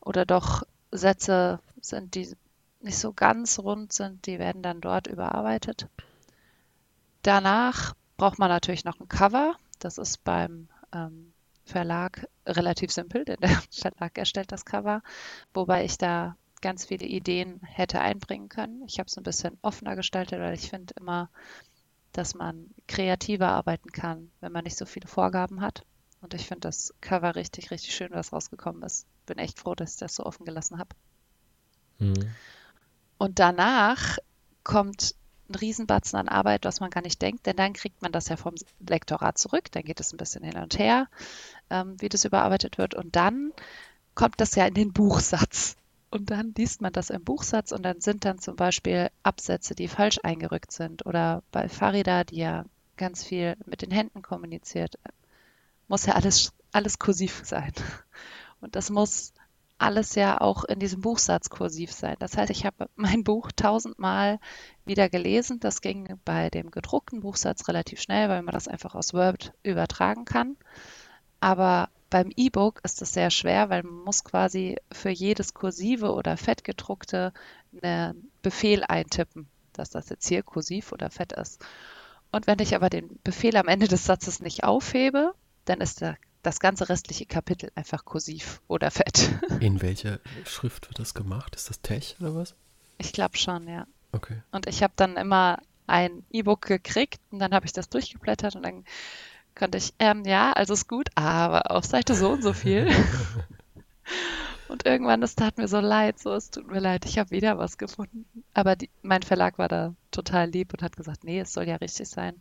oder 0.00 0.24
doch 0.24 0.62
Sätze 0.90 1.60
sind, 1.80 2.14
die 2.14 2.34
nicht 2.80 2.98
so 2.98 3.12
ganz 3.12 3.58
rund 3.58 3.92
sind, 3.92 4.26
die 4.26 4.38
werden 4.38 4.62
dann 4.62 4.80
dort 4.80 5.06
überarbeitet. 5.06 5.88
Danach 7.26 7.96
braucht 8.18 8.38
man 8.38 8.48
natürlich 8.48 8.84
noch 8.84 9.00
ein 9.00 9.08
Cover. 9.08 9.56
Das 9.80 9.98
ist 9.98 10.22
beim 10.22 10.68
ähm, 10.92 11.32
Verlag 11.64 12.28
relativ 12.46 12.92
simpel, 12.92 13.24
denn 13.24 13.38
der 13.40 13.50
Verlag 13.72 14.16
erstellt 14.16 14.52
das 14.52 14.64
Cover, 14.64 15.02
wobei 15.52 15.84
ich 15.84 15.98
da 15.98 16.36
ganz 16.62 16.84
viele 16.84 17.04
Ideen 17.04 17.60
hätte 17.64 18.00
einbringen 18.00 18.48
können. 18.48 18.84
Ich 18.86 19.00
habe 19.00 19.08
es 19.08 19.16
ein 19.16 19.24
bisschen 19.24 19.58
offener 19.62 19.96
gestaltet, 19.96 20.38
weil 20.38 20.54
ich 20.54 20.70
finde 20.70 20.94
immer, 21.00 21.28
dass 22.12 22.36
man 22.36 22.70
kreativer 22.86 23.48
arbeiten 23.48 23.90
kann, 23.90 24.30
wenn 24.40 24.52
man 24.52 24.62
nicht 24.62 24.76
so 24.76 24.86
viele 24.86 25.08
Vorgaben 25.08 25.62
hat. 25.62 25.84
Und 26.20 26.32
ich 26.32 26.46
finde 26.46 26.60
das 26.60 26.94
Cover 27.00 27.34
richtig, 27.34 27.72
richtig 27.72 27.92
schön, 27.92 28.12
was 28.12 28.32
rausgekommen 28.32 28.84
ist. 28.84 29.04
Bin 29.26 29.38
echt 29.38 29.58
froh, 29.58 29.74
dass 29.74 29.94
ich 29.94 29.98
das 29.98 30.14
so 30.14 30.24
offen 30.24 30.46
gelassen 30.46 30.78
habe. 30.78 30.94
Mhm. 31.98 32.30
Und 33.18 33.40
danach 33.40 34.18
kommt 34.62 35.16
ein 35.48 35.54
Riesenbatzen 35.54 36.18
an 36.18 36.28
Arbeit, 36.28 36.64
was 36.64 36.80
man 36.80 36.90
gar 36.90 37.02
nicht 37.02 37.20
denkt, 37.22 37.46
denn 37.46 37.56
dann 37.56 37.72
kriegt 37.72 38.02
man 38.02 38.12
das 38.12 38.28
ja 38.28 38.36
vom 38.36 38.54
Lektorat 38.86 39.38
zurück, 39.38 39.70
dann 39.72 39.84
geht 39.84 40.00
es 40.00 40.12
ein 40.12 40.16
bisschen 40.16 40.42
hin 40.44 40.56
und 40.56 40.78
her, 40.78 41.08
ähm, 41.70 41.96
wie 42.00 42.08
das 42.08 42.24
überarbeitet 42.24 42.78
wird. 42.78 42.94
Und 42.94 43.16
dann 43.16 43.52
kommt 44.14 44.40
das 44.40 44.54
ja 44.54 44.66
in 44.66 44.74
den 44.74 44.92
Buchsatz. 44.92 45.76
Und 46.10 46.30
dann 46.30 46.54
liest 46.56 46.80
man 46.80 46.92
das 46.92 47.10
im 47.10 47.24
Buchsatz 47.24 47.72
und 47.72 47.82
dann 47.82 48.00
sind 48.00 48.24
dann 48.24 48.38
zum 48.38 48.56
Beispiel 48.56 49.10
Absätze, 49.22 49.74
die 49.74 49.88
falsch 49.88 50.18
eingerückt 50.22 50.72
sind. 50.72 51.04
Oder 51.04 51.42
bei 51.50 51.68
Farida, 51.68 52.24
die 52.24 52.38
ja 52.38 52.64
ganz 52.96 53.24
viel 53.24 53.56
mit 53.66 53.82
den 53.82 53.90
Händen 53.90 54.22
kommuniziert, 54.22 54.98
muss 55.88 56.06
ja 56.06 56.14
alles, 56.14 56.52
alles 56.72 56.98
kursiv 56.98 57.42
sein. 57.44 57.72
Und 58.60 58.76
das 58.76 58.88
muss 58.88 59.34
alles 59.78 60.14
ja 60.14 60.40
auch 60.40 60.64
in 60.64 60.78
diesem 60.78 61.00
Buchsatz 61.00 61.50
kursiv 61.50 61.92
sein. 61.92 62.16
Das 62.18 62.36
heißt, 62.36 62.50
ich 62.50 62.64
habe 62.64 62.88
mein 62.96 63.24
Buch 63.24 63.52
tausendmal 63.52 64.38
wieder 64.84 65.08
gelesen. 65.08 65.60
Das 65.60 65.80
ging 65.80 66.18
bei 66.24 66.50
dem 66.50 66.70
gedruckten 66.70 67.20
Buchsatz 67.20 67.68
relativ 67.68 68.00
schnell, 68.00 68.28
weil 68.28 68.42
man 68.42 68.54
das 68.54 68.68
einfach 68.68 68.94
aus 68.94 69.14
Word 69.14 69.52
übertragen 69.62 70.24
kann. 70.24 70.56
Aber 71.40 71.90
beim 72.08 72.30
E-Book 72.36 72.80
ist 72.84 73.02
es 73.02 73.12
sehr 73.12 73.30
schwer, 73.30 73.68
weil 73.68 73.82
man 73.82 74.04
muss 74.04 74.24
quasi 74.24 74.76
für 74.92 75.10
jedes 75.10 75.54
kursive 75.54 76.12
oder 76.12 76.36
fettgedruckte 76.36 77.32
einen 77.82 78.30
Befehl 78.42 78.84
eintippen, 78.84 79.48
dass 79.72 79.90
das 79.90 80.08
jetzt 80.08 80.26
hier 80.26 80.42
kursiv 80.42 80.92
oder 80.92 81.10
fett 81.10 81.32
ist. 81.32 81.64
Und 82.32 82.46
wenn 82.46 82.58
ich 82.60 82.74
aber 82.74 82.90
den 82.90 83.18
Befehl 83.24 83.56
am 83.56 83.68
Ende 83.68 83.88
des 83.88 84.04
Satzes 84.04 84.40
nicht 84.40 84.64
aufhebe, 84.64 85.34
dann 85.64 85.80
ist 85.80 86.00
der, 86.00 86.16
das 86.46 86.60
ganze 86.60 86.88
restliche 86.88 87.26
Kapitel 87.26 87.72
einfach 87.74 88.04
kursiv 88.04 88.62
oder 88.68 88.90
fett. 88.90 89.30
In 89.60 89.82
welcher 89.82 90.20
Schrift 90.44 90.88
wird 90.88 90.98
das 90.98 91.12
gemacht? 91.12 91.56
Ist 91.56 91.68
das 91.68 91.80
Tech 91.80 92.16
oder 92.20 92.34
was? 92.36 92.54
Ich 92.98 93.12
glaube 93.12 93.36
schon, 93.36 93.68
ja. 93.68 93.86
Okay. 94.12 94.42
Und 94.52 94.68
ich 94.68 94.82
habe 94.82 94.92
dann 94.96 95.16
immer 95.16 95.58
ein 95.88 96.24
E-Book 96.30 96.62
gekriegt 96.62 97.20
und 97.30 97.40
dann 97.40 97.52
habe 97.52 97.66
ich 97.66 97.72
das 97.72 97.88
durchgeblättert 97.88 98.54
und 98.54 98.62
dann 98.62 98.84
konnte 99.56 99.78
ich, 99.78 99.92
ähm, 99.98 100.24
ja, 100.24 100.52
also 100.52 100.74
ist 100.74 100.88
gut, 100.88 101.08
aber 101.16 101.70
auf 101.70 101.84
Seite 101.84 102.14
so 102.14 102.30
und 102.30 102.42
so 102.42 102.52
viel. 102.52 102.88
und 104.68 104.86
irgendwann, 104.86 105.20
das 105.20 105.34
tat 105.34 105.58
mir 105.58 105.68
so 105.68 105.80
leid, 105.80 106.18
so, 106.18 106.32
es 106.32 106.50
tut 106.50 106.68
mir 106.68 106.80
leid, 106.80 107.04
ich 107.06 107.18
habe 107.18 107.30
wieder 107.30 107.58
was 107.58 107.76
gefunden. 107.76 108.24
Aber 108.54 108.76
die, 108.76 108.90
mein 109.02 109.22
Verlag 109.22 109.58
war 109.58 109.68
da 109.68 109.94
total 110.12 110.48
lieb 110.50 110.72
und 110.72 110.82
hat 110.82 110.96
gesagt, 110.96 111.24
nee, 111.24 111.40
es 111.40 111.52
soll 111.52 111.66
ja 111.66 111.76
richtig 111.76 112.08
sein. 112.08 112.40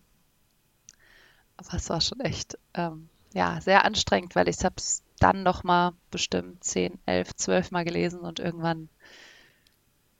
Aber 1.57 1.73
es 1.73 1.89
war 1.89 2.01
schon 2.01 2.19
echt, 2.19 2.57
ähm, 2.73 3.09
ja, 3.35 3.61
sehr 3.61 3.85
anstrengend, 3.85 4.33
weil 4.35 4.47
ich 4.47 4.63
habe 4.63 4.75
es 4.77 5.03
dann 5.19 5.43
nochmal 5.43 5.91
bestimmt 6.09 6.63
10, 6.63 6.97
11, 7.05 7.35
12 7.35 7.69
Mal 7.69 7.83
gelesen 7.85 8.21
und 8.21 8.39
irgendwann 8.39 8.89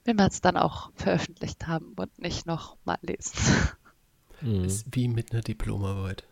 will 0.04 0.14
man 0.14 0.28
es 0.28 0.42
dann 0.42 0.58
auch 0.58 0.92
veröffentlicht 0.96 1.66
haben 1.66 1.94
und 1.96 2.20
nicht 2.20 2.46
noch 2.46 2.78
mal 2.86 3.00
lesen. 3.02 3.34
Mhm. 4.42 4.66
Ist 4.66 4.88
wie 4.94 5.08
mit 5.08 5.32
einer 5.32 5.42
Diplomarbeit. 5.42 6.28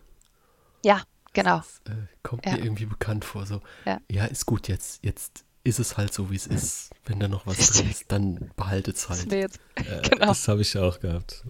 Ja, 0.83 1.01
genau. 1.31 1.59
Das 1.59 1.81
äh, 1.85 2.05
kommt 2.21 2.45
Ja. 2.45 2.51
mir 2.51 2.59
irgendwie 2.61 2.85
bekannt 2.85 3.23
vor. 3.23 3.45
So, 3.45 3.61
Ja. 3.85 4.01
ja, 4.11 4.25
ist 4.25 4.45
gut, 4.45 4.67
jetzt, 4.67 5.05
jetzt 5.05 5.45
ist 5.63 5.79
es 5.79 5.95
halt 5.95 6.13
so, 6.13 6.29
wie 6.29 6.35
es 6.35 6.45
ist. 6.45 6.89
Wenn 7.05 7.21
da 7.21 7.29
noch 7.29 7.47
was 7.47 7.57
drin 7.69 7.89
ist, 7.89 8.11
dann 8.11 8.51
behaltet 8.57 8.97
es 8.97 9.07
Das 9.07 9.19
halt. 9.19 9.31
jetzt, 9.31 9.59
Äh, 9.75 10.01
Genau. 10.09 10.25
Das 10.27 10.45
habe 10.49 10.61
ich 10.61 10.73
ja 10.73 10.83
auch 10.83 10.99
gehabt. 10.99 11.45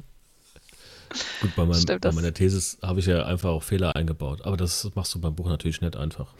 Gut, 1.41 1.55
bei, 1.55 1.65
meinem, 1.65 1.79
Stimmt, 1.81 2.01
bei 2.01 2.11
meiner 2.11 2.33
Thesis 2.33 2.77
habe 2.81 2.99
ich 2.99 3.05
ja 3.05 3.25
einfach 3.25 3.49
auch 3.49 3.63
Fehler 3.63 3.95
eingebaut. 3.95 4.41
Aber 4.43 4.57
das 4.57 4.89
machst 4.95 5.13
du 5.13 5.21
beim 5.21 5.35
Buch 5.35 5.47
natürlich 5.47 5.81
nicht 5.81 5.95
einfach. 5.95 6.33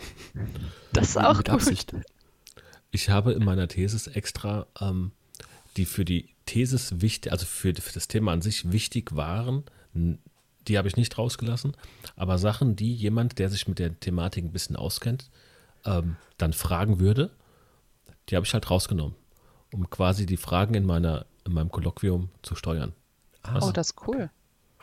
das 0.93 1.09
ist 1.09 1.17
auch 1.17 1.37
mit 1.37 1.47
gut. 1.47 1.55
Absicht. 1.55 1.93
Ich 2.91 3.09
habe 3.09 3.33
in 3.33 3.43
meiner 3.43 3.67
Thesis 3.67 4.07
extra, 4.07 4.67
ähm, 4.79 5.11
die 5.77 5.85
für 5.85 6.05
die 6.05 6.29
Thesis 6.45 7.01
wichtig, 7.01 7.31
also 7.31 7.45
für, 7.45 7.73
für 7.73 7.93
das 7.93 8.07
Thema 8.07 8.31
an 8.33 8.41
sich 8.41 8.71
wichtig 8.71 9.15
waren, 9.15 9.63
die 10.67 10.77
habe 10.77 10.87
ich 10.87 10.97
nicht 10.97 11.17
rausgelassen, 11.17 11.75
aber 12.15 12.37
Sachen, 12.37 12.75
die 12.75 12.93
jemand, 12.93 13.39
der 13.39 13.49
sich 13.49 13.67
mit 13.67 13.79
der 13.79 13.99
Thematik 13.99 14.43
ein 14.43 14.51
bisschen 14.51 14.75
auskennt, 14.75 15.29
ähm, 15.85 16.17
dann 16.37 16.53
fragen 16.53 16.99
würde, 16.99 17.31
die 18.29 18.35
habe 18.35 18.45
ich 18.45 18.53
halt 18.53 18.69
rausgenommen, 18.69 19.15
um 19.71 19.89
quasi 19.89 20.25
die 20.25 20.37
Fragen 20.37 20.73
in 20.75 20.85
meiner 20.85 21.25
in 21.45 21.53
meinem 21.53 21.71
Kolloquium 21.71 22.29
zu 22.41 22.55
steuern. 22.55 22.93
Ah, 23.41 23.59
Oh, 23.61 23.71
das 23.71 23.91
ist 23.91 24.07
cool. 24.07 24.29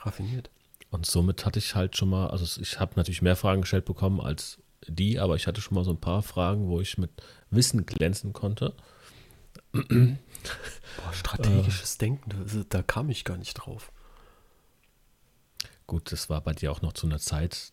Raffiniert. 0.00 0.50
Und 0.90 1.06
somit 1.06 1.46
hatte 1.46 1.58
ich 1.58 1.74
halt 1.74 1.96
schon 1.96 2.10
mal, 2.10 2.28
also 2.28 2.60
ich 2.60 2.80
habe 2.80 2.94
natürlich 2.96 3.22
mehr 3.22 3.36
Fragen 3.36 3.60
gestellt 3.60 3.84
bekommen 3.84 4.20
als 4.20 4.58
die, 4.86 5.20
aber 5.20 5.36
ich 5.36 5.46
hatte 5.46 5.60
schon 5.60 5.74
mal 5.74 5.84
so 5.84 5.90
ein 5.92 6.00
paar 6.00 6.22
Fragen, 6.22 6.68
wo 6.68 6.80
ich 6.80 6.98
mit 6.98 7.10
Wissen 7.50 7.86
glänzen 7.86 8.32
konnte. 8.32 8.74
Boah, 9.72 11.12
strategisches 11.12 11.98
Denken, 11.98 12.30
da, 12.30 12.64
da 12.68 12.82
kam 12.82 13.10
ich 13.10 13.24
gar 13.24 13.36
nicht 13.36 13.54
drauf. 13.54 13.92
Gut, 15.86 16.10
das 16.12 16.28
war 16.28 16.40
bei 16.40 16.52
dir 16.52 16.72
auch 16.72 16.82
noch 16.82 16.92
zu 16.92 17.06
einer 17.06 17.18
Zeit, 17.18 17.70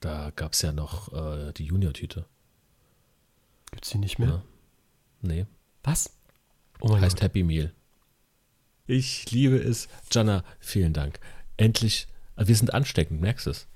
da 0.00 0.30
gab 0.34 0.54
es 0.54 0.62
ja 0.62 0.72
noch 0.72 1.12
äh, 1.12 1.52
die 1.52 1.66
Junior-Tüte. 1.66 2.24
Gibt's 3.70 3.90
die 3.90 3.98
nicht 3.98 4.18
mehr? 4.18 4.28
Ja. 4.28 4.42
Nee, 5.22 5.46
Was? 5.84 6.16
Oh 6.80 6.96
heißt 6.96 7.16
Gott. 7.16 7.22
Happy 7.22 7.42
Meal. 7.42 7.74
Ich 8.90 9.30
liebe 9.30 9.56
es. 9.56 9.86
Jana, 10.10 10.42
vielen 10.58 10.92
Dank. 10.92 11.20
Endlich, 11.56 12.08
äh, 12.34 12.48
wir 12.48 12.56
sind 12.56 12.74
ansteckend, 12.74 13.20
merkst 13.20 13.46
du 13.46 13.50
es? 13.50 13.68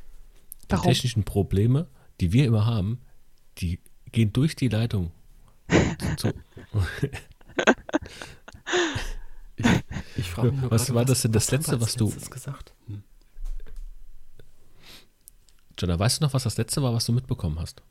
Die 0.65 0.73
Warum? 0.73 0.87
technischen 0.91 1.23
Probleme, 1.23 1.87
die 2.21 2.33
wir 2.33 2.45
immer 2.47 2.67
haben, 2.67 3.01
die 3.59 3.79
gehen 4.11 4.33
durch 4.33 4.57
die 4.57 4.67
Leitung. 4.69 5.13
Zu, 6.17 6.33
Ich, 9.57 9.67
ich 10.17 10.31
frage 10.31 10.51
mich 10.51 10.69
Was 10.71 10.87
gerade, 10.87 10.95
war 10.97 11.05
das 11.05 11.23
denn 11.23 11.31
das 11.33 11.49
Letzte, 11.53 11.81
was 11.81 11.95
du- 11.95 12.11
gesagt? 12.29 12.73
Hm. 12.89 13.05
Jana, 15.79 15.97
weißt 15.99 16.21
du 16.21 16.25
noch, 16.25 16.35
was 16.35 16.43
das 16.43 16.57
letzte 16.57 16.83
war, 16.83 16.93
was 16.93 17.05
du 17.07 17.13
mitbekommen 17.13 17.61
hast? 17.61 17.83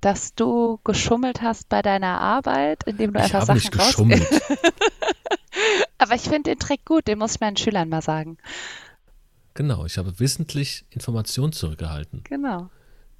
Dass 0.00 0.34
du 0.34 0.80
geschummelt 0.82 1.42
hast 1.42 1.68
bei 1.68 1.80
deiner 1.80 2.20
Arbeit, 2.20 2.82
indem 2.84 3.12
du 3.12 3.20
Ich 3.20 3.26
einfach 3.26 3.46
habe 3.48 3.60
Sachen 3.60 3.70
nicht 3.70 3.78
raus... 3.78 3.86
geschummelt. 3.86 4.26
Aber 6.02 6.14
ich 6.16 6.22
finde 6.22 6.50
den 6.50 6.58
Trick 6.58 6.84
gut, 6.84 7.06
den 7.06 7.18
muss 7.18 7.34
ich 7.36 7.40
meinen 7.40 7.56
Schülern 7.56 7.88
mal 7.88 8.02
sagen. 8.02 8.38
genau, 9.54 9.84
ich 9.86 9.98
habe 9.98 10.18
wissentlich 10.18 10.84
Informationen 10.90 11.52
zurückgehalten. 11.52 12.22
Genau. 12.24 12.70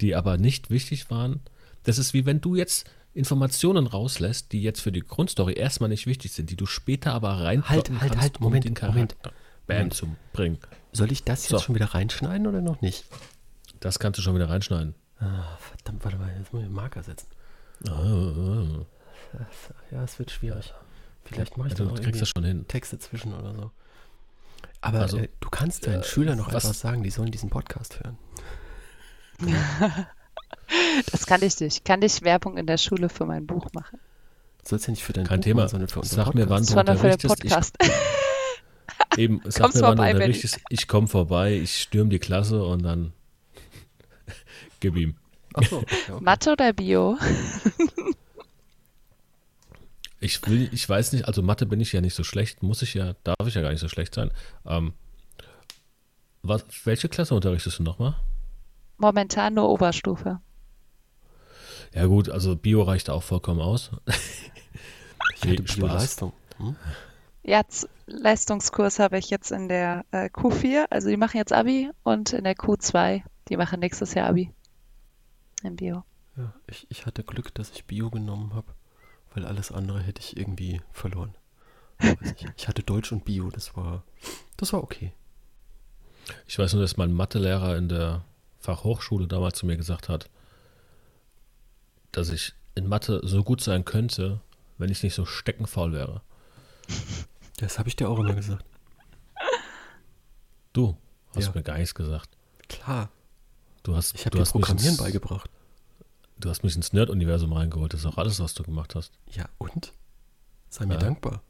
die 0.01 0.15
aber 0.15 0.37
nicht 0.37 0.69
wichtig 0.69 1.09
waren. 1.09 1.39
Das 1.83 1.97
ist 1.97 2.13
wie 2.13 2.25
wenn 2.25 2.41
du 2.41 2.55
jetzt 2.55 2.89
Informationen 3.13 3.85
rauslässt, 3.87 4.51
die 4.51 4.61
jetzt 4.63 4.81
für 4.81 4.91
die 4.91 5.01
Grundstory 5.01 5.53
erstmal 5.53 5.87
nicht 5.89 6.07
wichtig 6.07 6.31
sind, 6.33 6.49
die 6.49 6.55
du 6.55 6.65
später 6.65 7.13
aber 7.13 7.29
rein 7.41 7.69
Halt, 7.69 7.89
halt, 8.01 8.17
halt, 8.17 8.39
Moment, 8.41 8.65
um 8.65 8.73
den 8.73 8.85
Moment. 8.87 9.21
Charakter 9.21 9.31
Bam 9.67 9.91
zu 9.91 10.07
bringen. 10.33 10.57
Soll 10.91 11.11
ich 11.11 11.23
das 11.23 11.43
jetzt 11.43 11.51
So. 11.51 11.59
schon 11.59 11.75
wieder 11.75 11.93
reinschneiden 11.93 12.47
oder 12.47 12.59
noch 12.61 12.81
nicht? 12.81 13.05
Das 13.79 13.99
kannst 13.99 14.17
du 14.17 14.23
schon 14.23 14.35
wieder 14.35 14.49
reinschneiden. 14.49 14.95
Ah, 15.19 15.57
verdammt, 15.59 16.03
warte 16.03 16.17
mal, 16.17 16.33
jetzt 16.37 16.51
muss 16.51 16.61
ich 16.61 16.65
einen 16.65 16.75
Marker 16.75 17.01
setzen. 17.03 17.27
Ah, 17.87 18.85
Ja, 19.91 20.03
es 20.03 20.19
wird 20.19 20.31
schwierig. 20.31 20.73
Vielleicht 21.25 21.57
mache 21.57 21.69
ich 21.69 21.73
du 21.75 21.85
da 21.85 21.89
noch 21.91 22.01
kriegst 22.01 22.21
das 22.21 22.29
schon 22.29 22.43
hin. 22.43 22.67
Texte 22.67 22.99
zwischen 22.99 23.33
oder 23.33 23.53
so. 23.55 23.71
Aber 24.81 24.99
Also, 24.99 25.17
äh, 25.17 25.29
du 25.39 25.49
kannst 25.49 25.87
deinen 25.87 26.03
Schülern 26.03 26.37
noch 26.37 26.47
was- 26.53 26.65
etwas 26.65 26.79
sagen, 26.81 27.03
die 27.03 27.09
sollen 27.09 27.31
diesen 27.31 27.49
Podcast 27.49 27.99
hören. 28.03 28.17
Das 31.11 31.25
kann 31.25 31.41
ich 31.43 31.59
nicht. 31.59 31.85
Kann 31.85 32.01
ich 32.01 32.21
Werbung 32.23 32.57
in 32.57 32.65
der 32.65 32.77
Schule 32.77 33.09
für 33.09 33.25
mein 33.25 33.45
Buch 33.45 33.67
machen? 33.73 33.99
Du 34.63 34.69
sollst 34.69 34.87
ja 34.87 34.91
nicht 34.91 35.03
für 35.03 35.13
dein 35.13 35.25
Kein 35.27 35.39
Buch 35.39 35.43
Thema. 35.43 35.61
machen, 35.63 35.69
sondern 35.71 35.87
für 35.89 35.99
unseren 35.99 36.25
Sag 36.25 36.33
mir, 36.33 36.49
wann 36.49 36.63
Podcast. 36.65 36.69
du 36.69 36.73
Sondern 36.73 36.97
für 36.97 37.07
den 37.09 37.13
unterrichtest. 37.13 37.77
Podcast. 37.77 37.93
Ich, 39.13 39.17
eben, 39.19 39.41
sag 39.45 39.61
Kommst 39.63 39.75
mir, 39.77 39.81
wann 39.83 39.97
vorbei, 39.97 40.11
du 40.11 40.15
unterrichtest. 40.17 40.59
Ich 40.69 40.87
komme 40.87 41.07
vorbei, 41.07 41.53
ich 41.55 41.81
stürme 41.81 42.09
die 42.09 42.19
Klasse 42.19 42.63
und 42.63 42.81
dann 42.83 43.13
gib 44.79 44.95
ihm. 44.95 45.15
Ach 45.53 45.63
so, 45.67 45.77
okay. 45.79 45.95
Mathe 46.21 46.51
oder 46.53 46.73
Bio? 46.73 47.17
Ich 50.23 50.45
will, 50.47 50.69
ich 50.71 50.87
weiß 50.87 51.11
nicht, 51.13 51.27
also 51.27 51.41
Mathe 51.41 51.65
bin 51.65 51.81
ich 51.81 51.91
ja 51.91 51.99
nicht 51.99 52.15
so 52.15 52.23
schlecht, 52.23 52.63
muss 52.63 52.81
ich 52.81 52.93
ja, 52.93 53.13
darf 53.23 53.45
ich 53.45 53.55
ja 53.55 53.61
gar 53.61 53.71
nicht 53.71 53.81
so 53.81 53.89
schlecht 53.89 54.15
sein. 54.15 54.31
Ähm, 54.65 54.93
was, 56.41 56.63
welche 56.85 57.09
Klasse 57.09 57.35
unterrichtest 57.35 57.79
du 57.79 57.83
nochmal? 57.83 58.15
Momentan 58.97 59.53
nur 59.55 59.69
Oberstufe. 59.69 60.39
Ja 61.93 62.05
gut, 62.05 62.29
also 62.29 62.55
Bio 62.55 62.83
reicht 62.83 63.09
auch 63.09 63.23
vollkommen 63.23 63.61
aus. 63.61 63.91
Ich 65.35 65.49
hatte 65.49 65.61
Nee, 65.61 65.67
Spaß. 65.67 65.75
Bioleistung. 65.75 66.33
Hm? 66.57 66.75
Ja, 67.43 67.61
Leistungskurs 68.07 68.99
habe 68.99 69.17
ich 69.17 69.29
jetzt 69.29 69.51
in 69.51 69.67
der 69.67 70.05
äh, 70.11 70.29
Q4, 70.29 70.85
also 70.89 71.09
die 71.09 71.17
machen 71.17 71.37
jetzt 71.37 71.51
Abi 71.51 71.89
und 72.03 72.31
in 72.33 72.45
der 72.45 72.55
Q2, 72.55 73.23
die 73.49 73.57
machen 73.57 73.79
nächstes 73.81 74.13
Jahr 74.13 74.29
Abi. 74.29 74.51
Im 75.63 75.75
Bio. 75.75 76.03
Ja, 76.37 76.53
ich, 76.67 76.87
ich 76.89 77.05
hatte 77.05 77.23
Glück, 77.23 77.53
dass 77.55 77.71
ich 77.71 77.85
Bio 77.85 78.09
genommen 78.09 78.53
habe, 78.53 78.67
weil 79.33 79.45
alles 79.45 79.71
andere 79.71 79.99
hätte 80.01 80.21
ich 80.21 80.37
irgendwie 80.37 80.81
verloren. 80.91 81.33
Ich 82.57 82.67
hatte 82.67 82.83
Deutsch 82.83 83.11
und 83.11 83.23
Bio, 83.25 83.49
das 83.49 83.75
war, 83.77 84.03
das 84.57 84.73
war 84.73 84.83
okay. 84.83 85.13
Ich 86.47 86.57
weiß 86.59 86.73
nur, 86.73 86.81
dass 86.81 86.97
mein 86.97 87.13
Mathelehrer 87.13 87.77
in 87.77 87.89
der 87.89 88.23
Fachhochschule 88.59 89.27
damals 89.27 89.57
zu 89.59 89.65
mir 89.65 89.77
gesagt 89.77 90.09
hat, 90.09 90.29
dass 92.11 92.29
ich 92.29 92.53
in 92.75 92.87
Mathe 92.87 93.21
so 93.23 93.43
gut 93.43 93.61
sein 93.61 93.85
könnte, 93.85 94.39
wenn 94.77 94.89
ich 94.91 95.03
nicht 95.03 95.13
so 95.15 95.25
steckenfaul 95.25 95.93
wäre. 95.93 96.21
Das 97.57 97.79
habe 97.79 97.89
ich 97.89 97.95
dir 97.95 98.09
auch 98.09 98.19
immer 98.19 98.33
gesagt. 98.33 98.65
Du 100.73 100.97
hast 101.35 101.45
Ja. 101.47 101.51
mir 101.53 101.63
gar 101.63 101.77
nichts 101.77 101.93
gesagt. 101.95 102.29
Klar, 102.67 103.09
Du 103.83 103.95
hast, 103.95 104.15
ich 104.15 104.25
habe 104.25 104.37
dir 104.37 104.45
Programmieren 104.45 104.95
beigebracht. 104.97 105.49
Du 106.39 106.49
hast 106.49 106.63
mich 106.63 106.75
ins 106.75 106.93
Nerd-Universum 106.93 107.53
reingeholt. 107.53 107.93
Das 107.93 108.01
ist 108.01 108.05
auch 108.05 108.17
alles, 108.17 108.39
was 108.39 108.53
du 108.53 108.63
gemacht 108.63 108.95
hast. 108.95 109.11
Ja, 109.31 109.45
und? 109.57 109.93
Sei 110.69 110.85
mir 110.85 110.95
Ja. 110.95 110.99
dankbar. 110.99 111.41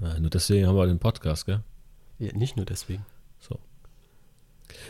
Ja, 0.00 0.18
nur 0.18 0.30
deswegen 0.30 0.66
haben 0.66 0.76
wir 0.76 0.86
den 0.86 0.98
Podcast, 0.98 1.46
gell? 1.46 1.62
Ja, 2.18 2.32
nicht 2.32 2.56
nur 2.56 2.64
deswegen. 2.66 3.04
So. 3.40 3.58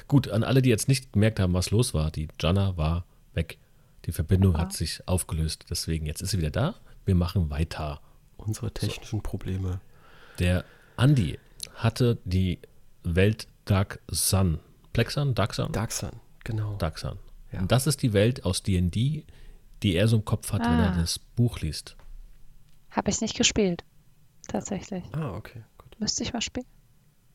Gut, 0.08 0.28
an 0.28 0.44
alle, 0.44 0.62
die 0.62 0.68
jetzt 0.70 0.88
nicht 0.88 1.12
gemerkt 1.12 1.40
haben, 1.40 1.54
was 1.54 1.70
los 1.70 1.94
war, 1.94 2.10
die 2.10 2.28
Jana 2.40 2.76
war 2.76 3.04
weg. 3.32 3.58
Die 4.04 4.12
Verbindung 4.12 4.58
hat 4.58 4.72
sich 4.72 5.06
aufgelöst. 5.08 5.66
Deswegen, 5.70 6.06
jetzt 6.06 6.22
ist 6.22 6.30
sie 6.30 6.38
wieder 6.38 6.50
da. 6.50 6.74
Wir 7.04 7.14
machen 7.14 7.50
weiter. 7.50 8.00
Unsere 8.36 8.72
technischen 8.72 9.22
Probleme. 9.22 9.80
Der 10.38 10.64
Andi 10.96 11.38
hatte 11.74 12.18
die 12.24 12.58
Welt 13.04 13.46
Dark 13.64 14.00
Sun. 14.08 14.58
Plexan? 14.92 15.34
Dark 15.34 15.54
Sun? 15.54 15.72
Dark 15.72 15.92
Sun, 15.92 16.10
genau. 16.44 16.76
Dark 16.76 16.98
Sun. 16.98 17.18
Ja. 17.52 17.60
Und 17.60 17.70
das 17.72 17.86
ist 17.86 18.02
die 18.02 18.12
Welt 18.12 18.44
aus 18.44 18.62
D&D, 18.62 19.24
die 19.82 19.94
er 19.94 20.08
so 20.08 20.16
im 20.16 20.24
Kopf 20.24 20.52
hat, 20.52 20.62
wenn 20.62 20.78
er 20.78 20.92
Ah. 20.92 20.96
das 21.00 21.18
Buch 21.18 21.60
liest. 21.60 21.96
Habe 22.90 23.10
ich 23.10 23.20
nicht 23.20 23.36
gespielt. 23.36 23.84
Tatsächlich. 24.48 25.04
Ah, 25.12 25.34
okay, 25.34 25.62
gut. 25.78 25.98
Müsste 26.00 26.22
ich 26.22 26.32
mal 26.32 26.40
spielen. 26.42 26.66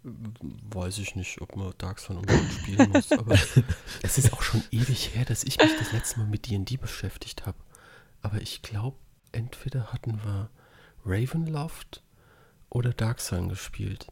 Weiß 0.04 1.00
ich 1.00 1.16
nicht, 1.16 1.42
ob 1.42 1.56
man 1.56 1.74
Dark 1.78 2.00
Sun 2.00 2.18
unbedingt 2.18 2.52
spielen 2.62 2.92
muss, 2.92 3.12
aber 3.12 3.34
es 4.04 4.18
ist 4.18 4.32
auch 4.34 4.42
schon 4.42 4.64
ewig 4.72 5.16
her, 5.16 5.26
dass 5.26 5.44
ich 5.44 5.58
mich 5.58 5.76
das 5.78 5.92
letzte 5.92 6.20
Mal 6.20 6.28
mit 6.28 6.50
D&D 6.50 6.78
beschäftigt 6.78 7.46
habe. 7.46 7.58
Aber 8.22 8.42
ich 8.42 8.62
glaube, 8.62 8.98
entweder 9.32 9.92
hatten 9.92 10.20
wir 10.24 10.50
Ravenloft 11.06 12.04
oder 12.70 12.92
Dark 12.94 13.20
Sun 13.20 13.50
gespielt. 13.50 14.08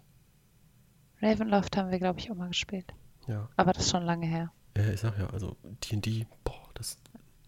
Ravenloft 1.21 1.77
haben 1.77 1.91
wir, 1.91 1.99
glaube 1.99 2.19
ich, 2.19 2.29
auch 2.31 2.35
mal 2.35 2.49
gespielt. 2.49 2.93
Ja, 3.27 3.49
Aber 3.55 3.71
das 3.73 3.85
ist 3.85 3.91
schon 3.91 4.03
lange 4.03 4.27
her. 4.27 4.51
Ja 4.77 4.89
ich 4.93 4.99
sag 4.99 5.17
ja, 5.17 5.27
also 5.27 5.55
D&D, 5.63 6.25
boah, 6.43 6.69
das, 6.73 6.97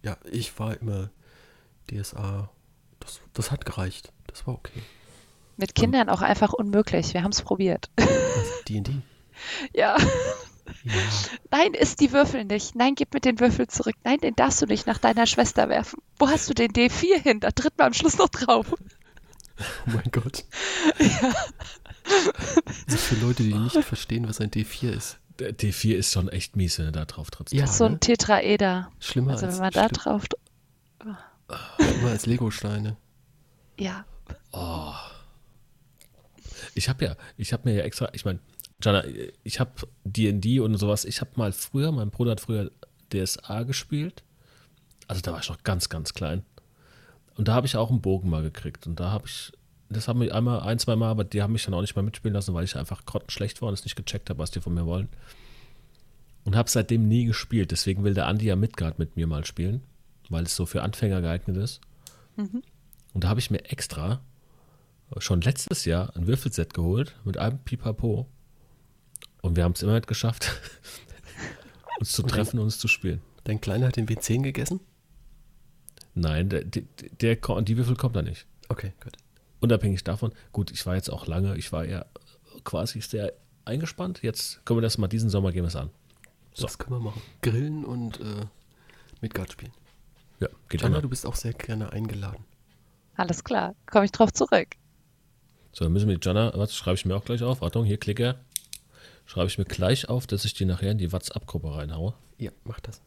ja, 0.03 0.17
ich 0.31 0.57
war 0.59 0.79
immer 0.79 1.09
DSA, 1.89 2.49
das, 2.99 3.21
das 3.33 3.51
hat 3.51 3.65
gereicht, 3.65 4.11
das 4.27 4.47
war 4.47 4.55
okay. 4.55 4.81
Mit 5.57 5.73
Kindern 5.73 6.09
auch 6.09 6.21
einfach 6.21 6.53
unmöglich. 6.53 7.15
Wir 7.15 7.23
haben 7.23 7.31
es 7.31 7.41
probiert. 7.41 7.89
D&D? 8.69 8.91
Ja. 9.71 9.95
Ja, 10.83 10.93
Nein, 11.51 11.73
isst 11.75 11.99
die 11.99 12.11
Würfel 12.11 12.43
nicht. 12.43 12.75
Nein, 12.75 12.95
gib 12.95 13.13
mir 13.13 13.19
den 13.19 13.39
Würfel 13.39 13.67
zurück. 13.67 13.95
Nein, 14.03 14.19
den 14.19 14.35
darfst 14.35 14.61
du 14.61 14.65
nicht 14.65 14.87
nach 14.87 14.97
deiner 14.97 15.27
Schwester 15.27 15.69
werfen. 15.69 16.01
Wo 16.17 16.27
hast 16.27 16.49
du 16.49 16.55
den 16.55 16.71
D4 16.71 17.21
hin? 17.21 17.39
Da 17.39 17.51
tritt 17.51 17.77
man 17.77 17.87
am 17.87 17.93
Schluss 17.93 18.17
noch 18.17 18.29
drauf. 18.29 18.73
oh 18.73 19.63
mein 19.85 20.09
Gott. 20.11 20.45
Also 22.87 22.97
für 22.97 23.15
Leute, 23.15 23.43
die 23.43 23.53
nicht 23.53 23.83
verstehen, 23.83 24.27
was 24.27 24.39
ein 24.39 24.51
D4 24.51 24.91
ist. 24.91 25.19
Der 25.39 25.55
D4 25.55 25.95
ist 25.95 26.13
schon 26.13 26.29
echt 26.29 26.55
mies, 26.55 26.79
wenn 26.79 26.87
du 26.87 26.91
da 26.91 27.05
drauf 27.05 27.29
trittst. 27.29 27.53
Ja, 27.53 27.67
so 27.67 27.85
ein 27.85 27.93
ne? 27.93 27.99
Tetraeder. 27.99 28.91
Schlimmer 28.99 29.31
Also 29.31 29.45
als, 29.45 29.55
wenn 29.55 29.61
man 29.61 29.71
da 29.71 29.87
drauf... 29.87 30.23
schlimmer 31.79 32.09
als 32.09 32.25
Lego-Steine. 32.25 32.97
Ja. 33.79 34.05
Ich 36.73 36.89
habe 36.89 37.05
ja, 37.05 37.15
ich 37.37 37.53
habe 37.53 37.69
mir 37.69 37.75
ja 37.75 37.83
extra, 37.83 38.09
ich 38.13 38.25
meine, 38.25 38.39
Jana, 38.81 39.03
ich 39.43 39.59
habe 39.59 39.71
D&D 40.03 40.59
und 40.59 40.75
sowas, 40.77 41.05
ich 41.05 41.21
habe 41.21 41.31
mal 41.35 41.51
früher, 41.51 41.91
mein 41.91 42.09
Bruder 42.09 42.31
hat 42.31 42.41
früher 42.41 42.71
DSA 43.11 43.63
gespielt. 43.63 44.23
Also 45.07 45.21
da 45.21 45.31
war 45.31 45.39
ich 45.39 45.49
noch 45.49 45.63
ganz, 45.63 45.89
ganz 45.89 46.13
klein. 46.13 46.43
Und 47.35 47.47
da 47.47 47.53
habe 47.53 47.67
ich 47.67 47.77
auch 47.77 47.89
einen 47.89 48.01
Bogen 48.01 48.29
mal 48.29 48.41
gekriegt. 48.41 48.87
Und 48.87 48.99
da 48.99 49.11
habe 49.11 49.27
ich, 49.27 49.53
das 49.89 50.07
haben 50.07 50.21
wir 50.21 50.33
einmal, 50.33 50.61
ein, 50.61 50.79
zwei 50.79 50.95
Mal, 50.95 51.09
aber 51.09 51.23
die 51.23 51.41
haben 51.41 51.53
mich 51.53 51.65
dann 51.65 51.73
auch 51.73 51.81
nicht 51.81 51.95
mehr 51.95 52.03
mitspielen 52.03 52.33
lassen, 52.33 52.53
weil 52.53 52.63
ich 52.63 52.75
einfach 52.75 53.05
grottenschlecht 53.05 53.61
war 53.61 53.69
und 53.69 53.73
es 53.73 53.83
nicht 53.83 53.95
gecheckt 53.95 54.29
habe, 54.29 54.39
was 54.39 54.51
die 54.51 54.61
von 54.61 54.73
mir 54.73 54.85
wollen. 54.85 55.09
Und 56.43 56.55
habe 56.55 56.69
seitdem 56.69 57.07
nie 57.07 57.25
gespielt. 57.25 57.71
Deswegen 57.71 58.03
will 58.03 58.13
der 58.13 58.27
Andi 58.27 58.45
ja 58.45 58.55
Midgard 58.55 58.99
mit 58.99 59.15
mir 59.15 59.27
mal 59.27 59.45
spielen, 59.45 59.81
weil 60.29 60.43
es 60.43 60.55
so 60.55 60.65
für 60.65 60.83
Anfänger 60.83 61.21
geeignet 61.21 61.57
ist. 61.57 61.81
Und 63.13 63.23
da 63.23 63.29
habe 63.29 63.39
ich 63.39 63.49
mir 63.49 63.65
extra 63.65 64.21
schon 65.17 65.41
letztes 65.41 65.85
Jahr 65.85 66.15
ein 66.15 66.27
Würfelset 66.27 66.73
geholt 66.73 67.15
mit 67.23 67.37
einem 67.37 67.59
Pipapo. 67.59 68.27
Und 69.41 69.55
wir 69.55 69.63
haben 69.63 69.73
es 69.73 69.81
immer 69.81 69.93
nicht 69.93 70.07
geschafft, 70.07 70.61
uns 71.99 72.11
zu 72.11 72.23
treffen 72.23 72.59
und 72.59 72.65
uns 72.65 72.77
zu 72.77 72.87
spielen. 72.87 73.21
Dein 73.45 73.61
Kleiner 73.61 73.87
hat 73.87 73.95
den 73.95 74.07
W10 74.07 74.43
gegessen? 74.43 74.81
Nein, 76.13 76.49
der, 76.49 76.63
der, 76.63 76.83
der, 77.21 77.35
die 77.61 77.77
Würfel 77.77 77.95
kommt 77.95 78.15
da 78.15 78.21
nicht. 78.21 78.45
Okay, 78.69 78.93
gut. 79.01 79.17
Unabhängig 79.59 80.03
davon, 80.03 80.33
gut, 80.51 80.71
ich 80.71 80.85
war 80.85 80.95
jetzt 80.95 81.09
auch 81.09 81.25
lange, 81.27 81.57
ich 81.57 81.71
war 81.71 81.85
ja 81.85 82.05
quasi 82.63 83.01
sehr 83.01 83.33
eingespannt. 83.65 84.21
Jetzt 84.23 84.65
können 84.65 84.77
wir 84.77 84.81
das 84.81 84.97
mal 84.97 85.07
diesen 85.07 85.29
Sommer 85.29 85.51
gehen 85.51 85.63
wir 85.63 85.67
es 85.67 85.75
an. 85.75 85.89
So. 86.53 86.63
Das 86.63 86.77
können 86.77 86.97
wir 86.97 86.99
machen. 86.99 87.21
Grillen 87.41 87.85
und 87.85 88.19
äh, 88.19 88.45
Midgard 89.21 89.51
spielen. 89.51 89.71
Ja, 90.39 90.47
geht 90.69 90.81
Jana, 90.81 90.95
immer. 90.95 91.01
du 91.01 91.09
bist 91.09 91.25
auch 91.25 91.35
sehr 91.35 91.53
gerne 91.53 91.91
eingeladen. 91.91 92.43
Alles 93.15 93.43
klar. 93.43 93.75
Komme 93.87 94.05
ich 94.05 94.11
drauf 94.11 94.31
zurück. 94.31 94.67
So, 95.71 95.85
dann 95.85 95.93
müssen 95.93 96.07
wir 96.07 96.17
die 96.17 96.25
Jana, 96.25 96.51
was 96.55 96.75
schreibe 96.75 96.95
ich 96.95 97.05
mir 97.05 97.15
auch 97.15 97.25
gleich 97.25 97.43
auf. 97.43 97.63
Achtung, 97.63 97.85
hier 97.85 97.97
Klicker. 97.97 98.35
Schreibe 99.25 99.47
ich 99.47 99.57
mir 99.57 99.65
gleich 99.65 100.07
auf, 100.09 100.25
dass 100.25 100.45
ich 100.45 100.53
die 100.53 100.65
nachher 100.65 100.91
in 100.91 100.97
die 100.97 101.11
WhatsApp-Gruppe 101.11 101.75
reinhaue. 101.75 102.13
Ja, 102.37 102.51
mach 102.63 102.79
das. 102.79 103.01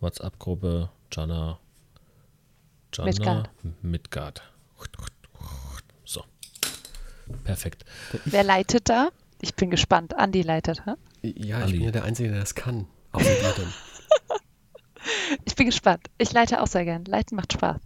WhatsApp-Gruppe 0.00 0.90
Jana. 1.12 1.58
Jana 2.92 3.06
Midgard. 3.06 3.50
Midgard. 3.82 4.42
Perfekt. 7.44 7.84
Wer 8.24 8.44
leitet 8.44 8.88
da? 8.88 9.08
Ich 9.40 9.54
bin 9.54 9.70
gespannt. 9.70 10.14
Andi 10.14 10.42
leitet, 10.42 10.84
hä? 10.86 10.94
Ja, 11.22 11.58
ich 11.58 11.64
Ali. 11.64 11.72
bin 11.72 11.82
ja 11.82 11.90
der 11.90 12.04
Einzige, 12.04 12.30
der 12.30 12.40
das 12.40 12.54
kann. 12.54 12.86
Außer. 13.12 13.28
Ich 15.46 15.54
bin 15.54 15.66
gespannt. 15.66 16.10
Ich 16.18 16.32
leite 16.32 16.60
auch 16.60 16.66
sehr 16.66 16.84
gern. 16.84 17.04
Leiten 17.06 17.36
macht 17.36 17.52
Spaß. 17.54 17.80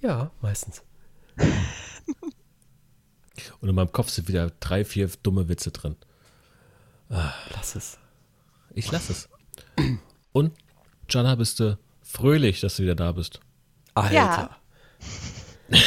Ja, 0.00 0.32
meistens. 0.40 0.82
Und 3.60 3.68
in 3.68 3.74
meinem 3.74 3.92
Kopf 3.92 4.08
sind 4.08 4.26
wieder 4.28 4.50
drei, 4.58 4.84
vier 4.84 5.08
dumme 5.22 5.48
Witze 5.48 5.70
drin. 5.70 5.96
Lass 7.08 7.76
es. 7.76 7.98
Ich 8.74 8.90
lasse 8.90 9.12
es. 9.12 9.28
Und, 10.32 10.52
Jana, 11.08 11.34
bist 11.36 11.60
du 11.60 11.78
fröhlich, 12.02 12.60
dass 12.60 12.76
du 12.76 12.82
wieder 12.82 12.94
da 12.94 13.12
bist? 13.12 13.40
Alter. 13.94 14.14
Ja. 14.14 14.56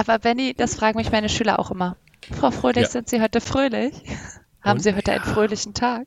Aber 0.00 0.18
Benny, 0.18 0.54
das 0.54 0.76
fragen 0.76 0.96
mich 0.98 1.12
meine 1.12 1.28
Schüler 1.28 1.58
auch 1.58 1.70
immer. 1.70 1.96
Frau 2.32 2.50
Fröhlich, 2.50 2.84
Ja. 2.84 2.88
sind 2.90 3.08
Sie 3.10 3.20
heute 3.20 3.40
fröhlich? 3.42 3.92
Haben 4.62 4.78
Und? 4.78 4.82
Sie 4.82 4.94
heute 4.94 5.12
einen 5.12 5.24
fröhlichen 5.24 5.74
Tag? 5.74 6.06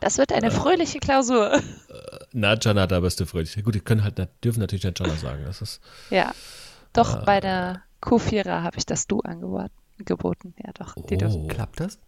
Das 0.00 0.18
wird 0.18 0.32
eine 0.32 0.50
fröhliche 0.50 0.98
Klausur. 0.98 1.58
Na, 2.32 2.56
Jana, 2.60 2.86
da 2.86 3.00
bist 3.00 3.18
du 3.20 3.24
fröhlich. 3.26 3.62
Gut, 3.64 3.74
die 3.74 3.80
können 3.80 4.04
halt, 4.04 4.18
dürfen 4.44 4.60
natürlich 4.60 4.84
nicht 4.84 4.98
Jana 5.00 5.14
sagen. 5.16 5.44
Das 5.46 5.62
ist, 5.62 5.80
Ja. 6.10 6.32
Doch, 6.92 7.24
bei 7.24 7.40
der 7.40 7.82
Q4er 8.02 8.62
habe 8.62 8.76
ich 8.76 8.84
das 8.86 9.06
Du 9.06 9.20
angeboten. 9.20 9.70
Geboten. 9.98 10.54
Ja, 10.64 10.72
doch. 10.74 10.94
Die 11.06 11.16
dürfen. 11.16 11.44
oh, 11.44 11.46
Klappt 11.48 11.80
das? 11.80 11.98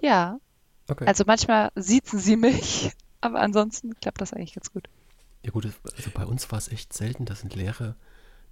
Ja. 0.00 0.38
Okay. 0.88 1.06
Also 1.06 1.24
manchmal 1.26 1.70
siezen 1.76 2.18
sie 2.18 2.36
mich, 2.36 2.90
aber 3.20 3.40
ansonsten 3.40 3.94
klappt 4.00 4.20
das 4.20 4.32
eigentlich 4.32 4.54
ganz 4.54 4.72
gut. 4.72 4.88
ja 5.42 5.50
gut, 5.50 5.66
also 5.96 6.10
bei 6.12 6.26
uns 6.26 6.50
war 6.50 6.58
es 6.58 6.68
echt 6.68 6.92
selten, 6.92 7.24
dass 7.24 7.42
ein 7.44 7.50
Lehrer 7.50 7.94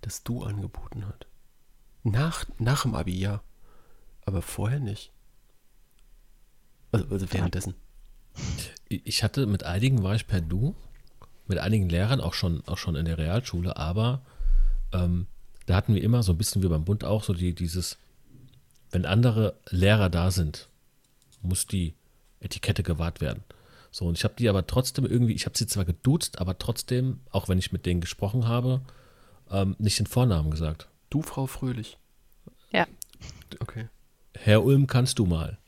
das 0.00 0.22
Du 0.22 0.42
angeboten 0.44 1.06
hat. 1.06 1.26
Nach, 2.02 2.44
nach 2.58 2.82
dem 2.82 2.94
Abi, 2.94 3.18
ja. 3.18 3.42
Aber 4.24 4.42
vorher 4.42 4.80
nicht. 4.80 5.12
Also, 6.90 7.06
also 7.08 7.32
währenddessen. 7.32 7.74
ich 8.88 9.22
hatte 9.22 9.46
mit 9.46 9.64
einigen 9.64 10.02
war 10.02 10.14
ich 10.14 10.26
per 10.26 10.40
Du, 10.40 10.74
mit 11.46 11.58
einigen 11.58 11.88
Lehrern 11.88 12.20
auch 12.20 12.34
schon, 12.34 12.62
auch 12.66 12.78
schon 12.78 12.96
in 12.96 13.04
der 13.04 13.18
Realschule, 13.18 13.76
aber 13.76 14.22
ähm, 14.92 15.26
da 15.66 15.76
hatten 15.76 15.94
wir 15.94 16.02
immer 16.02 16.22
so 16.22 16.32
ein 16.32 16.38
bisschen 16.38 16.62
wie 16.62 16.68
beim 16.68 16.84
Bund 16.84 17.04
auch 17.04 17.24
so 17.24 17.34
die, 17.34 17.54
dieses, 17.54 17.96
wenn 18.90 19.06
andere 19.06 19.54
Lehrer 19.70 20.10
da 20.10 20.30
sind, 20.30 20.68
muss 21.40 21.66
die 21.66 21.94
Etikette 22.40 22.82
gewahrt 22.82 23.20
werden. 23.20 23.42
So, 23.90 24.06
und 24.06 24.16
ich 24.16 24.24
habe 24.24 24.34
die 24.38 24.48
aber 24.48 24.66
trotzdem 24.66 25.04
irgendwie, 25.04 25.34
ich 25.34 25.46
habe 25.46 25.56
sie 25.56 25.66
zwar 25.66 25.84
geduzt, 25.84 26.40
aber 26.40 26.58
trotzdem, 26.58 27.20
auch 27.30 27.48
wenn 27.48 27.58
ich 27.58 27.72
mit 27.72 27.86
denen 27.86 28.00
gesprochen 28.00 28.48
habe, 28.48 28.80
ähm, 29.50 29.76
nicht 29.78 29.98
den 29.98 30.06
Vornamen 30.06 30.50
gesagt. 30.50 30.88
Du, 31.12 31.20
Frau 31.20 31.46
Fröhlich. 31.46 31.98
Ja. 32.70 32.86
Okay. 33.60 33.88
Herr 34.34 34.64
Ulm, 34.64 34.86
kannst 34.86 35.18
du 35.18 35.26
mal. 35.26 35.58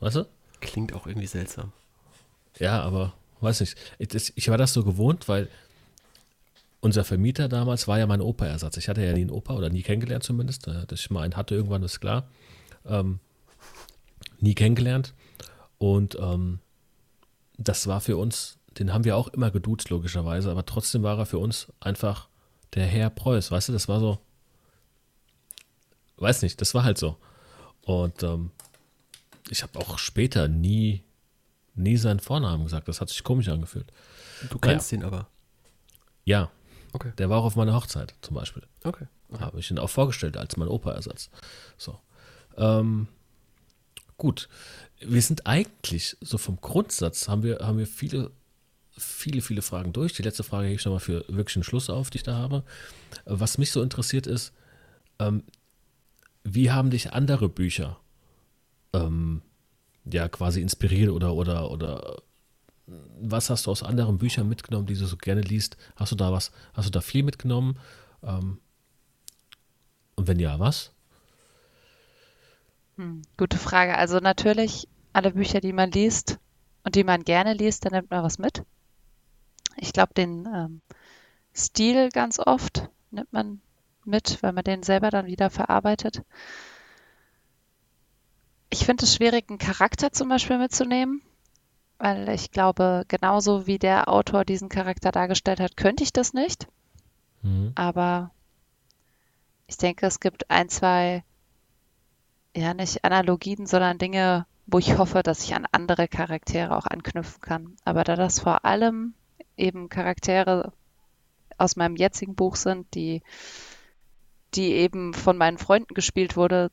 Weißt 0.00 0.16
du? 0.16 0.26
Klingt 0.60 0.94
auch 0.94 1.06
irgendwie 1.06 1.26
seltsam. 1.26 1.72
Ja, 2.58 2.80
aber 2.82 3.12
weiß 3.40 3.60
nicht. 3.60 3.76
Ich, 3.98 4.08
das- 4.08 4.32
ich 4.34 4.48
war 4.48 4.56
das 4.56 4.72
so 4.72 4.82
gewohnt, 4.84 5.28
weil 5.28 5.48
unser 6.80 7.04
Vermieter 7.04 7.48
damals 7.48 7.86
war 7.86 7.98
ja 7.98 8.06
mein 8.06 8.22
Opa-Ersatz. 8.22 8.78
Ich 8.78 8.88
hatte 8.88 9.04
ja 9.04 9.12
nie 9.12 9.20
einen 9.20 9.30
Opa 9.30 9.54
oder 9.54 9.68
nie 9.68 9.82
kennengelernt 9.82 10.24
zumindest. 10.24 10.66
Äh, 10.68 10.86
Dass 10.86 11.00
ich 11.00 11.10
mal 11.10 11.20
einen 11.22 11.36
hatte, 11.36 11.54
irgendwann 11.54 11.82
ist 11.82 12.00
klar. 12.00 12.26
Ähm, 12.86 13.18
nie 14.40 14.54
kennengelernt. 14.54 15.12
Und 15.76 16.16
ähm, 16.18 16.60
das 17.58 17.86
war 17.88 18.00
für 18.00 18.16
uns, 18.16 18.56
den 18.78 18.94
haben 18.94 19.04
wir 19.04 19.16
auch 19.18 19.28
immer 19.28 19.50
geduzt, 19.50 19.90
logischerweise, 19.90 20.50
aber 20.50 20.64
trotzdem 20.64 21.02
war 21.02 21.18
er 21.18 21.26
für 21.26 21.38
uns 21.38 21.68
einfach 21.78 22.28
der 22.74 22.86
Herr 22.86 23.10
Preuß. 23.10 23.50
Weißt 23.50 23.68
du, 23.68 23.72
das 23.74 23.86
war 23.88 24.00
so. 24.00 24.18
Weiß 26.18 26.42
nicht, 26.42 26.60
das 26.60 26.74
war 26.74 26.84
halt 26.84 26.98
so. 26.98 27.16
Und 27.82 28.22
ähm, 28.22 28.50
ich 29.50 29.62
habe 29.62 29.78
auch 29.78 29.98
später 29.98 30.48
nie 30.48 31.02
nie 31.78 31.96
seinen 31.96 32.20
Vornamen 32.20 32.64
gesagt. 32.64 32.88
Das 32.88 33.00
hat 33.00 33.08
sich 33.08 33.22
komisch 33.22 33.48
angefühlt. 33.48 33.90
Du 34.50 34.58
kennst 34.58 34.92
ihn 34.92 35.04
aber. 35.04 35.28
Ja, 36.24 36.50
Okay. 36.92 37.12
der 37.18 37.28
war 37.30 37.38
auch 37.38 37.44
auf 37.44 37.56
meiner 37.56 37.74
Hochzeit 37.74 38.14
zum 38.22 38.34
Beispiel. 38.34 38.62
Okay. 38.82 39.06
okay. 39.30 39.42
Habe 39.44 39.60
ich 39.60 39.70
ihn 39.70 39.78
auch 39.78 39.90
vorgestellt 39.90 40.36
als 40.36 40.56
mein 40.56 40.68
Opa-Ersatz. 40.68 41.30
So. 41.76 41.98
Ähm, 42.56 43.08
gut. 44.16 44.48
Wir 45.00 45.22
sind 45.22 45.46
eigentlich 45.46 46.16
so 46.20 46.38
vom 46.38 46.60
Grundsatz 46.60 47.28
haben 47.28 47.42
wir, 47.42 47.58
haben 47.60 47.78
wir 47.78 47.86
viele, 47.86 48.30
viele, 48.96 49.42
viele 49.42 49.62
Fragen 49.62 49.92
durch. 49.92 50.14
Die 50.14 50.22
letzte 50.22 50.42
Frage 50.42 50.66
hebe 50.66 50.76
ich 50.80 50.84
nochmal 50.84 51.00
für 51.00 51.24
wirklich 51.28 51.56
einen 51.56 51.62
Schluss 51.64 51.90
auf, 51.90 52.10
die 52.10 52.16
ich 52.18 52.24
da 52.24 52.34
habe. 52.36 52.64
Was 53.26 53.58
mich 53.58 53.70
so 53.70 53.82
interessiert 53.82 54.26
ist, 54.26 54.52
ähm, 55.18 55.44
wie 56.54 56.70
haben 56.70 56.90
dich 56.90 57.12
andere 57.12 57.48
Bücher 57.48 57.98
ähm, 58.92 59.42
ja 60.04 60.28
quasi 60.28 60.60
inspiriert 60.60 61.10
oder, 61.10 61.34
oder, 61.34 61.70
oder 61.70 62.22
was 63.20 63.50
hast 63.50 63.66
du 63.66 63.70
aus 63.70 63.82
anderen 63.82 64.18
Büchern 64.18 64.48
mitgenommen, 64.48 64.86
die 64.86 64.94
du 64.94 65.06
so 65.06 65.16
gerne 65.16 65.42
liest? 65.42 65.76
Hast 65.96 66.12
du 66.12 66.16
da 66.16 66.32
was, 66.32 66.52
hast 66.72 66.86
du 66.86 66.90
da 66.90 67.00
viel 67.00 67.22
mitgenommen? 67.22 67.78
Ähm, 68.22 68.58
und 70.16 70.26
wenn 70.26 70.38
ja, 70.38 70.58
was? 70.58 70.92
Hm, 72.96 73.22
gute 73.36 73.58
Frage. 73.58 73.96
Also 73.96 74.18
natürlich 74.18 74.88
alle 75.12 75.32
Bücher, 75.32 75.60
die 75.60 75.72
man 75.72 75.90
liest 75.90 76.38
und 76.84 76.94
die 76.94 77.04
man 77.04 77.24
gerne 77.24 77.54
liest, 77.54 77.84
da 77.84 77.90
nimmt 77.90 78.10
man 78.10 78.24
was 78.24 78.38
mit. 78.38 78.64
Ich 79.76 79.92
glaube, 79.92 80.14
den 80.14 80.46
ähm, 80.46 80.80
Stil 81.54 82.08
ganz 82.10 82.38
oft 82.38 82.88
nimmt 83.10 83.32
man 83.32 83.60
mit, 84.08 84.42
weil 84.42 84.52
man 84.52 84.64
den 84.64 84.82
selber 84.82 85.10
dann 85.10 85.26
wieder 85.26 85.50
verarbeitet. 85.50 86.22
Ich 88.70 88.84
finde 88.84 89.04
es 89.04 89.14
schwierig, 89.14 89.48
einen 89.48 89.58
Charakter 89.58 90.12
zum 90.12 90.28
Beispiel 90.28 90.58
mitzunehmen, 90.58 91.22
weil 91.98 92.28
ich 92.30 92.50
glaube, 92.50 93.04
genauso 93.08 93.66
wie 93.66 93.78
der 93.78 94.08
Autor 94.08 94.44
diesen 94.44 94.68
Charakter 94.68 95.10
dargestellt 95.10 95.60
hat, 95.60 95.76
könnte 95.76 96.04
ich 96.04 96.12
das 96.12 96.32
nicht. 96.32 96.66
Mhm. 97.42 97.72
Aber 97.74 98.30
ich 99.66 99.76
denke, 99.76 100.06
es 100.06 100.20
gibt 100.20 100.50
ein, 100.50 100.68
zwei, 100.68 101.24
ja, 102.56 102.74
nicht 102.74 103.04
Analogien, 103.04 103.66
sondern 103.66 103.98
Dinge, 103.98 104.46
wo 104.66 104.78
ich 104.78 104.98
hoffe, 104.98 105.22
dass 105.22 105.44
ich 105.44 105.54
an 105.54 105.66
andere 105.72 106.08
Charaktere 106.08 106.76
auch 106.76 106.86
anknüpfen 106.86 107.40
kann. 107.40 107.76
Aber 107.84 108.04
da 108.04 108.16
das 108.16 108.40
vor 108.40 108.64
allem 108.64 109.14
eben 109.56 109.88
Charaktere 109.88 110.72
aus 111.56 111.76
meinem 111.76 111.96
jetzigen 111.96 112.34
Buch 112.34 112.56
sind, 112.56 112.94
die, 112.94 113.22
die 114.54 114.72
eben 114.72 115.14
von 115.14 115.36
meinen 115.36 115.58
Freunden 115.58 115.94
gespielt 115.94 116.36
wurde, 116.36 116.70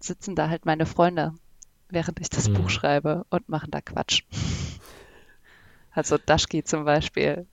sitzen 0.00 0.34
da 0.36 0.48
halt 0.48 0.66
meine 0.66 0.86
Freunde, 0.86 1.34
während 1.88 2.20
ich 2.20 2.30
das 2.30 2.48
Mhm. 2.48 2.54
Buch 2.54 2.70
schreibe 2.70 3.24
und 3.30 3.48
machen 3.48 3.70
da 3.70 3.80
Quatsch. 3.80 4.22
Also 5.92 6.18
Dashki 6.18 6.64
zum 6.64 6.84
Beispiel. 6.84 7.46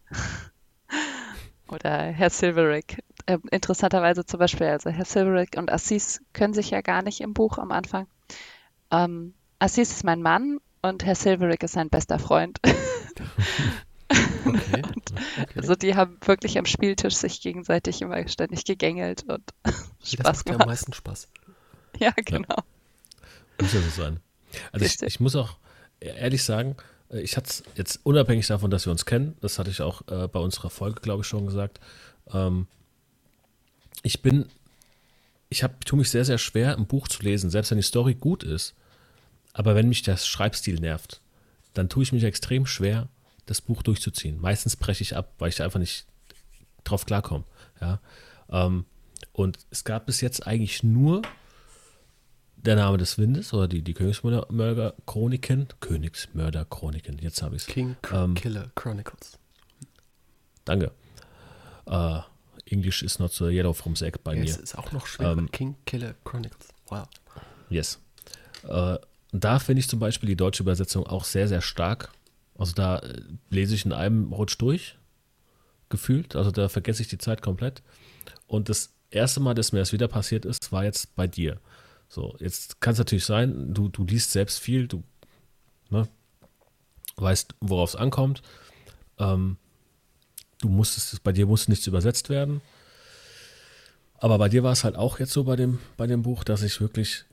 Oder 1.67 2.03
Herr 2.03 2.30
Silverick. 2.30 3.03
Ähm, 3.28 3.43
interessanterweise 3.51 4.26
zum 4.26 4.39
Beispiel, 4.39 4.67
also 4.67 4.89
Herr 4.89 5.05
Silverick 5.05 5.55
und 5.57 5.72
Assis 5.72 6.22
können 6.34 6.53
sich 6.53 6.72
ja 6.72 6.82
gar 6.82 7.01
nicht 7.03 7.22
im 7.22 7.34
Buch 7.34 7.57
am 7.59 7.72
Anfang. 7.72 8.07
Ähm, 8.91 9.34
Assis 9.59 9.91
ist 9.91 10.03
mein 10.03 10.22
Mann 10.22 10.59
und 10.82 11.05
Herr 11.05 11.15
Silverick 11.15 11.63
ist 11.63 11.74
sein 11.74 11.89
bester 11.89 12.19
Freund. 12.19 12.59
Okay. 14.55 14.81
okay. 15.41 15.45
Also 15.55 15.75
die 15.75 15.95
haben 15.95 16.17
wirklich 16.25 16.57
am 16.57 16.65
Spieltisch 16.65 17.15
sich 17.15 17.41
gegenseitig 17.41 18.01
immer 18.01 18.27
ständig 18.27 18.65
gegängelt 18.65 19.23
und 19.23 19.43
das 19.63 20.11
Spaß 20.11 20.25
macht 20.25 20.49
ja 20.49 20.59
am 20.59 20.67
meisten 20.67 20.93
Spaß. 20.93 21.27
Ja, 21.99 22.13
genau. 22.15 22.55
Muss 23.59 23.73
ja 23.73 23.81
so 23.81 23.89
sein. 23.89 24.19
Also 24.71 24.85
ich, 24.85 25.01
ich 25.01 25.19
muss 25.19 25.35
auch 25.35 25.57
ehrlich 25.99 26.43
sagen, 26.43 26.75
äh, 27.11 27.21
ich 27.21 27.37
hatte 27.37 27.49
es 27.49 27.63
jetzt 27.75 27.99
unabhängig 28.03 28.47
davon, 28.47 28.71
dass 28.71 28.85
wir 28.85 28.91
uns 28.91 29.05
kennen, 29.05 29.35
das 29.41 29.59
hatte 29.59 29.69
ich 29.69 29.81
auch 29.81 30.01
äh, 30.07 30.27
bei 30.27 30.39
unserer 30.39 30.69
Folge, 30.69 31.01
glaube 31.01 31.21
ich, 31.21 31.27
schon 31.27 31.45
gesagt. 31.45 31.79
Ähm, 32.33 32.67
ich 34.03 34.21
bin, 34.21 34.45
ich 35.49 35.63
habe, 35.63 35.75
tue 35.85 35.99
mich 35.99 36.09
sehr, 36.09 36.25
sehr 36.25 36.37
schwer, 36.37 36.77
ein 36.77 36.87
Buch 36.87 37.07
zu 37.07 37.21
lesen, 37.23 37.49
selbst 37.49 37.71
wenn 37.71 37.77
die 37.77 37.83
Story 37.83 38.15
gut 38.15 38.43
ist. 38.43 38.73
Aber 39.53 39.75
wenn 39.75 39.89
mich 39.89 40.01
der 40.01 40.17
Schreibstil 40.17 40.79
nervt, 40.79 41.21
dann 41.73 41.89
tue 41.89 42.03
ich 42.03 42.13
mich 42.13 42.23
extrem 42.23 42.65
schwer, 42.65 43.09
das 43.45 43.61
Buch 43.61 43.83
durchzuziehen. 43.83 44.39
Meistens 44.39 44.75
breche 44.75 45.01
ich 45.01 45.15
ab, 45.15 45.33
weil 45.39 45.49
ich 45.49 45.61
einfach 45.61 45.79
nicht 45.79 46.05
drauf 46.83 47.05
klarkomme. 47.05 47.43
Ja? 47.79 47.99
Ähm, 48.49 48.85
und 49.33 49.59
es 49.69 49.83
gab 49.83 50.05
bis 50.05 50.21
jetzt 50.21 50.45
eigentlich 50.47 50.83
nur 50.83 51.21
der 52.55 52.75
Name 52.75 52.97
des 52.97 53.17
Windes 53.17 53.53
oder 53.53 53.67
die, 53.67 53.81
die 53.81 53.93
Königsmörder-Chroniken. 53.93 55.67
Königsmörder-Chroniken, 55.79 57.17
jetzt 57.19 57.41
habe 57.41 57.55
ich 57.55 57.63
es. 57.63 57.67
King 57.67 57.95
Ähm, 58.11 58.35
Killer 58.35 58.71
Chronicles. 58.75 59.37
Danke. 60.65 60.91
Äh, 61.87 62.19
English 62.67 63.01
is 63.03 63.19
not 63.19 63.31
so 63.33 63.49
yellow 63.49 63.73
from 63.73 63.95
the 63.95 64.05
egg 64.05 64.19
bei 64.23 64.35
Ja, 64.35 64.41
mir. 64.43 64.49
es 64.49 64.57
ist 64.57 64.77
auch 64.77 64.91
noch 64.91 65.07
schwerer. 65.07 65.37
Ähm, 65.37 65.49
King 65.51 65.75
Killer 65.85 66.13
Chronicles. 66.23 66.67
Wow. 66.87 67.07
Yes. 67.69 67.99
Äh, 68.67 68.97
da 69.31 69.59
finde 69.59 69.79
ich 69.79 69.89
zum 69.89 69.99
Beispiel 69.99 70.27
die 70.27 70.35
deutsche 70.35 70.61
Übersetzung 70.63 71.07
auch 71.07 71.23
sehr, 71.23 71.47
sehr 71.47 71.61
stark. 71.61 72.11
Also 72.62 72.74
da 72.76 72.99
äh, 72.99 73.20
lese 73.49 73.74
ich 73.74 73.88
in 73.88 73.91
einem 73.91 74.32
Rutsch 74.32 74.55
durch, 74.59 74.95
gefühlt. 75.89 76.36
Also 76.36 76.51
da 76.51 76.70
vergesse 76.70 77.01
ich 77.01 77.07
die 77.07 77.18
Zeit 77.18 77.41
komplett. 77.41 77.82
Und 78.45 78.70
das 78.70 78.93
erste 79.09 79.39
Mal, 79.39 79.55
dass 79.55 79.72
mir 79.72 79.80
das 79.80 79.93
wieder 79.93 80.07
passiert 80.07 80.45
ist, 80.45 80.72
war 80.72 80.84
jetzt 80.84 81.16
bei 81.16 81.26
dir. 81.26 81.59
So, 82.07 82.36
jetzt 82.38 82.80
kann 82.80 82.93
es 82.93 82.99
natürlich 82.99 83.26
sein, 83.26 83.74
du, 83.74 83.89
du 83.89 84.03
liest 84.03 84.32
selbst 84.32 84.59
viel, 84.59 84.88
du 84.88 85.01
ne, 85.89 86.07
weißt, 87.16 87.55
worauf 87.62 87.89
es 87.89 87.95
ankommt. 87.95 88.43
Ähm, 89.18 89.57
du 90.59 90.70
musstest, 90.70 91.24
bei 91.24 91.32
dir 91.32 91.47
musste 91.47 91.72
nichts 91.72 91.88
übersetzt 91.88 92.30
werden. 92.30 92.62
Aber 94.20 94.38
bei 94.38 94.49
dir 94.49 94.62
war 94.62 94.74
es 94.74 94.84
halt 94.84 94.97
auch 94.97 95.18
jetzt 95.18 95.34
so 95.34 95.45
bei 95.45 95.55
dem, 95.55 95.80
bei 95.97 96.05
dem 96.05 96.22
Buch, 96.22 96.43
dass 96.43 96.62
ich 96.62 96.80
wirklich 96.80 97.26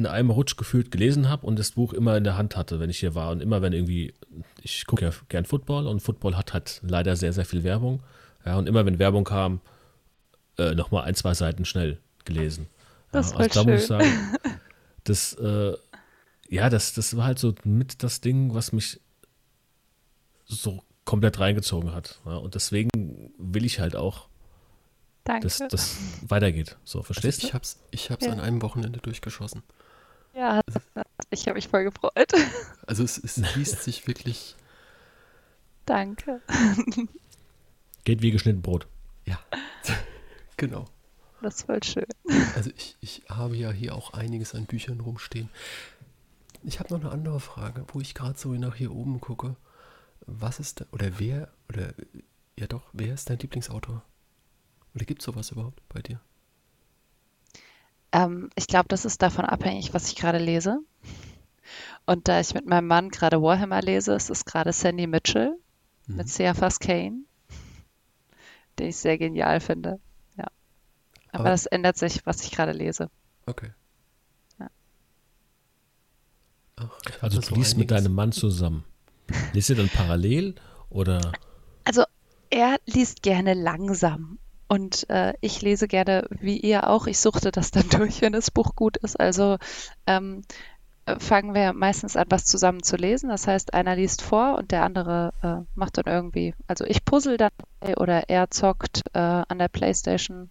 in 0.00 0.06
einem 0.06 0.30
Rutsch 0.30 0.56
gefühlt 0.56 0.90
gelesen 0.90 1.28
habe 1.28 1.46
und 1.46 1.58
das 1.58 1.72
Buch 1.72 1.92
immer 1.92 2.16
in 2.16 2.24
der 2.24 2.36
Hand 2.36 2.56
hatte, 2.56 2.80
wenn 2.80 2.90
ich 2.90 2.98
hier 2.98 3.14
war. 3.14 3.30
Und 3.30 3.40
immer, 3.42 3.60
wenn 3.62 3.72
irgendwie, 3.72 4.14
ich 4.62 4.86
gucke 4.86 5.04
ja 5.04 5.12
gern 5.28 5.44
Football 5.44 5.86
und 5.86 6.00
Football 6.00 6.36
hat 6.36 6.52
halt 6.54 6.80
leider 6.82 7.16
sehr, 7.16 7.32
sehr 7.32 7.44
viel 7.44 7.62
Werbung. 7.62 8.02
Ja, 8.44 8.56
und 8.56 8.66
immer 8.66 8.86
wenn 8.86 8.98
Werbung 8.98 9.24
kam, 9.24 9.60
äh, 10.58 10.74
nochmal 10.74 11.04
ein, 11.04 11.14
zwei 11.14 11.34
Seiten 11.34 11.64
schnell 11.64 11.98
gelesen. 12.24 12.66
Das 13.12 13.26
ist 13.26 13.32
ja, 13.32 13.38
also 13.40 13.64
da 13.64 13.70
muss 13.70 13.80
ich 13.82 13.86
schön. 13.86 13.98
sagen, 14.00 14.36
das, 15.04 15.32
äh, 15.34 15.76
ja, 16.48 16.70
das, 16.70 16.94
das 16.94 17.16
war 17.16 17.24
halt 17.26 17.38
so 17.38 17.54
mit 17.64 18.02
das 18.02 18.20
Ding, 18.20 18.54
was 18.54 18.72
mich 18.72 19.00
so 20.46 20.82
komplett 21.04 21.38
reingezogen 21.40 21.92
hat. 21.92 22.20
Ja, 22.24 22.36
und 22.36 22.54
deswegen 22.54 23.32
will 23.38 23.64
ich 23.64 23.80
halt 23.80 23.96
auch, 23.96 24.28
Danke. 25.24 25.42
dass 25.44 25.58
das 25.58 25.96
weitergeht. 26.26 26.76
So, 26.84 27.00
Also 27.00 27.02
verstehst 27.12 27.42
du? 27.42 27.46
ich 27.48 27.54
hab's, 27.54 27.78
ich 27.90 28.10
hab's 28.10 28.24
Ja. 28.26 28.32
an 28.32 28.40
einem 28.40 28.62
Wochenende 28.62 29.00
durchgeschossen. 29.00 29.62
Ja, 30.34 30.60
ich 31.30 31.46
habe 31.46 31.54
mich 31.54 31.68
voll 31.68 31.84
gefreut. 31.84 32.32
Also 32.86 33.04
es, 33.04 33.18
es 33.18 33.36
liest 33.56 33.82
sich 33.82 34.06
wirklich, 34.06 34.56
Danke. 35.86 36.40
Geht 38.04 38.22
wie 38.22 38.30
geschnitten 38.30 38.62
Brot. 38.62 38.86
ja, 39.24 39.38
genau. 40.56 40.86
Das 41.42 41.56
ist 41.56 41.66
voll 41.66 41.82
schön. 41.82 42.06
Also 42.54 42.70
ich, 42.76 42.96
ich 43.00 43.22
habe 43.28 43.56
ja 43.56 43.72
hier 43.72 43.94
auch 43.94 44.12
einiges 44.12 44.54
an 44.54 44.66
Büchern 44.66 45.00
rumstehen. 45.00 45.48
Ich 46.62 46.78
habe 46.78 46.92
noch 46.92 47.00
eine 47.00 47.10
andere 47.10 47.40
Frage, 47.40 47.86
wo 47.88 48.00
ich 48.00 48.14
gerade 48.14 48.38
so 48.38 48.52
nach 48.52 48.74
hier 48.74 48.92
oben 48.92 49.20
gucke. 49.20 49.56
Was 50.26 50.60
ist 50.60 50.82
da, 50.82 50.84
oder 50.92 51.18
wer, 51.18 51.50
oder 51.70 51.94
ja 52.58 52.66
doch, 52.66 52.82
wer 52.92 53.14
ist 53.14 53.30
dein 53.30 53.38
Lieblingsautor? 53.38 54.04
Oder 54.94 55.04
gibt 55.06 55.22
es 55.22 55.26
sowas 55.26 55.50
überhaupt 55.50 55.82
bei 55.88 56.02
dir? 56.02 56.20
Ähm, 58.12 58.50
ich 58.56 58.66
glaube, 58.66 58.88
das 58.88 59.04
ist 59.04 59.22
davon 59.22 59.44
abhängig, 59.44 59.94
was 59.94 60.08
ich 60.08 60.16
gerade 60.16 60.38
lese. 60.38 60.78
Und 62.06 62.26
da 62.28 62.40
ich 62.40 62.54
mit 62.54 62.66
meinem 62.66 62.86
Mann 62.88 63.10
gerade 63.10 63.40
Warhammer 63.40 63.80
lese, 63.82 64.14
ist 64.14 64.30
es 64.30 64.44
gerade 64.44 64.72
Sandy 64.72 65.06
Mitchell 65.06 65.56
Mhm. 66.06 66.16
mit 66.16 66.28
Cephas 66.28 66.80
Kane, 66.80 67.20
den 68.78 68.88
ich 68.88 68.96
sehr 68.96 69.16
genial 69.18 69.60
finde. 69.60 70.00
Ja. 70.36 70.46
Aber, 71.32 71.40
Aber- 71.40 71.50
das 71.50 71.66
ändert 71.66 71.96
sich, 71.98 72.24
was 72.26 72.42
ich 72.42 72.50
gerade 72.50 72.72
lese. 72.72 73.10
Okay. 73.46 73.70
Ja. 74.58 74.68
Ach, 76.76 76.90
Also 77.20 77.40
du 77.40 77.46
so 77.46 77.54
liest 77.54 77.76
mit 77.76 77.90
deinem 77.90 78.14
Mann 78.14 78.32
zusammen. 78.32 78.84
Liest 79.52 79.70
ihr 79.70 79.76
dann 79.76 79.88
parallel 79.88 80.56
oder? 80.88 81.32
Also 81.84 82.02
er 82.50 82.78
liest 82.86 83.22
gerne 83.22 83.54
langsam 83.54 84.38
und 84.70 85.10
äh, 85.10 85.34
ich 85.40 85.62
lese 85.62 85.88
gerne 85.88 86.28
wie 86.30 86.56
ihr 86.56 86.88
auch. 86.88 87.08
Ich 87.08 87.18
suchte 87.18 87.50
das 87.50 87.72
dann 87.72 87.88
durch, 87.90 88.22
wenn 88.22 88.32
das 88.32 88.52
Buch 88.52 88.76
gut 88.76 88.96
ist. 88.98 89.18
Also 89.18 89.58
ähm, 90.06 90.42
äh, 91.06 91.18
fangen 91.18 91.54
wir 91.54 91.72
meistens 91.72 92.16
an, 92.16 92.26
was 92.28 92.44
zusammen 92.44 92.84
zu 92.84 92.94
lesen. 92.94 93.30
Das 93.30 93.48
heißt, 93.48 93.74
einer 93.74 93.96
liest 93.96 94.22
vor 94.22 94.58
und 94.58 94.70
der 94.70 94.84
andere 94.84 95.32
äh, 95.42 95.68
macht 95.74 95.98
dann 95.98 96.04
irgendwie, 96.06 96.54
also 96.68 96.84
ich 96.84 97.04
puzzle 97.04 97.36
dann 97.36 97.50
oder 97.96 98.28
er 98.28 98.48
zockt 98.52 99.02
äh, 99.12 99.18
an 99.18 99.58
der 99.58 99.66
Playstation 99.66 100.50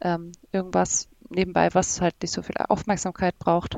ähm, 0.00 0.32
irgendwas 0.50 1.06
nebenbei, 1.28 1.68
was 1.74 2.00
halt 2.00 2.14
nicht 2.22 2.32
so 2.32 2.40
viel 2.40 2.56
Aufmerksamkeit 2.56 3.38
braucht, 3.38 3.76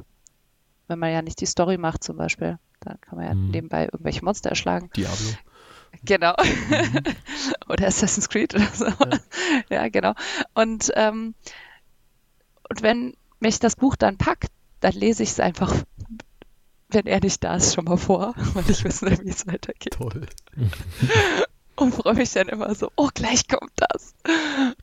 wenn 0.86 1.00
man 1.00 1.12
ja 1.12 1.22
nicht 1.22 1.40
die 1.40 1.46
Story 1.46 1.76
macht 1.76 2.04
zum 2.04 2.16
Beispiel. 2.16 2.60
Da 2.78 2.94
kann 3.00 3.18
man 3.18 3.26
ja 3.26 3.34
Mhm. 3.34 3.50
nebenbei 3.50 3.86
irgendwelche 3.86 4.24
Monster 4.24 4.50
erschlagen. 4.50 4.90
Diablo. 4.94 5.26
Genau. 6.04 6.34
oder 7.68 7.86
Assassin's 7.86 8.28
Creed 8.28 8.54
oder 8.54 8.68
so. 8.72 8.86
Ja, 9.70 9.88
genau. 9.88 10.14
Und, 10.54 10.90
ähm, 10.94 11.34
und 12.68 12.82
wenn 12.82 13.14
mich 13.40 13.58
das 13.58 13.76
Buch 13.76 13.96
dann 13.96 14.16
packt, 14.16 14.50
dann 14.80 14.92
lese 14.92 15.22
ich 15.22 15.30
es 15.30 15.40
einfach, 15.40 15.74
wenn 16.88 17.06
er 17.06 17.20
nicht 17.20 17.42
da 17.44 17.56
ist, 17.56 17.74
schon 17.74 17.84
mal 17.84 17.96
vor, 17.96 18.34
weil 18.54 18.68
ich 18.68 18.84
wissen 18.84 19.10
will, 19.10 19.18
wie 19.24 19.30
es 19.30 19.46
weitergeht. 19.46 19.94
Toll. 19.94 20.26
Und 21.76 21.94
freue 21.94 22.14
mich 22.14 22.32
dann 22.32 22.48
immer 22.48 22.74
so, 22.74 22.90
oh, 22.96 23.08
gleich 23.14 23.48
kommt 23.48 23.72
das. 23.76 24.14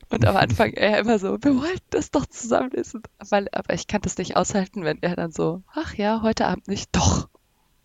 Und 0.10 0.26
am 0.26 0.36
Anfang 0.36 0.74
er 0.74 0.98
immer 1.00 1.20
so, 1.20 1.38
wir 1.42 1.56
wollten 1.56 1.86
das 1.92 2.12
doch 2.12 2.26
zusammen 2.26 2.72
lesen. 2.72 3.04
Weil, 3.30 3.48
aber 3.52 3.74
ich 3.74 3.88
kann 3.88 4.02
das 4.02 4.18
nicht 4.18 4.36
aushalten, 4.36 4.84
wenn 4.84 5.02
er 5.04 5.16
dann 5.16 5.32
so, 5.32 5.62
ach 5.74 5.94
ja, 5.94 6.22
heute 6.24 6.48
Abend 6.48 6.68
nicht. 6.68 6.90
Doch, 6.96 7.30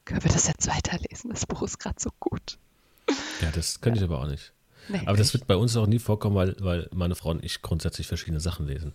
können 0.05 0.25
wir 0.25 0.33
das 0.33 0.47
jetzt 0.47 0.67
weiterlesen? 0.67 1.31
Das 1.31 1.47
Buch 1.47 1.63
ist 1.63 1.79
gerade 1.79 2.01
so 2.01 2.11
gut. 2.21 2.59
Ja, 3.43 3.51
das 3.51 3.81
könnte 3.81 3.99
ich 3.99 4.05
aber 4.05 4.21
auch 4.21 4.27
nicht. 4.29 4.53
Nee, 4.89 5.01
Aber 5.07 5.17
das 5.17 5.29
nicht. 5.29 5.35
wird 5.35 5.47
bei 5.47 5.57
uns 5.57 5.77
auch 5.77 5.87
nie 5.87 5.99
vorkommen, 5.99 6.35
weil, 6.37 6.57
weil 6.61 6.89
meine 6.93 7.15
Frau 7.15 7.31
und 7.31 7.45
ich 7.45 7.63
grundsätzlich 7.63 8.07
verschiedene 8.07 8.41
Sachen 8.41 8.67
lesen. 8.67 8.93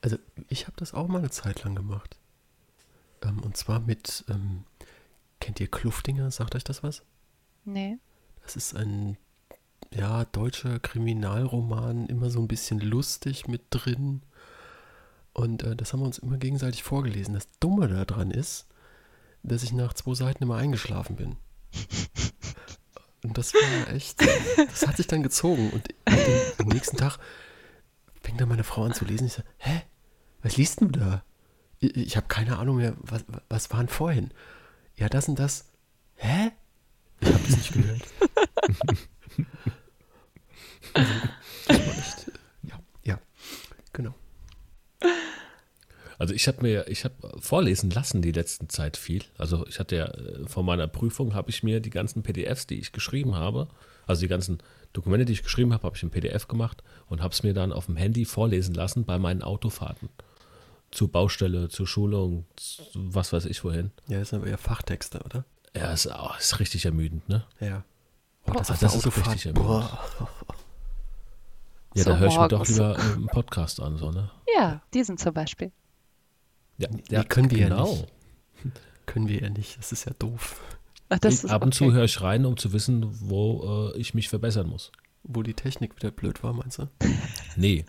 Also 0.00 0.16
ich 0.48 0.66
habe 0.66 0.76
das 0.76 0.94
auch 0.94 1.08
mal 1.08 1.18
eine 1.18 1.30
Zeit 1.30 1.62
lang 1.64 1.74
gemacht. 1.74 2.16
Ähm, 3.22 3.40
und 3.40 3.56
zwar 3.56 3.80
mit, 3.80 4.24
ähm, 4.28 4.64
kennt 5.40 5.60
ihr 5.60 5.68
Kluftinger? 5.68 6.30
Sagt 6.30 6.54
euch 6.54 6.64
das 6.64 6.82
was? 6.82 7.02
Nee. 7.64 7.98
Das 8.42 8.56
ist 8.56 8.76
ein, 8.76 9.16
ja, 9.92 10.24
deutscher 10.26 10.78
Kriminalroman, 10.78 12.06
immer 12.06 12.30
so 12.30 12.40
ein 12.40 12.48
bisschen 12.48 12.80
lustig 12.80 13.46
mit 13.48 13.62
drin. 13.70 14.22
Und 15.32 15.62
äh, 15.64 15.76
das 15.76 15.92
haben 15.92 16.00
wir 16.00 16.06
uns 16.06 16.18
immer 16.18 16.36
gegenseitig 16.38 16.82
vorgelesen. 16.82 17.34
Das 17.34 17.48
Dumme 17.60 17.88
daran 17.88 18.30
ist, 18.30 18.66
dass 19.42 19.62
ich 19.62 19.72
nach 19.72 19.92
zwei 19.92 20.14
Seiten 20.14 20.44
immer 20.44 20.56
eingeschlafen 20.56 21.16
bin. 21.16 21.36
Und 23.24 23.38
das 23.38 23.54
war 23.54 23.94
echt, 23.94 24.20
das 24.56 24.86
hat 24.86 24.96
sich 24.96 25.06
dann 25.06 25.22
gezogen. 25.22 25.70
Und 25.70 25.88
den, 25.88 26.40
am 26.58 26.68
nächsten 26.68 26.96
Tag 26.96 27.18
fängt 28.22 28.40
dann 28.40 28.48
meine 28.48 28.64
Frau 28.64 28.84
an 28.84 28.94
zu 28.94 29.04
lesen. 29.04 29.26
Ich 29.26 29.32
sage, 29.32 29.48
hä, 29.58 29.82
was 30.42 30.56
liest 30.56 30.80
du 30.82 30.88
da? 30.88 31.24
Ich, 31.78 31.96
ich 31.96 32.16
habe 32.16 32.28
keine 32.28 32.58
Ahnung 32.58 32.76
mehr, 32.76 32.94
was, 32.98 33.24
was 33.48 33.70
war 33.70 33.80
denn 33.80 33.88
vorhin? 33.88 34.30
Ja, 34.96 35.08
das 35.08 35.28
und 35.28 35.38
das. 35.38 35.70
Hä? 36.16 36.52
Ich 37.20 37.28
habe 37.28 37.44
das 37.46 37.56
nicht 37.56 37.72
gehört. 37.72 38.02
also, 40.94 41.12
das 41.66 41.86
war 41.86 41.98
echt, 41.98 42.30
ja, 42.62 42.78
ja, 43.04 43.18
genau. 43.92 44.14
Also 46.18 46.34
ich 46.34 46.46
habe 46.48 46.62
mir, 46.62 46.88
ich 46.88 47.04
habe 47.04 47.14
vorlesen 47.40 47.90
lassen 47.90 48.22
die 48.22 48.32
letzten 48.32 48.68
Zeit 48.68 48.96
viel. 48.96 49.24
Also 49.38 49.66
ich 49.66 49.78
hatte 49.78 49.96
ja 49.96 50.06
äh, 50.06 50.46
vor 50.46 50.62
meiner 50.62 50.86
Prüfung 50.86 51.34
habe 51.34 51.50
ich 51.50 51.62
mir 51.62 51.80
die 51.80 51.90
ganzen 51.90 52.22
PDFs, 52.22 52.66
die 52.66 52.78
ich 52.78 52.92
geschrieben 52.92 53.34
habe, 53.34 53.68
also 54.06 54.20
die 54.20 54.28
ganzen 54.28 54.58
Dokumente, 54.92 55.24
die 55.24 55.32
ich 55.32 55.42
geschrieben 55.42 55.72
habe, 55.72 55.82
habe 55.84 55.96
ich 55.96 56.02
in 56.02 56.10
PDF 56.10 56.46
gemacht 56.46 56.82
und 57.08 57.20
habe 57.22 57.32
es 57.32 57.42
mir 57.42 57.52
dann 57.54 57.72
auf 57.72 57.86
dem 57.86 57.96
Handy 57.96 58.24
vorlesen 58.24 58.74
lassen 58.74 59.04
bei 59.04 59.18
meinen 59.18 59.42
Autofahrten. 59.42 60.08
Zur 60.92 61.10
Baustelle, 61.10 61.68
zur 61.68 61.88
Schulung, 61.88 62.44
zu 62.54 62.82
was 62.94 63.32
weiß 63.32 63.46
ich 63.46 63.64
wohin. 63.64 63.90
Ja, 64.06 64.20
das 64.20 64.28
sind 64.30 64.40
aber 64.40 64.50
ja 64.50 64.56
Fachtexte, 64.56 65.20
oder? 65.24 65.44
Ja, 65.76 65.92
ist, 65.92 66.06
oh, 66.06 66.30
ist 66.38 66.60
richtig 66.60 66.84
ermüdend, 66.84 67.28
ne? 67.28 67.44
Ja. 67.58 67.84
Oh, 68.46 68.52
Boah, 68.52 68.58
das, 68.58 68.68
das 68.68 68.80
das 68.80 68.94
ist 68.94 69.06
richtig 69.06 69.48
Autofahrt. 69.48 70.08
Boah. 70.18 70.28
Ja, 71.94 72.04
So 72.04 72.10
da 72.10 72.16
höre 72.18 72.28
ich 72.28 72.38
mir 72.38 72.48
doch 72.48 72.68
lieber 72.68 72.96
einen 72.96 73.26
Podcast 73.26 73.80
an, 73.80 73.96
so, 73.96 74.12
ne? 74.12 74.30
Ja, 74.56 74.82
diesen 74.92 75.18
zum 75.18 75.34
Beispiel. 75.34 75.72
Ja, 76.78 76.88
Nee, 76.90 77.24
können 77.28 77.50
wir 77.50 77.58
ja 77.58 77.68
genau. 77.68 77.90
nicht. 77.90 78.06
Können 79.06 79.28
wir 79.28 79.42
ja 79.42 79.50
nicht. 79.50 79.78
Das 79.78 79.92
ist 79.92 80.06
ja 80.06 80.12
doof. 80.18 80.60
Ach, 81.10 81.18
ist 81.20 81.44
ab 81.44 81.62
und 81.62 81.74
zu 81.74 81.84
okay. 81.84 81.94
höre 81.94 82.04
ich 82.04 82.20
rein, 82.22 82.46
um 82.46 82.56
zu 82.56 82.72
wissen, 82.72 83.06
wo 83.28 83.92
äh, 83.94 83.98
ich 83.98 84.14
mich 84.14 84.28
verbessern 84.30 84.66
muss. 84.66 84.90
Wo 85.22 85.42
die 85.42 85.52
Technik 85.54 85.94
wieder 85.96 86.10
blöd 86.10 86.42
war, 86.42 86.52
meinst 86.54 86.78
du? 86.78 86.88
Nee, 87.56 87.84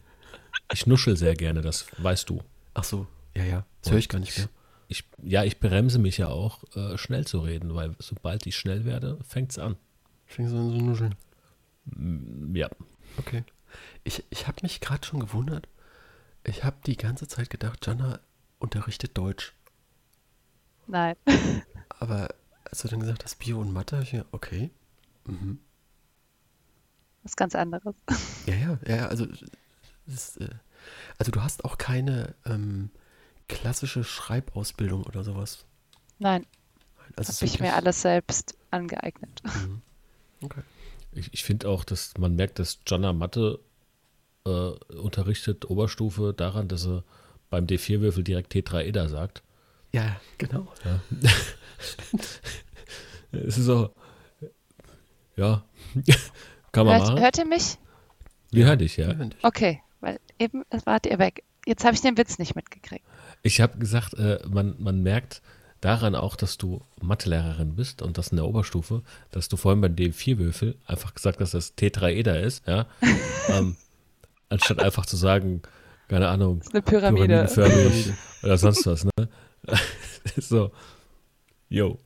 ich 0.73 0.85
nuschel 0.87 1.15
sehr 1.15 1.33
gerne, 1.35 1.61
das 1.61 1.87
weißt 1.97 2.29
du. 2.29 2.41
Ach 2.73 2.83
so, 2.83 3.07
ja, 3.35 3.43
ja. 3.43 3.65
Das 3.81 3.91
höre 3.91 3.99
ich 3.99 4.09
gar 4.09 4.19
nicht 4.19 4.37
mehr. 4.37 4.49
Ich, 4.89 5.05
ja, 5.23 5.43
ich 5.43 5.59
bremse 5.59 5.97
mich 5.99 6.17
ja 6.17 6.27
auch, 6.27 6.63
äh, 6.75 6.97
schnell 6.97 7.25
zu 7.25 7.39
reden, 7.39 7.73
weil 7.73 7.95
sobald 7.99 8.45
ich 8.45 8.55
schnell 8.57 8.83
werde, 8.85 9.17
fängt 9.27 9.51
es 9.51 9.57
an. 9.57 9.77
Fing 10.25 10.47
so 10.49 10.57
an 10.57 10.69
so 10.71 10.77
nuscheln. 10.77 11.15
Mm, 11.85 12.55
Ja, 12.55 12.69
Okay. 13.17 13.43
Ich, 14.03 14.23
ich 14.29 14.47
habe 14.47 14.57
mich 14.61 14.81
gerade 14.81 15.05
schon 15.05 15.19
gewundert. 15.21 15.67
Ich 16.43 16.63
habe 16.63 16.77
die 16.85 16.97
ganze 16.97 17.27
Zeit 17.27 17.49
gedacht, 17.49 17.85
Jana 17.87 18.19
unterrichtet 18.59 19.17
Deutsch. 19.17 19.53
Nein. 20.87 21.15
Aber 21.89 22.29
als 22.63 22.81
du 22.81 22.87
dann 22.87 22.99
gesagt 22.99 23.23
hast, 23.23 23.39
Bio 23.39 23.59
und 23.59 23.73
Mathe, 23.73 23.99
ich 24.01 24.13
mir, 24.13 24.25
okay. 24.31 24.71
Mhm. 25.25 25.59
Was 27.23 27.35
ganz 27.35 27.55
anderes. 27.55 27.95
Ja, 28.45 28.53
ja, 28.53 28.79
ja, 28.85 29.07
also, 29.07 29.25
das, 30.05 30.37
äh, 30.37 30.49
also 31.17 31.31
du 31.31 31.41
hast 31.41 31.65
auch 31.65 31.77
keine 31.77 32.35
ähm, 32.45 32.91
klassische 33.47 34.03
Schreibausbildung 34.03 35.03
oder 35.03 35.23
sowas. 35.23 35.65
Nein, 36.19 36.45
Also 37.15 37.33
habe 37.33 37.45
ich 37.45 37.59
mir 37.59 37.73
alles 37.73 38.01
selbst 38.01 38.55
angeeignet. 38.71 39.41
Mhm. 39.43 39.81
Okay. 40.41 40.61
ich, 41.13 41.33
ich 41.33 41.43
finde 41.43 41.69
auch, 41.69 41.85
dass 41.85 42.17
man 42.17 42.35
merkt, 42.35 42.59
dass 42.59 42.79
Jonna 42.85 43.13
Mathe 43.13 43.59
äh, 44.45 44.49
unterrichtet, 44.49 45.65
Oberstufe, 45.69 46.33
daran, 46.35 46.67
dass 46.67 46.85
er 46.85 47.03
beim 47.49 47.65
D4-Würfel 47.65 48.23
direkt 48.23 48.51
Tetraeder 48.51 49.09
sagt. 49.09 49.43
Ja, 49.93 50.19
genau. 50.37 50.67
Ja. 50.83 50.99
es 53.31 53.57
ist 53.57 53.65
so, 53.65 53.91
ja, 55.35 55.63
kann 56.71 56.85
man 56.85 56.97
Hört, 56.97 57.09
machen. 57.09 57.21
hört 57.21 57.37
ihr 57.37 57.45
mich? 57.45 57.77
Wir 58.51 58.65
hören 58.65 58.79
dich, 58.79 58.97
ja. 58.97 59.11
Ja. 59.11 59.29
Okay, 59.43 59.81
weil 60.01 60.19
eben 60.39 60.63
wart 60.85 61.05
ihr 61.05 61.19
weg. 61.19 61.43
Jetzt 61.65 61.83
habe 61.83 61.95
ich 61.95 62.01
den 62.01 62.17
Witz 62.17 62.37
nicht 62.37 62.55
mitgekriegt. 62.55 63.05
Ich 63.41 63.59
habe 63.61 63.77
gesagt, 63.77 64.13
äh, 64.15 64.39
man, 64.47 64.75
man 64.77 65.01
merkt 65.01 65.41
daran 65.81 66.15
auch, 66.15 66.35
dass 66.35 66.57
du 66.57 66.81
Mathelehrerin 67.01 67.75
bist 67.75 68.01
und 68.01 68.17
das 68.17 68.29
in 68.29 68.37
der 68.37 68.45
Oberstufe, 68.45 69.03
dass 69.31 69.49
du 69.49 69.57
vorhin 69.57 69.81
beim 69.81 69.95
D4-Würfel 69.95 70.75
einfach 70.85 71.13
gesagt 71.13 71.39
hast, 71.41 71.53
dass 71.53 71.69
das 71.69 71.75
Tetraeder 71.75 72.39
ist, 72.39 72.65
ja. 72.67 72.87
ähm, 73.49 73.75
anstatt 74.49 74.79
einfach 74.81 75.05
zu 75.05 75.17
sagen, 75.17 75.61
keine 76.07 76.27
Ahnung, 76.27 76.59
Das 76.59 76.67
ist 76.67 76.73
eine 76.73 76.81
Pyramide. 76.81 77.25
pyramidenförmig 77.47 78.13
oder 78.43 78.57
sonst 78.57 78.85
was, 78.85 79.05
ne? 79.05 79.11
so, 80.37 80.71
yo. 81.69 81.97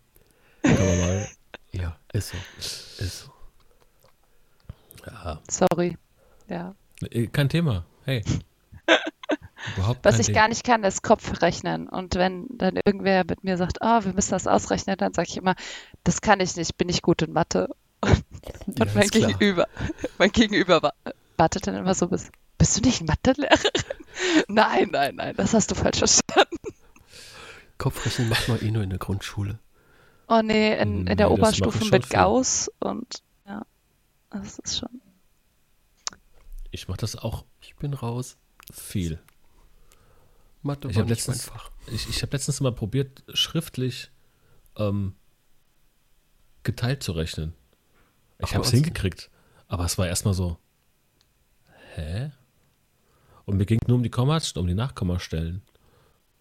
Kann 0.61 0.75
man 0.85 0.99
mal, 0.99 1.27
Ja, 1.71 1.97
ist 2.13 2.29
so. 2.29 2.37
Ist 2.57 3.19
so. 3.25 3.31
ja, 5.05 5.39
Sorry. 5.49 5.97
Ja. 6.47 6.75
äh, 7.09 7.27
kein 7.27 7.49
Thema, 7.49 7.85
hey. 8.05 8.23
Überhaupt 9.75 10.03
Was 10.05 10.19
ich 10.19 10.27
Ding. 10.27 10.35
gar 10.35 10.47
nicht 10.47 10.63
kann, 10.63 10.83
ist 10.83 11.03
Kopfrechnen. 11.03 11.87
Und 11.89 12.15
wenn 12.15 12.47
dann 12.49 12.77
irgendwer 12.85 13.23
mit 13.27 13.43
mir 13.43 13.57
sagt, 13.57 13.77
oh, 13.81 14.03
wir 14.03 14.13
müssen 14.13 14.31
das 14.31 14.47
ausrechnen, 14.47 14.95
dann 14.97 15.13
sage 15.13 15.27
ich 15.29 15.37
immer, 15.37 15.55
das 16.03 16.21
kann 16.21 16.39
ich 16.39 16.55
nicht, 16.55 16.77
bin 16.77 16.89
ich 16.89 17.01
gut 17.01 17.21
in 17.21 17.33
Mathe. 17.33 17.69
Ja, 18.03 18.11
Und 18.65 18.95
mein 18.95 19.03
ist 19.03 19.11
klar. 19.11 19.27
Gegenüber, 19.33 19.67
mein 20.17 20.31
Gegenüber 20.31 20.81
wa- 20.81 20.93
wartet 21.37 21.67
dann 21.67 21.75
immer 21.75 21.93
so 21.93 22.07
bis, 22.07 22.31
bist 22.59 22.77
du 22.77 22.81
nicht 22.81 23.01
Mathelehrerin? 23.07 23.71
Nein, 24.47 24.89
nein, 24.91 25.15
nein, 25.15 25.35
das 25.35 25.53
hast 25.53 25.71
du 25.71 25.75
falsch 25.75 25.97
verstanden. 25.99 26.57
Kopfrechnen 27.77 28.27
macht 28.29 28.47
man 28.49 28.59
eh 28.61 28.69
nur 28.69 28.83
in 28.83 28.89
der 28.89 28.99
Grundschule. 28.99 29.59
Oh 30.27 30.41
nee, 30.43 30.77
in, 30.77 31.05
Nee, 31.05 31.11
in 31.11 31.17
der 31.17 31.27
das 31.27 31.29
Oberstufe 31.29 31.69
mache 31.69 31.77
ich 31.85 31.89
schon 31.89 31.97
mit 31.97 32.05
viel. 32.05 32.15
Gauss 32.17 32.69
und 32.79 33.23
ja, 33.47 33.65
das 34.29 34.59
ist 34.59 34.77
schon. 34.77 35.01
Ich 36.71 36.87
mache 36.87 36.99
das 36.99 37.15
auch 37.15 37.45
Ich 37.61 37.75
bin 37.77 37.93
raus. 37.93 38.37
viel. 38.71 39.19
Mathe 40.61 40.89
Ich 40.89 40.97
hab 40.97 41.03
mein 41.05 41.09
letztens- 41.09 41.45
Fach. 41.45 41.71
Ich, 41.87 42.07
ich 42.09 42.21
habe 42.21 42.33
letztens 42.35 42.59
mal 42.59 42.73
probiert, 42.73 43.23
schriftlich 43.33 44.11
ähm, 44.75 45.15
geteilt 46.63 47.01
zu 47.01 47.13
rechnen. 47.13 47.53
Ich 48.39 48.53
habe 48.53 48.65
es 48.65 48.71
hingekriegt, 48.71 49.31
aber 49.67 49.85
es 49.85 49.97
war 49.97 50.07
erstmal 50.07 50.33
so, 50.33 50.57
hä? 51.95 52.31
Und 53.49 53.57
mir 53.57 53.65
ging 53.65 53.79
nur 53.87 53.97
um 53.97 54.03
die 54.03 54.11
Kommas, 54.11 54.51
um 54.57 54.67
die 54.67 54.75
Nachkommastellen. 54.75 55.63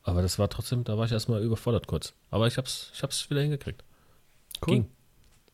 Aber 0.02 0.20
das 0.20 0.38
war 0.38 0.50
trotzdem, 0.50 0.84
da 0.84 0.98
war 0.98 1.06
ich 1.06 1.12
erstmal 1.12 1.42
überfordert 1.42 1.86
kurz. 1.86 2.12
Aber 2.30 2.46
ich 2.46 2.58
hab's, 2.58 2.90
ich 2.92 3.02
hab's 3.02 3.30
wieder 3.30 3.40
hingekriegt. 3.40 3.82
Cool. 4.66 4.74
Ging. 4.74 4.90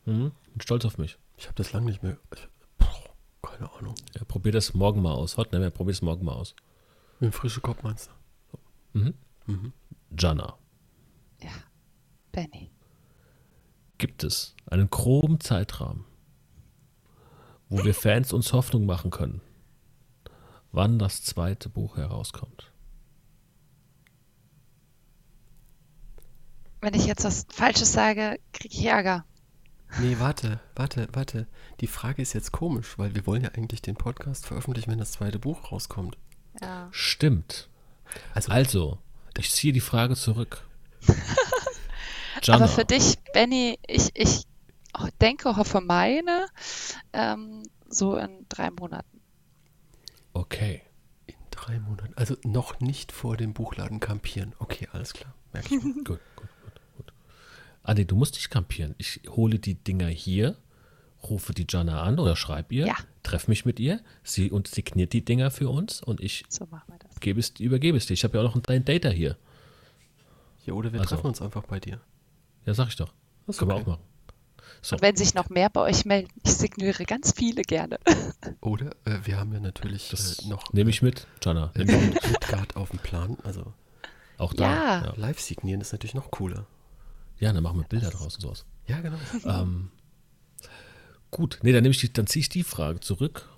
Mhm. 0.05 0.31
Bin 0.51 0.61
stolz 0.61 0.83
auf 0.83 0.97
mich. 0.97 1.17
Ich 1.37 1.45
habe 1.45 1.55
das 1.55 1.71
lange 1.71 1.85
nicht 1.85 2.03
mehr. 2.03 2.17
Ich, 2.33 2.47
boah, 2.77 3.49
keine 3.49 3.71
Ahnung. 3.73 3.95
Ja, 4.15 4.25
probier 4.25 4.51
das 4.51 4.73
morgen 4.73 5.01
mal 5.01 5.13
aus. 5.13 5.37
Heute, 5.37 5.57
ne, 5.57 5.71
probier 5.71 5.91
es 5.93 6.01
morgen 6.01 6.25
mal 6.25 6.33
aus. 6.33 6.55
Mit 7.21 7.31
dem 7.31 7.33
frischen 7.33 7.61
Kopf 7.61 7.83
meinst 7.83 8.09
du? 8.93 8.99
Mhm. 8.99 9.13
Mhm. 9.45 9.73
Jana, 10.19 10.57
Ja, 11.41 11.51
Benny. 12.33 12.69
gibt 13.97 14.25
es 14.25 14.55
einen 14.65 14.89
groben 14.89 15.39
Zeitrahmen, 15.39 16.03
wo 17.69 17.83
wir 17.85 17.93
Fans 17.93 18.33
uns 18.33 18.51
Hoffnung 18.51 18.85
machen 18.85 19.09
können, 19.11 19.39
wann 20.75 20.99
das 20.99 21.23
zweite 21.23 21.69
Buch 21.69 21.97
herauskommt? 21.97 22.71
wenn 26.85 26.93
ich 26.93 27.07
jetzt 27.07 27.25
was 27.25 27.47
Falsches 27.49 27.91
sage, 27.91 28.39
kriege 28.53 28.77
ich 28.77 28.85
Ärger. 28.85 29.25
Nee, 29.99 30.17
warte, 30.19 30.59
warte, 30.75 31.07
warte. 31.13 31.47
Die 31.81 31.87
Frage 31.87 32.21
ist 32.21 32.33
jetzt 32.33 32.51
komisch, 32.51 32.99
weil 32.99 33.15
wir 33.15 33.25
wollen 33.25 33.43
ja 33.43 33.49
eigentlich 33.55 33.81
den 33.81 33.95
Podcast 33.95 34.45
veröffentlichen, 34.45 34.91
wenn 34.91 34.99
das 34.99 35.13
zweite 35.13 35.39
Buch 35.39 35.71
rauskommt. 35.71 36.17
Ja. 36.61 36.87
Stimmt. 36.91 37.69
Also, 38.35 38.51
Also, 38.51 38.99
ich 39.37 39.51
ziehe 39.51 39.73
die 39.73 39.81
Frage 39.81 40.15
zurück. 40.15 40.63
Aber 42.47 42.67
für 42.67 42.85
dich, 42.85 43.17
Benny, 43.33 43.79
ich, 43.87 44.11
ich 44.13 44.43
denke, 45.21 45.57
hoffe, 45.57 45.81
meine, 45.81 46.45
ähm, 47.13 47.63
so 47.89 48.15
in 48.15 48.45
drei 48.47 48.69
Monaten. 48.69 49.14
Okay. 50.35 50.81
in 51.27 51.35
drei 51.51 51.79
Monaten. 51.79 52.13
Also 52.15 52.35
noch 52.43 52.79
nicht 52.79 53.11
vor 53.11 53.37
dem 53.37 53.53
Buchladen 53.53 53.99
kampieren. 53.99 54.53
Okay, 54.59 54.87
alles 54.91 55.13
klar. 55.13 55.33
Merk 55.53 55.65
ich 55.71 55.81
mir. 55.83 55.93
Gut, 56.03 56.19
gut, 56.35 56.49
gut, 56.61 56.81
gut. 56.97 57.13
Adi, 57.83 58.05
du 58.05 58.15
musst 58.15 58.35
nicht 58.35 58.49
kampieren. 58.49 58.93
Ich 58.97 59.21
hole 59.29 59.57
die 59.59 59.75
Dinger 59.75 60.07
hier, 60.07 60.57
rufe 61.23 61.53
die 61.53 61.65
Jana 61.67 62.01
an 62.03 62.19
oder 62.19 62.35
schreib 62.35 62.71
ihr, 62.71 62.87
Ja. 62.87 62.95
treffe 63.23 63.49
mich 63.49 63.65
mit 63.65 63.79
ihr, 63.79 63.99
sie 64.23 64.51
und 64.51 64.67
signiert 64.67 65.13
die 65.13 65.23
Dinger 65.25 65.49
für 65.51 65.69
uns 65.69 66.01
und 66.03 66.19
ich 66.21 66.43
So 66.49 66.65
machen 66.69 66.91
wir 66.91 66.99
das. 66.99 67.19
gebe 67.19 67.39
es, 67.39 67.51
übergebe 67.59 67.97
es 67.97 68.05
dir. 68.05 68.13
Ich 68.13 68.23
habe 68.23 68.37
ja 68.37 68.43
auch 68.43 68.53
noch 68.55 68.63
einen 68.67 68.85
Data 68.85 69.09
hier. 69.09 69.37
Ja, 70.65 70.73
oder 70.73 70.91
wir 70.93 70.99
Also. 70.99 71.15
treffen 71.15 71.27
uns 71.27 71.41
einfach 71.41 71.63
bei 71.65 71.79
dir. 71.79 71.99
Ja, 72.65 72.73
sag 72.73 72.87
ich 72.89 72.95
doch. 72.95 73.13
Das 73.47 73.57
können 73.57 73.69
wir 73.71 73.75
okay. 73.75 73.83
auch 73.83 73.87
machen. 73.87 74.01
So, 74.81 74.95
Und 74.95 75.01
wenn 75.01 75.15
sich 75.15 75.33
noch 75.33 75.49
mehr 75.49 75.69
bei 75.69 75.81
euch 75.81 76.05
melden, 76.05 76.29
ich 76.43 76.53
signiere 76.53 77.05
ganz 77.05 77.33
viele 77.35 77.63
gerne. 77.63 77.99
Oder 78.61 78.91
äh, 79.05 79.19
wir 79.23 79.37
haben 79.37 79.53
ja 79.53 79.59
natürlich 79.59 80.09
das 80.09 80.39
äh, 80.39 80.47
noch 80.47 80.71
nehme 80.73 80.89
ich 80.89 81.01
mit, 81.01 81.27
Jana. 81.43 81.71
äh. 81.75 81.85
Midgard 81.85 82.75
auf 82.75 82.89
dem 82.89 82.99
Plan. 82.99 83.37
Also 83.43 83.73
Auch 84.37 84.53
da. 84.53 84.63
Ja. 84.63 85.05
Ja. 85.05 85.13
live 85.15 85.39
signieren 85.39 85.81
ist 85.81 85.91
natürlich 85.91 86.13
noch 86.13 86.31
cooler. 86.31 86.65
ja, 87.39 87.51
dann 87.51 87.63
machen 87.63 87.79
wir 87.79 87.87
Bilder 87.87 88.09
draus 88.09 88.35
und 88.35 88.41
sowas. 88.41 88.65
Ja, 88.87 89.01
genau. 89.01 89.17
Ähm, 89.45 89.91
gut, 91.31 91.59
nee, 91.63 91.71
dann, 91.71 91.83
nehme 91.83 91.91
ich 91.91 91.99
die, 91.99 92.11
dann 92.13 92.27
ziehe 92.27 92.41
ich 92.41 92.49
die 92.49 92.63
Frage 92.63 92.99
zurück 92.99 93.49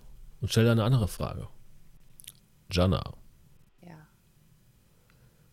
und 0.41 0.49
stelle 0.49 0.71
eine 0.71 0.83
andere 0.83 1.07
Frage. 1.07 1.47
Jana. 2.71 3.13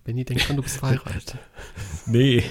Ja. 0.05 0.12
Benni, 0.12 0.24
denk 0.24 0.40
dran, 0.46 0.57
du 0.57 0.62
bist 0.62 0.76
verheiratet. 0.78 1.36
Nee, 2.07 2.44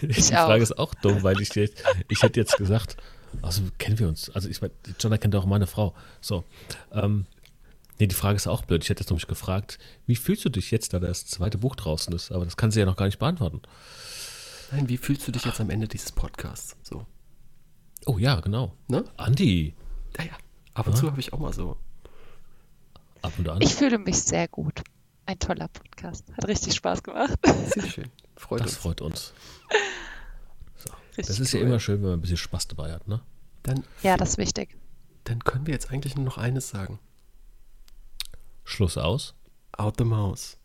die 0.00 0.14
auch. 0.36 0.46
Frage 0.46 0.62
ist 0.62 0.78
auch 0.78 0.94
dumm, 0.94 1.22
weil 1.22 1.38
ich 1.42 1.54
jetzt, 1.54 1.82
ich 2.08 2.22
hätte 2.22 2.40
jetzt 2.40 2.56
gesagt, 2.56 2.96
also 3.42 3.62
kennen 3.78 3.98
wir 3.98 4.08
uns. 4.08 4.30
Also 4.30 4.48
ich 4.48 4.62
meine, 4.62 4.72
Jana 4.98 5.18
kennt 5.18 5.34
auch 5.36 5.44
meine 5.44 5.66
Frau. 5.66 5.94
So. 6.22 6.44
Ähm, 6.92 7.26
nee, 7.98 8.06
die 8.06 8.14
Frage 8.14 8.36
ist 8.36 8.46
auch 8.46 8.64
blöd. 8.64 8.82
Ich 8.82 8.88
hätte 8.88 9.02
jetzt 9.02 9.10
nämlich 9.10 9.26
gefragt, 9.26 9.78
wie 10.06 10.16
fühlst 10.16 10.44
du 10.46 10.48
dich 10.48 10.70
jetzt, 10.70 10.94
da 10.94 10.98
das 10.98 11.26
zweite 11.26 11.58
Buch 11.58 11.76
draußen 11.76 12.14
ist? 12.14 12.32
Aber 12.32 12.46
das 12.46 12.56
kann 12.56 12.70
sie 12.70 12.80
ja 12.80 12.86
noch 12.86 12.96
gar 12.96 13.04
nicht 13.06 13.18
beantworten. 13.18 13.60
Nein, 14.72 14.88
wie 14.88 14.96
fühlst 14.96 15.28
du 15.28 15.32
dich 15.32 15.44
jetzt 15.44 15.60
am 15.60 15.68
Ende 15.68 15.86
dieses 15.88 16.12
Podcasts? 16.12 16.76
So, 16.82 17.04
Oh 18.06 18.16
ja, 18.18 18.40
genau. 18.40 18.72
ne? 18.88 19.04
Andi, 19.18 19.74
Naja, 20.16 20.32
ab 20.74 20.86
und 20.86 20.96
zu 20.96 21.10
habe 21.10 21.20
ich 21.20 21.32
auch 21.34 21.38
mal 21.38 21.52
so. 21.52 21.76
ab 23.20 23.32
und 23.36 23.48
an. 23.48 23.60
Ich 23.60 23.74
fühle 23.74 23.98
mich 23.98 24.16
sehr 24.22 24.48
gut. 24.48 24.82
Ein 25.26 25.38
toller 25.38 25.68
Podcast. 25.68 26.24
Hat 26.36 26.46
richtig 26.46 26.74
Spaß 26.74 27.02
gemacht. 27.02 27.38
Sehr 27.74 27.82
schön. 27.86 28.10
Freut 28.36 28.60
das 28.60 28.68
uns. 28.72 28.76
freut 28.76 29.00
uns. 29.00 29.32
Richtig 31.16 31.26
Das 31.26 31.40
ist 31.40 31.52
ja 31.52 31.60
cool. 31.60 31.66
immer 31.66 31.80
schön, 31.80 31.96
wenn 32.02 32.10
man 32.10 32.18
ein 32.18 32.20
bisschen 32.20 32.36
Spaß 32.36 32.68
dabei 32.68 32.92
hat, 32.92 33.08
ne? 33.08 33.20
Dann, 33.62 33.84
Ja, 34.02 34.16
das 34.16 34.30
ist 34.30 34.38
wichtig. 34.38 34.76
dann 35.24 35.40
können 35.42 35.66
wir 35.66 35.72
jetzt 35.74 35.90
eigentlich 35.90 36.14
nur 36.14 36.24
noch 36.24 36.38
eines 36.38 36.68
sagen. 36.68 36.98
Schluss 38.64 38.96
aus. 38.98 39.34
Out 39.76 39.94
the 39.98 40.04
mouse. 40.04 40.58